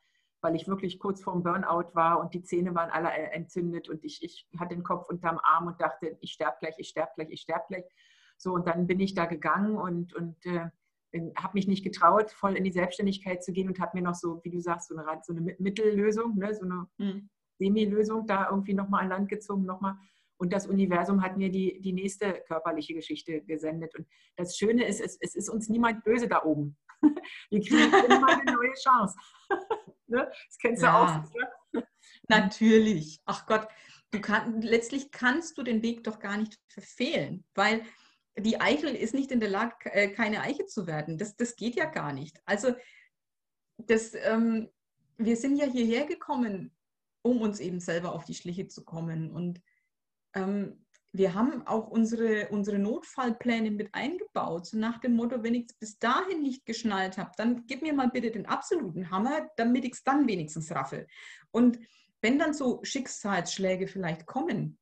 weil 0.41 0.55
ich 0.55 0.67
wirklich 0.67 0.99
kurz 0.99 1.23
vorm 1.23 1.41
Burnout 1.41 1.95
war 1.95 2.19
und 2.19 2.33
die 2.33 2.43
Zähne 2.43 2.75
waren 2.75 2.91
alle 2.91 3.09
äh, 3.09 3.31
entzündet 3.35 3.89
und 3.89 4.03
ich, 4.03 4.23
ich 4.23 4.47
hatte 4.59 4.75
den 4.75 4.83
Kopf 4.83 5.09
unterm 5.09 5.39
Arm 5.41 5.67
und 5.67 5.81
dachte, 5.81 6.17
ich 6.21 6.33
sterbe 6.33 6.57
gleich, 6.59 6.75
ich 6.77 6.89
sterbe 6.89 7.11
gleich, 7.15 7.29
ich 7.31 7.41
sterbe 7.41 7.65
gleich. 7.67 7.85
So, 8.37 8.53
und 8.53 8.67
dann 8.67 8.85
bin 8.85 8.99
ich 8.99 9.15
da 9.15 9.25
gegangen 9.25 9.75
und, 9.75 10.13
und 10.13 10.45
äh, 10.45 10.69
habe 11.35 11.53
mich 11.53 11.67
nicht 11.67 11.83
getraut, 11.83 12.31
voll 12.31 12.55
in 12.55 12.63
die 12.63 12.71
Selbstständigkeit 12.71 13.43
zu 13.43 13.51
gehen 13.51 13.67
und 13.67 13.79
habe 13.79 13.97
mir 13.97 14.03
noch 14.03 14.13
so, 14.13 14.39
wie 14.43 14.51
du 14.51 14.59
sagst, 14.59 14.89
so 14.89 14.95
eine, 14.95 15.19
so 15.23 15.33
eine 15.33 15.55
Mittellösung, 15.57 16.37
ne, 16.37 16.53
so 16.53 16.65
eine 16.65 16.87
mhm. 16.97 17.29
Semi-Lösung 17.57 18.27
da 18.27 18.49
irgendwie 18.51 18.75
nochmal 18.75 19.03
an 19.03 19.09
Land 19.09 19.29
gezogen, 19.29 19.65
nochmal 19.65 19.95
und 20.37 20.53
das 20.53 20.67
Universum 20.67 21.23
hat 21.23 21.37
mir 21.37 21.49
die, 21.49 21.81
die 21.81 21.93
nächste 21.93 22.43
körperliche 22.47 22.93
Geschichte 22.93 23.41
gesendet. 23.41 23.95
Und 23.95 24.07
das 24.35 24.55
Schöne 24.55 24.85
ist, 24.85 25.01
es, 25.01 25.17
es 25.19 25.35
ist 25.35 25.49
uns 25.49 25.67
niemand 25.67 26.03
böse 26.03 26.27
da 26.27 26.43
oben. 26.43 26.77
Wir 27.49 27.61
kriegen 27.61 27.93
immer 28.05 28.27
eine 28.27 28.51
neue 28.51 28.73
Chance. 28.73 29.15
ne? 30.07 30.29
Das 30.47 30.57
kennst 30.59 30.81
du 30.81 30.85
ja. 30.85 31.25
auch. 31.25 31.33
Ne? 31.73 31.87
Natürlich. 32.27 33.19
Ach 33.25 33.45
Gott, 33.47 33.67
du 34.11 34.21
kann, 34.21 34.61
letztlich 34.61 35.11
kannst 35.11 35.57
du 35.57 35.63
den 35.63 35.81
Weg 35.81 36.03
doch 36.03 36.19
gar 36.19 36.37
nicht 36.37 36.59
verfehlen, 36.67 37.43
weil 37.55 37.83
die 38.37 38.61
Eichel 38.61 38.95
ist 38.95 39.15
nicht 39.15 39.31
in 39.31 39.39
der 39.39 39.49
Lage, 39.49 39.91
äh, 39.91 40.09
keine 40.09 40.41
Eiche 40.41 40.65
zu 40.65 40.85
werden. 40.85 41.17
Das, 41.17 41.35
das 41.35 41.55
geht 41.55 41.75
ja 41.75 41.85
gar 41.85 42.13
nicht. 42.13 42.39
Also 42.45 42.75
das, 43.77 44.13
ähm, 44.13 44.69
wir 45.17 45.35
sind 45.35 45.57
ja 45.57 45.65
hierher 45.65 46.05
gekommen, 46.05 46.75
um 47.23 47.41
uns 47.41 47.59
eben 47.59 47.79
selber 47.79 48.13
auf 48.13 48.25
die 48.25 48.35
Schliche 48.35 48.67
zu 48.67 48.85
kommen. 48.85 49.31
Und 49.31 49.61
ähm, 50.37 50.85
wir 51.13 51.33
haben 51.33 51.65
auch 51.65 51.87
unsere, 51.87 52.49
unsere 52.49 52.77
Notfallpläne 52.77 53.71
mit 53.71 53.93
eingebaut, 53.93 54.67
so 54.67 54.77
nach 54.77 54.99
dem 54.99 55.15
Motto, 55.15 55.41
wenn 55.41 55.55
ich 55.55 55.65
es 55.69 55.73
bis 55.73 55.99
dahin 55.99 56.43
nicht 56.43 56.65
geschnallt 56.65 57.17
habe, 57.17 57.31
dann 57.37 57.65
gib 57.65 57.81
mir 57.81 57.93
mal 57.93 58.09
bitte 58.09 58.29
den 58.29 58.45
absoluten 58.45 59.09
Hammer, 59.09 59.49
damit 59.57 59.85
ich 59.85 59.93
es 59.93 60.03
dann 60.03 60.27
wenigstens 60.27 60.71
raffe. 60.71 61.07
Und 61.51 61.79
wenn 62.21 62.37
dann 62.37 62.53
so 62.53 62.79
Schicksalsschläge 62.83 63.87
vielleicht 63.87 64.25
kommen, 64.25 64.77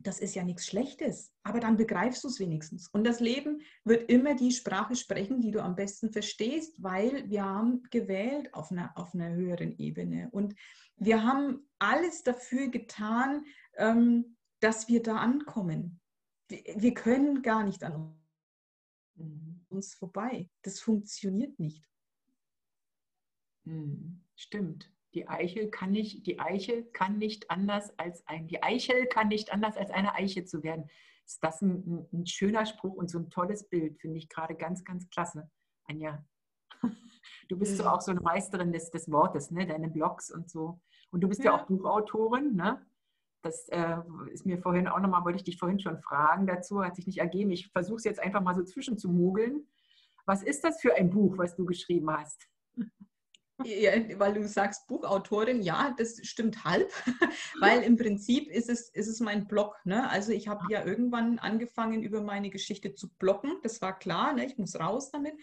das 0.00 0.20
ist 0.20 0.34
ja 0.34 0.44
nichts 0.44 0.66
Schlechtes, 0.66 1.32
aber 1.42 1.58
dann 1.58 1.76
begreifst 1.76 2.22
du 2.22 2.28
es 2.28 2.38
wenigstens. 2.38 2.88
Und 2.88 3.04
das 3.04 3.20
Leben 3.20 3.60
wird 3.84 4.10
immer 4.10 4.34
die 4.34 4.52
Sprache 4.52 4.94
sprechen, 4.94 5.40
die 5.40 5.50
du 5.50 5.62
am 5.62 5.74
besten 5.74 6.12
verstehst, 6.12 6.82
weil 6.82 7.28
wir 7.28 7.44
haben 7.44 7.82
gewählt 7.90 8.52
auf 8.54 8.70
einer, 8.70 8.92
auf 8.96 9.14
einer 9.14 9.30
höheren 9.30 9.76
Ebene. 9.78 10.28
Und 10.30 10.54
wir 10.96 11.24
haben 11.24 11.68
alles 11.78 12.22
dafür 12.22 12.68
getan, 12.68 13.44
ähm, 13.76 14.35
dass 14.60 14.88
wir 14.88 15.02
da 15.02 15.16
ankommen. 15.16 16.00
Wir 16.48 16.94
können 16.94 17.42
gar 17.42 17.64
nicht 17.64 17.82
an 17.84 18.16
uns 19.68 19.94
vorbei. 19.94 20.48
Das 20.62 20.80
funktioniert 20.80 21.58
nicht. 21.58 21.88
Hm, 23.64 24.22
stimmt. 24.36 24.92
Die 25.14 25.28
Eichel 25.28 25.70
kann 25.70 25.92
nicht, 25.92 26.26
die 26.26 26.38
Eichel 26.38 26.84
kann 26.92 27.18
nicht 27.18 27.50
anders 27.50 27.98
als 27.98 28.26
ein, 28.26 28.48
die 28.48 28.62
Eichel 28.62 29.06
kann 29.06 29.28
nicht 29.28 29.52
anders 29.52 29.76
als 29.76 29.90
eine 29.90 30.14
Eiche 30.14 30.44
zu 30.44 30.62
werden. 30.62 30.90
Ist 31.24 31.42
das 31.42 31.62
ein, 31.62 32.06
ein 32.12 32.26
schöner 32.26 32.66
Spruch 32.66 32.94
und 32.94 33.10
so 33.10 33.18
ein 33.18 33.30
tolles 33.30 33.68
Bild, 33.68 33.98
finde 33.98 34.18
ich 34.18 34.28
gerade 34.28 34.54
ganz, 34.54 34.84
ganz 34.84 35.08
klasse, 35.08 35.50
Anja. 35.84 36.24
Du 37.48 37.56
bist 37.56 37.76
so 37.76 37.84
auch 37.86 38.00
so 38.00 38.10
eine 38.10 38.20
Meisterin 38.20 38.72
des, 38.72 38.90
des 38.90 39.10
Wortes, 39.10 39.50
ne? 39.50 39.66
deine 39.66 39.88
Blogs 39.88 40.30
und 40.30 40.50
so. 40.50 40.80
Und 41.10 41.20
du 41.20 41.28
bist 41.28 41.42
ja, 41.44 41.52
ja 41.52 41.62
auch 41.62 41.66
Buchautorin, 41.66 42.54
ne? 42.54 42.84
Das 43.46 43.68
äh, 43.68 43.96
ist 44.32 44.44
mir 44.44 44.58
vorhin 44.58 44.88
auch 44.88 44.98
nochmal, 44.98 45.24
wollte 45.24 45.36
ich 45.36 45.44
dich 45.44 45.58
vorhin 45.58 45.78
schon 45.78 46.00
fragen 46.00 46.48
dazu, 46.48 46.82
hat 46.82 46.96
sich 46.96 47.06
nicht 47.06 47.18
ergeben. 47.18 47.52
Ich 47.52 47.68
versuche 47.68 47.98
es 47.98 48.04
jetzt 48.04 48.18
einfach 48.18 48.40
mal 48.40 48.56
so 48.56 48.64
zwischen 48.64 48.98
zu 48.98 49.08
mogeln. 49.08 49.68
Was 50.24 50.42
ist 50.42 50.64
das 50.64 50.80
für 50.80 50.96
ein 50.96 51.10
Buch, 51.10 51.38
was 51.38 51.54
du 51.54 51.64
geschrieben 51.64 52.10
hast? 52.10 52.48
Ja, 53.64 53.92
weil 54.18 54.34
du 54.34 54.46
sagst 54.46 54.88
Buchautorin, 54.88 55.62
ja, 55.62 55.94
das 55.96 56.18
stimmt 56.26 56.64
halb, 56.64 56.90
weil 57.60 57.82
im 57.82 57.96
Prinzip 57.96 58.50
ist 58.50 58.68
es, 58.68 58.90
ist 58.90 59.06
es 59.06 59.20
mein 59.20 59.46
Blog. 59.46 59.76
Ne? 59.84 60.10
Also 60.10 60.32
ich 60.32 60.48
habe 60.48 60.64
ja 60.68 60.84
irgendwann 60.84 61.38
angefangen, 61.38 62.02
über 62.02 62.20
meine 62.20 62.50
Geschichte 62.50 62.94
zu 62.94 63.08
bloggen, 63.14 63.52
das 63.62 63.80
war 63.80 63.96
klar, 63.96 64.32
ne? 64.34 64.44
ich 64.44 64.58
muss 64.58 64.78
raus 64.78 65.10
damit. 65.12 65.34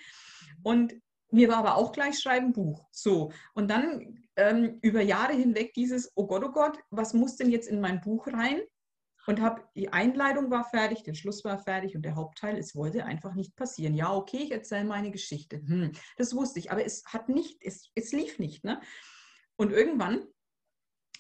Und 0.62 0.94
mir 1.34 1.50
war 1.50 1.58
aber 1.58 1.76
auch 1.78 1.92
gleich 1.92 2.20
schreiben 2.20 2.54
Buch. 2.54 2.88
So. 2.92 3.32
Und 3.54 3.70
dann 3.70 4.24
ähm, 4.36 4.78
über 4.82 5.02
Jahre 5.02 5.34
hinweg 5.34 5.74
dieses, 5.74 6.12
oh 6.16 6.28
Gott, 6.28 6.44
oh 6.44 6.52
Gott, 6.52 6.78
was 6.90 7.14
muss 7.14 7.36
denn 7.36 7.50
jetzt 7.50 7.68
in 7.68 7.82
mein 7.82 8.02
Buch 8.02 8.28
rein? 8.28 8.62
Und 9.26 9.42
habe 9.42 9.64
die 9.76 9.92
Einleitung 9.92 10.52
war 10.52 10.66
fertig, 10.66 11.04
der 11.04 11.14
Schluss 11.14 11.44
war 11.46 11.58
fertig 11.58 11.96
und 11.96 12.04
der 12.04 12.16
Hauptteil, 12.16 12.58
es 12.58 12.76
wollte 12.76 13.06
einfach 13.06 13.36
nicht 13.36 13.56
passieren. 13.56 13.96
Ja, 13.96 14.14
okay, 14.14 14.38
ich 14.44 14.52
erzähle 14.52 14.84
meine 14.84 15.12
Geschichte. 15.12 15.58
Hm, 15.58 15.94
das 16.18 16.36
wusste 16.36 16.60
ich, 16.60 16.72
aber 16.72 16.86
es 16.86 17.04
hat 17.06 17.30
nicht, 17.30 17.58
es, 17.62 17.90
es 17.96 18.12
lief 18.12 18.38
nicht. 18.38 18.64
Ne? 18.66 18.82
Und 19.56 19.72
irgendwann 19.72 20.28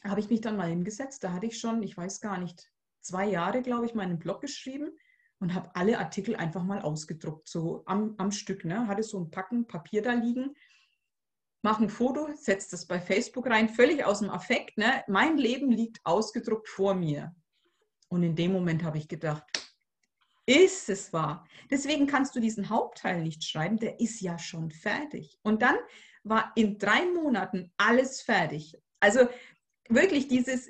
habe 0.03 0.19
ich 0.19 0.29
mich 0.29 0.41
dann 0.41 0.57
mal 0.57 0.69
hingesetzt, 0.69 1.23
da 1.23 1.31
hatte 1.31 1.45
ich 1.45 1.57
schon, 1.57 1.81
ich 1.81 1.95
weiß 1.95 2.19
gar 2.19 2.37
nicht, 2.37 2.69
zwei 2.99 3.25
Jahre, 3.25 3.61
glaube 3.61 3.85
ich, 3.85 3.93
meinen 3.93 4.19
Blog 4.19 4.41
geschrieben 4.41 4.91
und 5.43 5.53
habe 5.53 5.75
alle 5.75 5.99
Artikel 5.99 6.37
einfach 6.37 6.63
mal 6.63 6.81
ausgedruckt, 6.81 7.49
so 7.49 7.83
am, 7.85 8.15
am 8.17 8.31
Stück. 8.31 8.63
Ne? 8.63 8.87
Hatte 8.87 9.03
so 9.03 9.19
ein 9.19 9.29
Packen 9.29 9.67
Papier 9.67 10.01
da 10.01 10.13
liegen, 10.13 10.55
mache 11.61 11.83
ein 11.83 11.89
Foto, 11.89 12.29
setze 12.33 12.71
das 12.71 12.87
bei 12.87 13.01
Facebook 13.01 13.47
rein, 13.47 13.67
völlig 13.67 14.05
aus 14.05 14.19
dem 14.19 14.29
Affekt. 14.29 14.77
Ne? 14.77 15.03
Mein 15.07 15.37
Leben 15.37 15.69
liegt 15.69 15.99
ausgedruckt 16.05 16.69
vor 16.69 16.95
mir. 16.95 17.35
Und 18.07 18.23
in 18.23 18.37
dem 18.37 18.53
Moment 18.53 18.83
habe 18.83 18.97
ich 18.97 19.09
gedacht, 19.09 19.43
ist 20.45 20.89
es 20.89 21.11
wahr? 21.11 21.45
Deswegen 21.69 22.07
kannst 22.07 22.37
du 22.37 22.39
diesen 22.39 22.69
Hauptteil 22.69 23.21
nicht 23.21 23.43
schreiben, 23.43 23.77
der 23.77 23.99
ist 23.99 24.21
ja 24.21 24.39
schon 24.39 24.71
fertig. 24.71 25.37
Und 25.43 25.61
dann 25.61 25.75
war 26.23 26.53
in 26.55 26.77
drei 26.77 27.05
Monaten 27.05 27.73
alles 27.75 28.21
fertig. 28.21 28.77
Also 29.01 29.27
wirklich 29.89 30.29
dieses, 30.29 30.69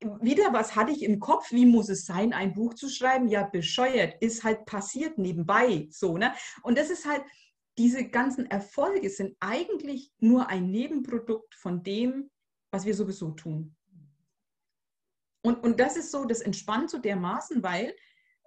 wieder 0.00 0.52
was 0.52 0.76
hatte 0.76 0.92
ich 0.92 1.02
im 1.02 1.20
Kopf, 1.20 1.52
wie 1.52 1.66
muss 1.66 1.88
es 1.88 2.06
sein, 2.06 2.32
ein 2.32 2.54
Buch 2.54 2.74
zu 2.74 2.88
schreiben? 2.88 3.28
Ja, 3.28 3.44
bescheuert, 3.44 4.14
ist 4.20 4.44
halt 4.44 4.64
passiert 4.64 5.18
nebenbei, 5.18 5.88
so, 5.90 6.16
ne? 6.16 6.32
Und 6.62 6.78
das 6.78 6.90
ist 6.90 7.06
halt, 7.06 7.22
diese 7.78 8.08
ganzen 8.08 8.46
Erfolge 8.46 9.08
sind 9.10 9.36
eigentlich 9.40 10.12
nur 10.18 10.48
ein 10.48 10.70
Nebenprodukt 10.70 11.54
von 11.54 11.82
dem, 11.82 12.30
was 12.70 12.84
wir 12.84 12.94
sowieso 12.94 13.30
tun. 13.32 13.76
Und, 15.42 15.62
und 15.62 15.80
das 15.80 15.96
ist 15.96 16.10
so, 16.10 16.24
das 16.24 16.40
entspannt 16.40 16.90
so 16.90 16.98
dermaßen, 16.98 17.62
weil 17.62 17.94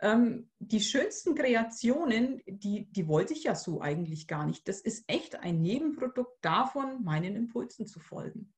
ähm, 0.01 0.51
die 0.59 0.81
schönsten 0.81 1.33
Kreationen, 1.33 2.41
die, 2.45 2.91
die 2.91 3.07
wollte 3.07 3.33
ich 3.33 3.43
ja 3.43 3.55
so 3.55 3.81
eigentlich 3.81 4.27
gar 4.27 4.45
nicht. 4.45 4.67
Das 4.67 4.81
ist 4.81 5.03
echt 5.07 5.35
ein 5.35 5.61
Nebenprodukt 5.61 6.37
davon, 6.41 7.03
meinen 7.03 7.35
Impulsen 7.35 7.87
zu 7.87 7.99
folgen 7.99 8.53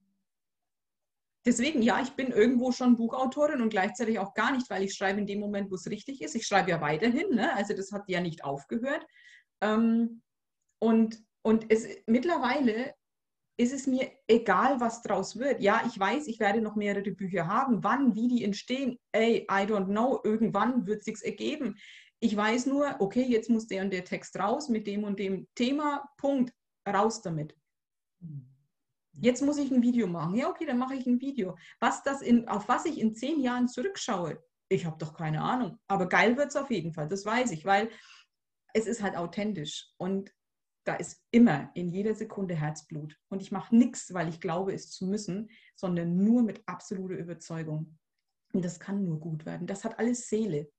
deswegen, 1.45 1.81
ja, 1.81 2.01
ich 2.01 2.11
bin 2.11 2.31
irgendwo 2.31 2.71
schon 2.71 2.95
Buchautorin 2.95 3.61
und 3.61 3.69
gleichzeitig 3.69 4.19
auch 4.19 4.33
gar 4.33 4.51
nicht, 4.51 4.69
weil 4.69 4.83
ich 4.83 4.93
schreibe 4.93 5.19
in 5.19 5.27
dem 5.27 5.39
Moment, 5.39 5.71
wo 5.71 5.75
es 5.75 5.89
richtig 5.89 6.21
ist. 6.21 6.35
Ich 6.35 6.47
schreibe 6.47 6.71
ja 6.71 6.81
weiterhin, 6.81 7.35
ne? 7.35 7.53
also 7.55 7.73
das 7.73 7.91
hat 7.91 8.03
ja 8.07 8.21
nicht 8.21 8.43
aufgehört. 8.43 9.05
Ähm, 9.61 10.21
und 10.79 11.25
und 11.45 11.71
es, 11.71 11.87
mittlerweile 12.07 12.95
ist 13.57 13.71
es 13.71 13.85
mir 13.85 14.11
egal, 14.27 14.79
was 14.79 15.03
draus 15.03 15.37
wird. 15.37 15.61
Ja, 15.61 15.83
ich 15.85 15.97
weiß, 15.97 16.25
ich 16.25 16.39
werde 16.39 16.59
noch 16.59 16.75
mehrere 16.75 17.11
Bücher 17.11 17.47
haben. 17.47 17.83
Wann, 17.83 18.15
wie 18.15 18.27
die 18.27 18.43
entstehen, 18.43 18.97
ey, 19.11 19.43
I 19.43 19.65
don't 19.67 19.85
know. 19.85 20.19
Irgendwann 20.23 20.87
wird 20.87 20.99
es 20.99 21.05
sich 21.05 21.23
ergeben. 21.23 21.77
Ich 22.19 22.35
weiß 22.35 22.65
nur, 22.65 22.95
okay, 22.99 23.23
jetzt 23.23 23.51
muss 23.51 23.67
der 23.67 23.83
und 23.83 23.93
der 23.93 24.03
Text 24.03 24.37
raus 24.39 24.69
mit 24.69 24.87
dem 24.87 25.03
und 25.03 25.19
dem 25.19 25.47
Thema. 25.53 26.09
Punkt. 26.17 26.51
Raus 26.87 27.21
damit. 27.21 27.55
Mhm. 28.19 28.54
Jetzt 29.21 29.41
muss 29.41 29.57
ich 29.57 29.71
ein 29.71 29.81
Video 29.81 30.07
machen. 30.07 30.35
Ja, 30.35 30.49
okay, 30.49 30.65
dann 30.65 30.77
mache 30.77 30.95
ich 30.95 31.05
ein 31.05 31.21
Video. 31.21 31.57
Was 31.79 32.03
das 32.03 32.21
in, 32.21 32.47
auf 32.47 32.67
was 32.67 32.85
ich 32.85 32.99
in 32.99 33.15
zehn 33.15 33.39
Jahren 33.39 33.67
zurückschaue, 33.67 34.43
ich 34.69 34.85
habe 34.85 34.97
doch 34.97 35.13
keine 35.13 35.41
Ahnung. 35.41 35.79
Aber 35.87 36.07
geil 36.07 36.37
wird 36.37 36.49
es 36.49 36.55
auf 36.55 36.71
jeden 36.71 36.93
Fall, 36.93 37.07
das 37.07 37.25
weiß 37.25 37.51
ich, 37.51 37.65
weil 37.65 37.89
es 38.73 38.87
ist 38.87 39.01
halt 39.01 39.15
authentisch 39.15 39.89
und 39.97 40.33
da 40.85 40.95
ist 40.95 41.23
immer 41.31 41.71
in 41.73 41.89
jeder 41.89 42.13
Sekunde 42.13 42.55
Herzblut. 42.55 43.17
Und 43.29 43.41
ich 43.41 43.51
mache 43.51 43.75
nichts, 43.75 44.13
weil 44.13 44.29
ich 44.29 44.39
glaube, 44.39 44.73
es 44.73 44.91
zu 44.91 45.07
müssen, 45.07 45.49
sondern 45.75 46.23
nur 46.23 46.43
mit 46.43 46.61
absoluter 46.67 47.15
Überzeugung. 47.15 47.97
Und 48.53 48.63
das 48.63 48.79
kann 48.79 49.03
nur 49.03 49.19
gut 49.19 49.45
werden. 49.45 49.65
Das 49.65 49.83
hat 49.83 49.97
alles 49.97 50.29
Seele. 50.29 50.71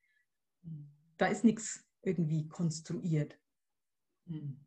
Da 1.16 1.26
ist 1.26 1.43
nichts 1.43 1.84
irgendwie 2.03 2.49
konstruiert. 2.49 3.39
Mhm. 4.26 4.66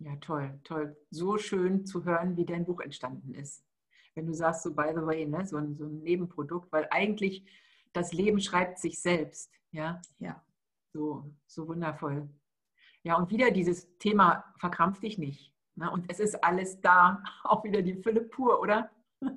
Ja, 0.00 0.16
toll, 0.16 0.58
toll. 0.64 0.96
So 1.10 1.36
schön 1.36 1.84
zu 1.84 2.04
hören, 2.04 2.36
wie 2.36 2.46
dein 2.46 2.64
Buch 2.64 2.80
entstanden 2.80 3.34
ist. 3.34 3.64
Wenn 4.14 4.26
du 4.26 4.32
sagst, 4.32 4.62
so 4.62 4.74
by 4.74 4.92
the 4.94 5.02
way, 5.02 5.26
ne, 5.26 5.46
so, 5.46 5.58
ein, 5.58 5.76
so 5.76 5.84
ein 5.84 6.00
Nebenprodukt, 6.00 6.72
weil 6.72 6.88
eigentlich 6.90 7.46
das 7.92 8.12
Leben 8.12 8.40
schreibt 8.40 8.78
sich 8.78 8.98
selbst. 9.00 9.52
Ja, 9.72 10.00
ja. 10.18 10.42
So, 10.92 11.30
so 11.46 11.68
wundervoll. 11.68 12.28
Ja, 13.02 13.16
und 13.16 13.30
wieder 13.30 13.50
dieses 13.50 13.96
Thema, 13.98 14.44
verkrampf 14.58 15.00
dich 15.00 15.18
nicht. 15.18 15.54
Ne? 15.76 15.90
Und 15.90 16.10
es 16.10 16.18
ist 16.18 16.42
alles 16.42 16.80
da, 16.80 17.22
auch 17.44 17.62
wieder 17.64 17.82
die 17.82 18.02
Fülle 18.02 18.22
pur, 18.22 18.60
oder? 18.60 18.90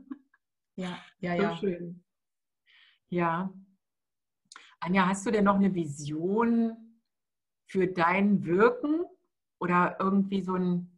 Ja, 0.75 0.97
ja, 1.19 1.35
so 1.35 1.43
ja. 1.43 1.57
Schön. 1.57 2.03
Ja. 3.09 3.53
Anja, 4.79 5.07
hast 5.07 5.23
du 5.23 5.29
denn 5.29 5.43
noch 5.43 5.57
eine 5.57 5.75
Vision 5.75 6.99
für 7.67 7.85
dein 7.85 8.43
Wirken? 8.43 9.05
Oder 9.59 9.97
irgendwie 9.99 10.41
so 10.41 10.55
ein, 10.55 10.89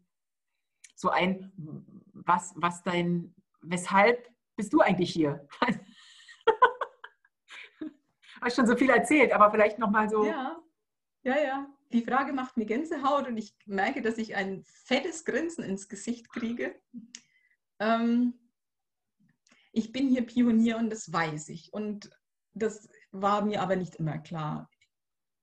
so 0.95 1.09
ein, 1.09 1.51
was, 2.13 2.53
was 2.55 2.83
dein, 2.83 3.35
weshalb 3.61 4.29
bist 4.55 4.73
du 4.73 4.81
eigentlich 4.81 5.11
hier? 5.11 5.47
Hast 8.41 8.55
schon 8.55 8.67
so 8.67 8.75
viel 8.75 8.89
erzählt, 8.89 9.31
aber 9.31 9.51
vielleicht 9.51 9.79
nochmal 9.79 10.09
so. 10.09 10.25
Ja, 10.25 10.61
ja, 11.23 11.37
ja. 11.37 11.67
Die 11.91 12.03
Frage 12.03 12.33
macht 12.33 12.57
mir 12.57 12.65
Gänsehaut 12.65 13.27
und 13.27 13.37
ich 13.37 13.55
merke, 13.65 14.01
dass 14.01 14.17
ich 14.17 14.35
ein 14.35 14.63
fettes 14.63 15.23
Grinsen 15.25 15.63
ins 15.63 15.87
Gesicht 15.87 16.29
kriege. 16.29 16.79
Ähm, 17.79 18.33
ich 19.71 19.91
bin 19.91 20.07
hier 20.07 20.25
Pionier 20.25 20.77
und 20.77 20.89
das 20.89 21.11
weiß 21.11 21.49
ich. 21.49 21.73
Und 21.73 22.09
das 22.53 22.89
war 23.11 23.43
mir 23.43 23.61
aber 23.61 23.75
nicht 23.75 23.95
immer 23.95 24.17
klar. 24.19 24.69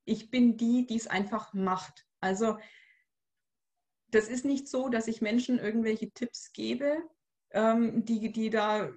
Ich 0.05 0.31
bin 0.31 0.57
die, 0.57 0.87
die 0.87 0.97
es 0.97 1.07
einfach 1.07 1.53
macht. 1.53 2.07
Also 2.21 2.59
das 4.13 4.29
ist 4.29 4.45
nicht 4.45 4.69
so, 4.69 4.89
dass 4.89 5.09
ich 5.09 5.21
Menschen 5.21 5.59
irgendwelche 5.59 6.11
Tipps 6.11 6.53
gebe, 6.53 7.03
ähm, 7.51 8.05
die, 8.05 8.31
die 8.31 8.51
da 8.51 8.91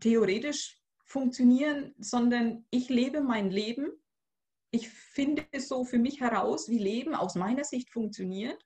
theoretisch 0.00 0.80
funktionieren, 1.04 1.94
sondern 1.98 2.64
ich 2.70 2.88
lebe 2.88 3.20
mein 3.20 3.50
Leben. 3.50 3.90
Ich 4.70 4.88
finde 4.88 5.44
so 5.58 5.84
für 5.84 5.98
mich 5.98 6.20
heraus, 6.20 6.68
wie 6.68 6.78
Leben 6.78 7.14
aus 7.14 7.34
meiner 7.34 7.64
Sicht 7.64 7.90
funktioniert. 7.90 8.64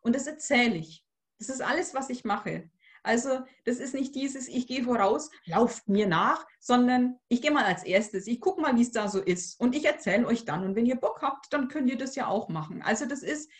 Und 0.00 0.14
das 0.14 0.26
erzähle 0.26 0.76
ich. 0.76 1.04
Das 1.38 1.48
ist 1.48 1.62
alles, 1.62 1.94
was 1.94 2.10
ich 2.10 2.24
mache. 2.24 2.70
Also 3.02 3.40
das 3.64 3.78
ist 3.78 3.94
nicht 3.94 4.14
dieses, 4.14 4.46
ich 4.48 4.66
gehe 4.66 4.84
voraus, 4.84 5.30
lauft 5.46 5.88
mir 5.88 6.06
nach, 6.06 6.46
sondern 6.58 7.18
ich 7.28 7.40
gehe 7.40 7.50
mal 7.50 7.64
als 7.64 7.82
erstes, 7.82 8.26
ich 8.26 8.40
gucke 8.40 8.60
mal, 8.60 8.76
wie 8.76 8.82
es 8.82 8.92
da 8.92 9.08
so 9.08 9.20
ist 9.20 9.58
und 9.58 9.74
ich 9.74 9.86
erzähle 9.86 10.26
euch 10.26 10.44
dann. 10.44 10.64
Und 10.64 10.76
wenn 10.76 10.86
ihr 10.86 10.96
Bock 10.96 11.22
habt, 11.22 11.52
dann 11.52 11.68
könnt 11.68 11.88
ihr 11.88 11.96
das 11.96 12.14
ja 12.14 12.26
auch 12.26 12.48
machen. 12.48 12.82
Also 12.82 13.06
das 13.06 13.22
ist, 13.22 13.50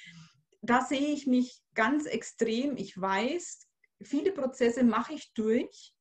da 0.62 0.82
sehe 0.82 1.08
ich 1.12 1.26
mich 1.26 1.62
ganz 1.74 2.06
extrem. 2.06 2.76
Ich 2.76 3.00
weiß, 3.00 3.68
viele 4.02 4.32
Prozesse 4.32 4.84
mache 4.84 5.14
ich 5.14 5.32
durch, 5.34 5.94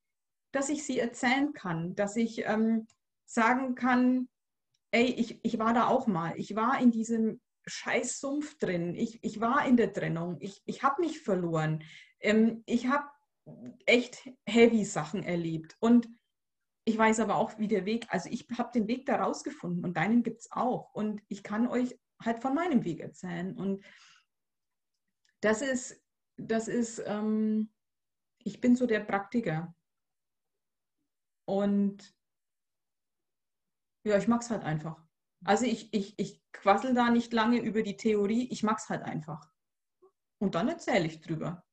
dass 0.51 0.70
ich 0.70 0.86
sie 0.86 0.99
erzählen 0.99 1.53
kann, 1.53 1.95
dass 1.95 2.16
ich 2.16 2.45
ähm, 2.45 2.88
sagen 3.26 3.76
kann, 3.76 4.28
ey, 4.91 5.05
ich, 5.05 5.39
ich 5.43 5.60
war 5.60 5.74
da 5.74 5.88
auch 5.88 6.07
mal, 6.07 6.34
ich 6.38 6.55
war 6.55 6.82
in 6.82 6.91
diesem 6.91 7.39
scheiß 7.66 8.20
Sumpf 8.20 8.57
drin, 8.57 8.95
ich, 8.95 9.24
ich 9.24 9.39
war 9.39 9.66
in 9.68 9.78
der 9.78 9.93
Trennung, 9.93 10.38
ich, 10.39 10.62
ich 10.66 10.82
habe 10.82 11.01
mich 11.01 11.22
verloren, 11.22 11.84
ähm, 12.20 12.64
ich 12.66 12.88
habe 12.88 13.07
echt 13.86 14.30
heavy 14.47 14.86
Sachen 14.86 15.24
erlebt. 15.24 15.76
Und 15.80 16.07
ich 16.86 16.97
weiß 16.97 17.20
aber 17.20 17.36
auch, 17.36 17.57
wie 17.60 17.68
der 17.68 17.86
Weg, 17.86 18.07
also 18.10 18.30
ich 18.30 18.47
habe 18.57 18.72
den 18.74 18.88
Weg 18.88 19.05
da 19.05 19.22
rausgefunden 19.22 19.84
und 19.84 19.97
deinen 19.97 20.24
gibt 20.24 20.41
es 20.41 20.51
auch. 20.51 20.93
Und 20.93 21.22
ich 21.28 21.43
kann 21.43 21.68
euch 21.68 21.97
halt 22.24 22.39
von 22.39 22.55
meinem 22.55 22.84
Weg 22.84 22.99
erzählen. 22.99 23.55
Und 23.55 23.84
das 25.42 25.62
ist, 25.62 26.02
das 26.38 26.68
ist, 26.68 27.00
ähm, 27.06 27.72
ich 28.44 28.62
bin 28.62 28.76
so 28.76 28.86
der 28.86 29.02
Praktiker. 29.02 29.76
Und 31.46 32.16
ja, 34.06 34.18
ich 34.18 34.28
mag 34.28 34.42
es 34.42 34.50
halt 34.50 34.64
einfach. 34.64 35.04
Also 35.46 35.66
ich, 35.66 35.94
ich, 35.94 36.18
ich 36.18 36.42
quassel 36.52 36.94
da 36.94 37.10
nicht 37.10 37.34
lange 37.34 37.60
über 37.60 37.84
die 37.84 37.98
Theorie, 37.98 38.48
ich 38.52 38.64
mag 38.64 38.78
es 38.78 38.90
halt 38.90 39.04
einfach. 39.04 39.52
Und 40.40 40.56
dann 40.56 40.68
erzähle 40.68 41.06
ich 41.06 41.22
drüber. 41.22 41.66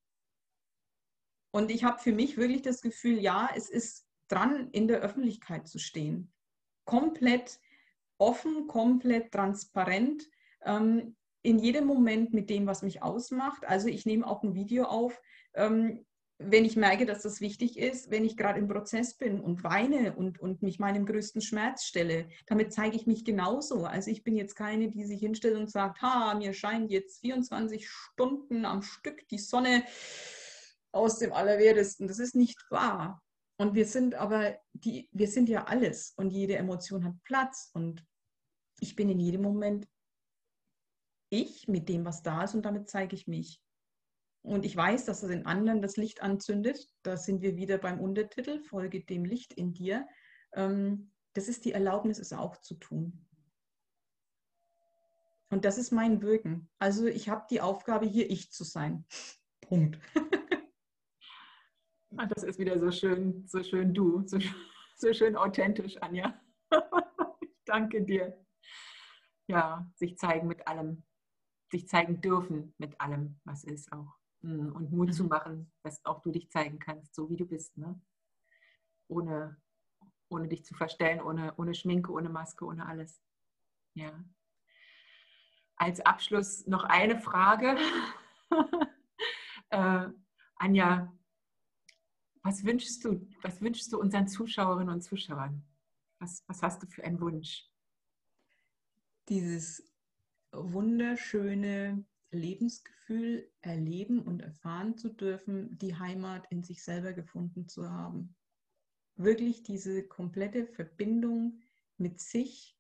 Und 1.53 1.71
ich 1.71 1.85
habe 1.85 1.99
für 1.99 2.13
mich 2.13 2.37
wirklich 2.37 2.63
das 2.63 2.83
Gefühl, 2.83 3.19
ja, 3.19 3.49
es 3.55 3.71
ist 3.71 4.07
dran, 4.29 4.71
in 4.71 4.89
der 4.89 5.01
Öffentlichkeit 5.01 5.69
zu 5.69 5.79
stehen. 5.79 6.33
Komplett 6.85 7.61
offen, 8.19 8.67
komplett 8.67 9.33
transparent, 9.33 10.29
ähm, 10.63 11.17
in 11.47 11.61
jedem 11.61 11.87
Moment 11.87 12.35
mit 12.35 12.51
dem, 12.51 12.67
was 12.67 12.83
mich 12.83 13.05
ausmacht. 13.05 13.65
Also 13.67 13.87
ich 13.87 14.05
nehme 14.05 14.27
auch 14.27 14.43
ein 14.43 14.55
Video 14.55 14.85
auf, 14.85 15.21
ähm, 15.55 16.05
wenn 16.39 16.65
ich 16.65 16.77
merke, 16.77 17.07
dass 17.07 17.23
das 17.23 17.41
wichtig 17.41 17.79
ist, 17.79 18.11
wenn 18.11 18.25
ich 18.25 18.37
gerade 18.37 18.59
im 18.59 18.67
Prozess 18.67 19.17
bin 19.17 19.41
und 19.41 19.63
weine 19.63 20.17
und, 20.17 20.41
und 20.41 20.61
mich 20.63 20.81
meinem 20.81 21.07
größten 21.07 21.41
Schmerz 21.41 21.85
stelle. 21.85 22.29
Damit 22.47 22.73
zeige 22.73 22.97
ich 22.97 23.07
mich 23.07 23.25
genauso. 23.25 23.85
Also 23.85 24.11
ich 24.11 24.25
bin 24.25 24.37
jetzt 24.37 24.57
keine, 24.57 24.91
die 24.91 25.05
sich 25.05 25.21
hinstellt 25.21 25.57
und 25.57 25.71
sagt, 25.71 26.03
ha, 26.03 26.35
mir 26.35 26.53
scheint 26.53 26.91
jetzt 26.91 27.21
24 27.21 27.89
Stunden 27.89 28.65
am 28.65 28.83
Stück 28.83 29.27
die 29.29 29.39
Sonne 29.39 29.85
aus 30.93 31.21
dem 31.21 31.33
Allerwertesten. 31.33 32.09
Das 32.09 32.19
ist 32.19 32.35
nicht 32.35 32.59
wahr. 32.71 33.23
Und 33.57 33.75
wir 33.75 33.87
sind 33.87 34.17
aber, 34.17 34.59
die, 34.73 35.09
wir 35.13 35.29
sind 35.29 35.49
ja 35.49 35.65
alles 35.65 36.13
und 36.17 36.31
jede 36.31 36.57
Emotion 36.57 37.05
hat 37.05 37.15
Platz 37.23 37.71
und 37.73 38.05
ich 38.81 38.97
bin 38.97 39.09
in 39.09 39.21
jedem 39.21 39.43
Moment 39.43 39.87
ich 41.29 41.69
mit 41.69 41.89
dem, 41.89 42.05
was 42.05 42.23
da 42.23 42.45
ist 42.45 42.55
und 42.55 42.63
damit 42.63 42.89
zeige 42.89 43.15
ich 43.15 43.27
mich. 43.27 43.61
Und 44.43 44.65
ich 44.65 44.77
weiß, 44.77 45.07
dass 45.07 45.23
das 45.23 45.31
in 45.31 45.45
anderen 45.45 45.83
das 45.83 45.97
Licht 45.97 46.23
anzündet. 46.23 46.89
Da 47.03 47.17
sind 47.17 47.43
wir 47.43 47.57
wieder 47.57 47.79
beim 47.79 48.01
Untertitel, 48.01 48.63
folge 48.63 49.05
dem 49.05 49.25
Licht 49.25 49.53
in 49.53 49.73
dir. 49.75 50.07
Ähm, 50.53 51.11
das 51.33 51.49
ist 51.49 51.65
die 51.65 51.73
Erlaubnis, 51.73 52.19
es 52.19 52.33
auch 52.33 52.57
zu 52.59 52.75
tun. 52.75 53.27
Und 55.51 55.65
das 55.65 55.79
ist 55.79 55.91
mein 55.91 56.23
Wirken. 56.23 56.71
Also 56.79 57.07
ich 57.07 57.29
habe 57.29 57.47
die 57.51 57.61
Aufgabe, 57.61 58.07
hier 58.07 58.31
ich 58.31 58.53
zu 58.53 58.65
sein. 58.65 59.05
Punkt. 59.61 59.99
Ah, 62.17 62.27
das 62.27 62.45
ist 62.45 62.59
wieder 62.59 62.79
so 62.81 62.91
schön, 62.91 63.47
so 63.47 63.63
schön 63.63 63.93
du, 63.93 64.23
so, 64.27 64.39
so 64.97 65.13
schön 65.13 65.37
authentisch, 65.37 65.97
Anja. 66.01 66.41
Ich 67.41 67.73
danke 67.73 68.05
dir. 68.05 68.47
Ja, 69.49 69.91
sich 69.97 70.17
zeigen 70.17 70.47
mit 70.47 70.67
allem, 70.69 71.03
sich 71.71 71.89
zeigen 71.89 72.21
dürfen 72.21 72.75
mit 72.79 73.01
allem, 73.01 73.41
was 73.45 73.65
ist 73.65 73.93
auch. 73.93 74.15
Hm, 74.43 74.73
und 74.73 74.93
Mut 74.93 75.09
mhm. 75.09 75.13
zu 75.13 75.25
machen, 75.25 75.73
dass 75.83 76.05
auch 76.05 76.21
du 76.23 76.31
dich 76.31 76.51
zeigen 76.51 76.79
kannst, 76.79 77.15
so 77.15 77.29
wie 77.31 77.37
du 77.37 77.47
bist. 77.47 77.77
Ne? 77.77 78.01
Ohne, 79.09 79.61
ohne 80.29 80.49
dich 80.49 80.65
zu 80.65 80.75
verstellen, 80.75 81.21
ohne, 81.21 81.55
ohne 81.57 81.75
Schminke, 81.75 82.13
ohne 82.13 82.29
Maske, 82.29 82.65
ohne 82.65 82.87
alles. 82.87 83.21
Ja. 83.95 84.25
Als 85.77 86.01
Abschluss 86.01 86.67
noch 86.67 86.85
eine 86.85 87.21
Frage. 87.21 87.77
äh, 89.71 90.09
Anja, 90.57 91.13
was 92.43 92.65
wünschst 92.65 93.05
du, 93.05 93.29
was 93.43 93.61
wünschst 93.61 93.93
du 93.93 94.01
unseren 94.01 94.29
Zuschauerinnen 94.29 94.95
und 94.95 95.03
Zuschauern? 95.03 95.67
Was, 96.19 96.45
was 96.47 96.63
hast 96.63 96.83
du 96.83 96.87
für 96.87 97.03
einen 97.05 97.21
Wunsch? 97.21 97.69
Dieses 99.29 99.96
wunderschöne 100.57 102.05
Lebensgefühl 102.31 103.51
erleben 103.61 104.21
und 104.21 104.43
erfahren 104.43 104.97
zu 104.97 105.11
dürfen, 105.11 105.77
die 105.79 105.95
Heimat 105.95 106.47
in 106.51 106.63
sich 106.63 106.83
selber 106.83 107.13
gefunden 107.13 107.69
zu 107.69 107.91
haben. 107.91 108.35
Wirklich 109.17 109.63
diese 109.63 110.07
komplette 110.07 110.67
Verbindung 110.67 111.61
mit 111.97 112.21
sich, 112.21 112.77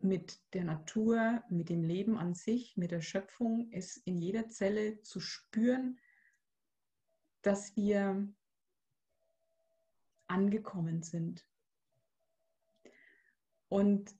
mit 0.00 0.40
der 0.52 0.64
Natur, 0.64 1.42
mit 1.48 1.68
dem 1.68 1.82
Leben 1.82 2.16
an 2.16 2.34
sich, 2.34 2.76
mit 2.76 2.92
der 2.92 3.00
Schöpfung, 3.00 3.68
es 3.72 3.96
in 3.96 4.18
jeder 4.18 4.48
Zelle 4.48 5.02
zu 5.02 5.18
spüren, 5.18 5.98
dass 7.42 7.74
wir 7.76 8.28
angekommen 10.28 11.02
sind. 11.02 11.48
Und 13.68 14.14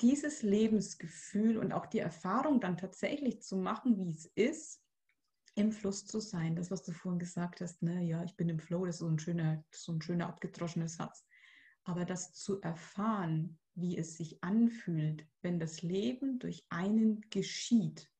dieses 0.00 0.42
Lebensgefühl 0.42 1.58
und 1.58 1.72
auch 1.72 1.86
die 1.86 1.98
Erfahrung 1.98 2.60
dann 2.60 2.76
tatsächlich 2.76 3.42
zu 3.42 3.56
machen, 3.56 3.98
wie 3.98 4.10
es 4.10 4.26
ist, 4.34 4.82
im 5.54 5.72
Fluss 5.72 6.06
zu 6.06 6.20
sein. 6.20 6.56
Das, 6.56 6.70
was 6.70 6.82
du 6.82 6.92
vorhin 6.92 7.18
gesagt 7.18 7.60
hast, 7.60 7.82
ne, 7.82 8.02
ja, 8.02 8.22
ich 8.24 8.36
bin 8.36 8.48
im 8.48 8.58
Flow, 8.58 8.86
das 8.86 8.96
ist 8.96 9.00
so 9.00 9.08
ein 9.08 9.18
schöner, 9.18 9.64
so 9.72 9.92
ein 9.92 10.00
schöner 10.00 10.28
abgedroschener 10.28 10.88
Satz. 10.88 11.24
Aber 11.84 12.04
das 12.04 12.32
zu 12.32 12.60
erfahren, 12.60 13.58
wie 13.74 13.96
es 13.96 14.16
sich 14.16 14.42
anfühlt, 14.42 15.26
wenn 15.42 15.58
das 15.58 15.82
Leben 15.82 16.38
durch 16.38 16.64
einen 16.68 17.20
geschieht 17.30 18.10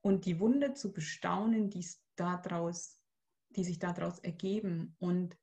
und 0.00 0.26
die 0.26 0.38
Wunder 0.38 0.74
zu 0.74 0.92
bestaunen, 0.92 1.70
die 1.70 1.86
daraus 2.16 3.02
die 3.56 3.64
sich 3.64 3.78
daraus 3.78 4.18
ergeben 4.18 4.96
und 4.98 5.36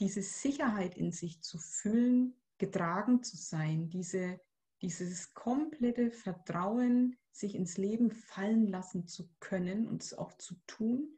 diese 0.00 0.22
Sicherheit 0.22 0.96
in 0.96 1.12
sich 1.12 1.42
zu 1.42 1.58
fühlen, 1.58 2.34
getragen 2.58 3.22
zu 3.22 3.36
sein, 3.36 3.88
diese, 3.88 4.40
dieses 4.82 5.32
komplette 5.32 6.10
Vertrauen, 6.10 7.16
sich 7.30 7.54
ins 7.54 7.78
Leben 7.78 8.10
fallen 8.10 8.66
lassen 8.66 9.06
zu 9.06 9.30
können 9.40 9.88
und 9.88 10.02
es 10.02 10.12
auch 10.12 10.32
zu 10.34 10.54
tun, 10.66 11.16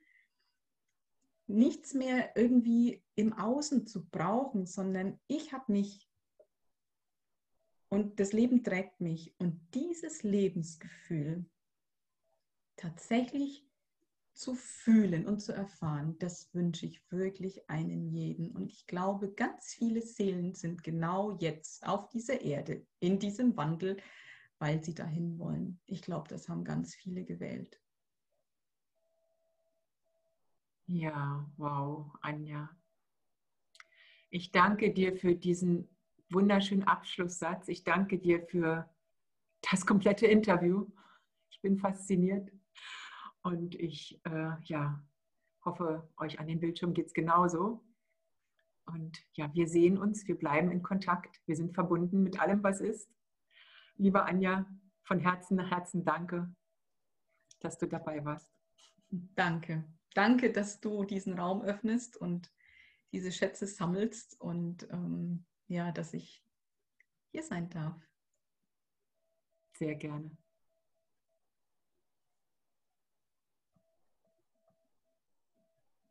nichts 1.47 1.93
mehr 1.95 2.37
irgendwie 2.37 3.03
im 3.17 3.33
Außen 3.33 3.87
zu 3.87 4.07
brauchen, 4.09 4.67
sondern 4.67 5.19
ich 5.27 5.53
habe 5.53 5.73
mich 5.73 6.09
und 7.95 8.19
das 8.19 8.33
Leben 8.33 8.65
trägt 8.65 9.01
mich. 9.01 9.35
Und 9.39 9.61
dieses 9.73 10.25
Lebensgefühl 10.25 11.47
tatsächlich 12.75 13.65
zu 14.35 14.55
fühlen 14.55 15.26
und 15.26 15.41
zu 15.41 15.53
erfahren, 15.53 16.18
das 16.18 16.53
wünsche 16.53 16.87
ich 16.87 17.01
wirklich 17.11 17.70
einen 17.70 18.09
jeden. 18.09 18.51
Und 18.51 18.70
ich 18.70 18.87
glaube, 18.87 19.32
ganz 19.32 19.74
viele 19.74 20.03
Seelen 20.03 20.55
sind 20.55 20.82
genau 20.82 21.37
jetzt 21.39 21.87
auf 21.87 22.09
dieser 22.09 22.41
Erde, 22.41 22.85
in 22.99 23.18
diesem 23.18 23.57
Wandel, 23.57 23.97
weil 24.59 24.82
sie 24.82 24.95
dahin 24.95 25.39
wollen. 25.39 25.80
Ich 25.87 26.03
glaube, 26.03 26.28
das 26.28 26.49
haben 26.49 26.64
ganz 26.64 26.95
viele 26.95 27.24
gewählt. 27.24 27.80
Ja, 30.87 31.51
wow, 31.57 32.12
Anja. 32.20 32.68
Ich 34.30 34.51
danke 34.51 34.93
dir 34.93 35.16
für 35.16 35.35
diesen 35.35 35.89
wunderschönen 36.28 36.82
Abschlusssatz. 36.82 37.68
Ich 37.68 37.85
danke 37.85 38.18
dir 38.18 38.43
für 38.43 38.91
das 39.70 39.87
komplette 39.87 40.26
Interview. 40.26 40.87
Ich 41.51 41.61
bin 41.62 41.78
fasziniert. 41.78 42.51
Und 43.45 43.74
ich 43.74 44.20
äh, 44.24 44.53
ja, 44.62 45.05
hoffe, 45.64 46.09
euch 46.16 46.40
an 46.40 46.47
dem 46.47 46.61
Bildschirm 46.61 46.95
geht 46.95 47.07
es 47.07 47.12
genauso. 47.12 47.84
Und 48.86 49.18
ja, 49.34 49.53
wir 49.55 49.68
sehen 49.68 49.99
uns, 49.99 50.26
wir 50.26 50.38
bleiben 50.38 50.70
in 50.70 50.82
Kontakt, 50.82 51.40
wir 51.47 51.55
sind 51.55 51.74
verbunden 51.74 52.22
mit 52.22 52.40
allem, 52.40 52.62
was 52.62 52.80
ist. 52.80 53.11
Liebe 53.97 54.24
Anja, 54.24 54.66
von 55.03 55.20
Herzen 55.20 55.57
nach 55.57 55.70
Herzen 55.70 56.05
danke, 56.05 56.55
dass 57.61 57.78
du 57.78 57.86
dabei 57.86 58.24
warst. 58.24 58.51
Danke. 59.11 59.84
Danke, 60.14 60.51
dass 60.51 60.80
du 60.80 61.05
diesen 61.05 61.38
Raum 61.38 61.62
öffnest 61.62 62.16
und 62.16 62.51
diese 63.12 63.30
Schätze 63.30 63.66
sammelst 63.66 64.40
und 64.40 64.88
ähm, 64.90 65.45
ja, 65.68 65.92
dass 65.92 66.14
ich 66.14 66.42
hier 67.30 67.42
sein 67.42 67.68
darf. 67.68 68.01
Sehr 69.76 69.97
gerne. 69.97 70.36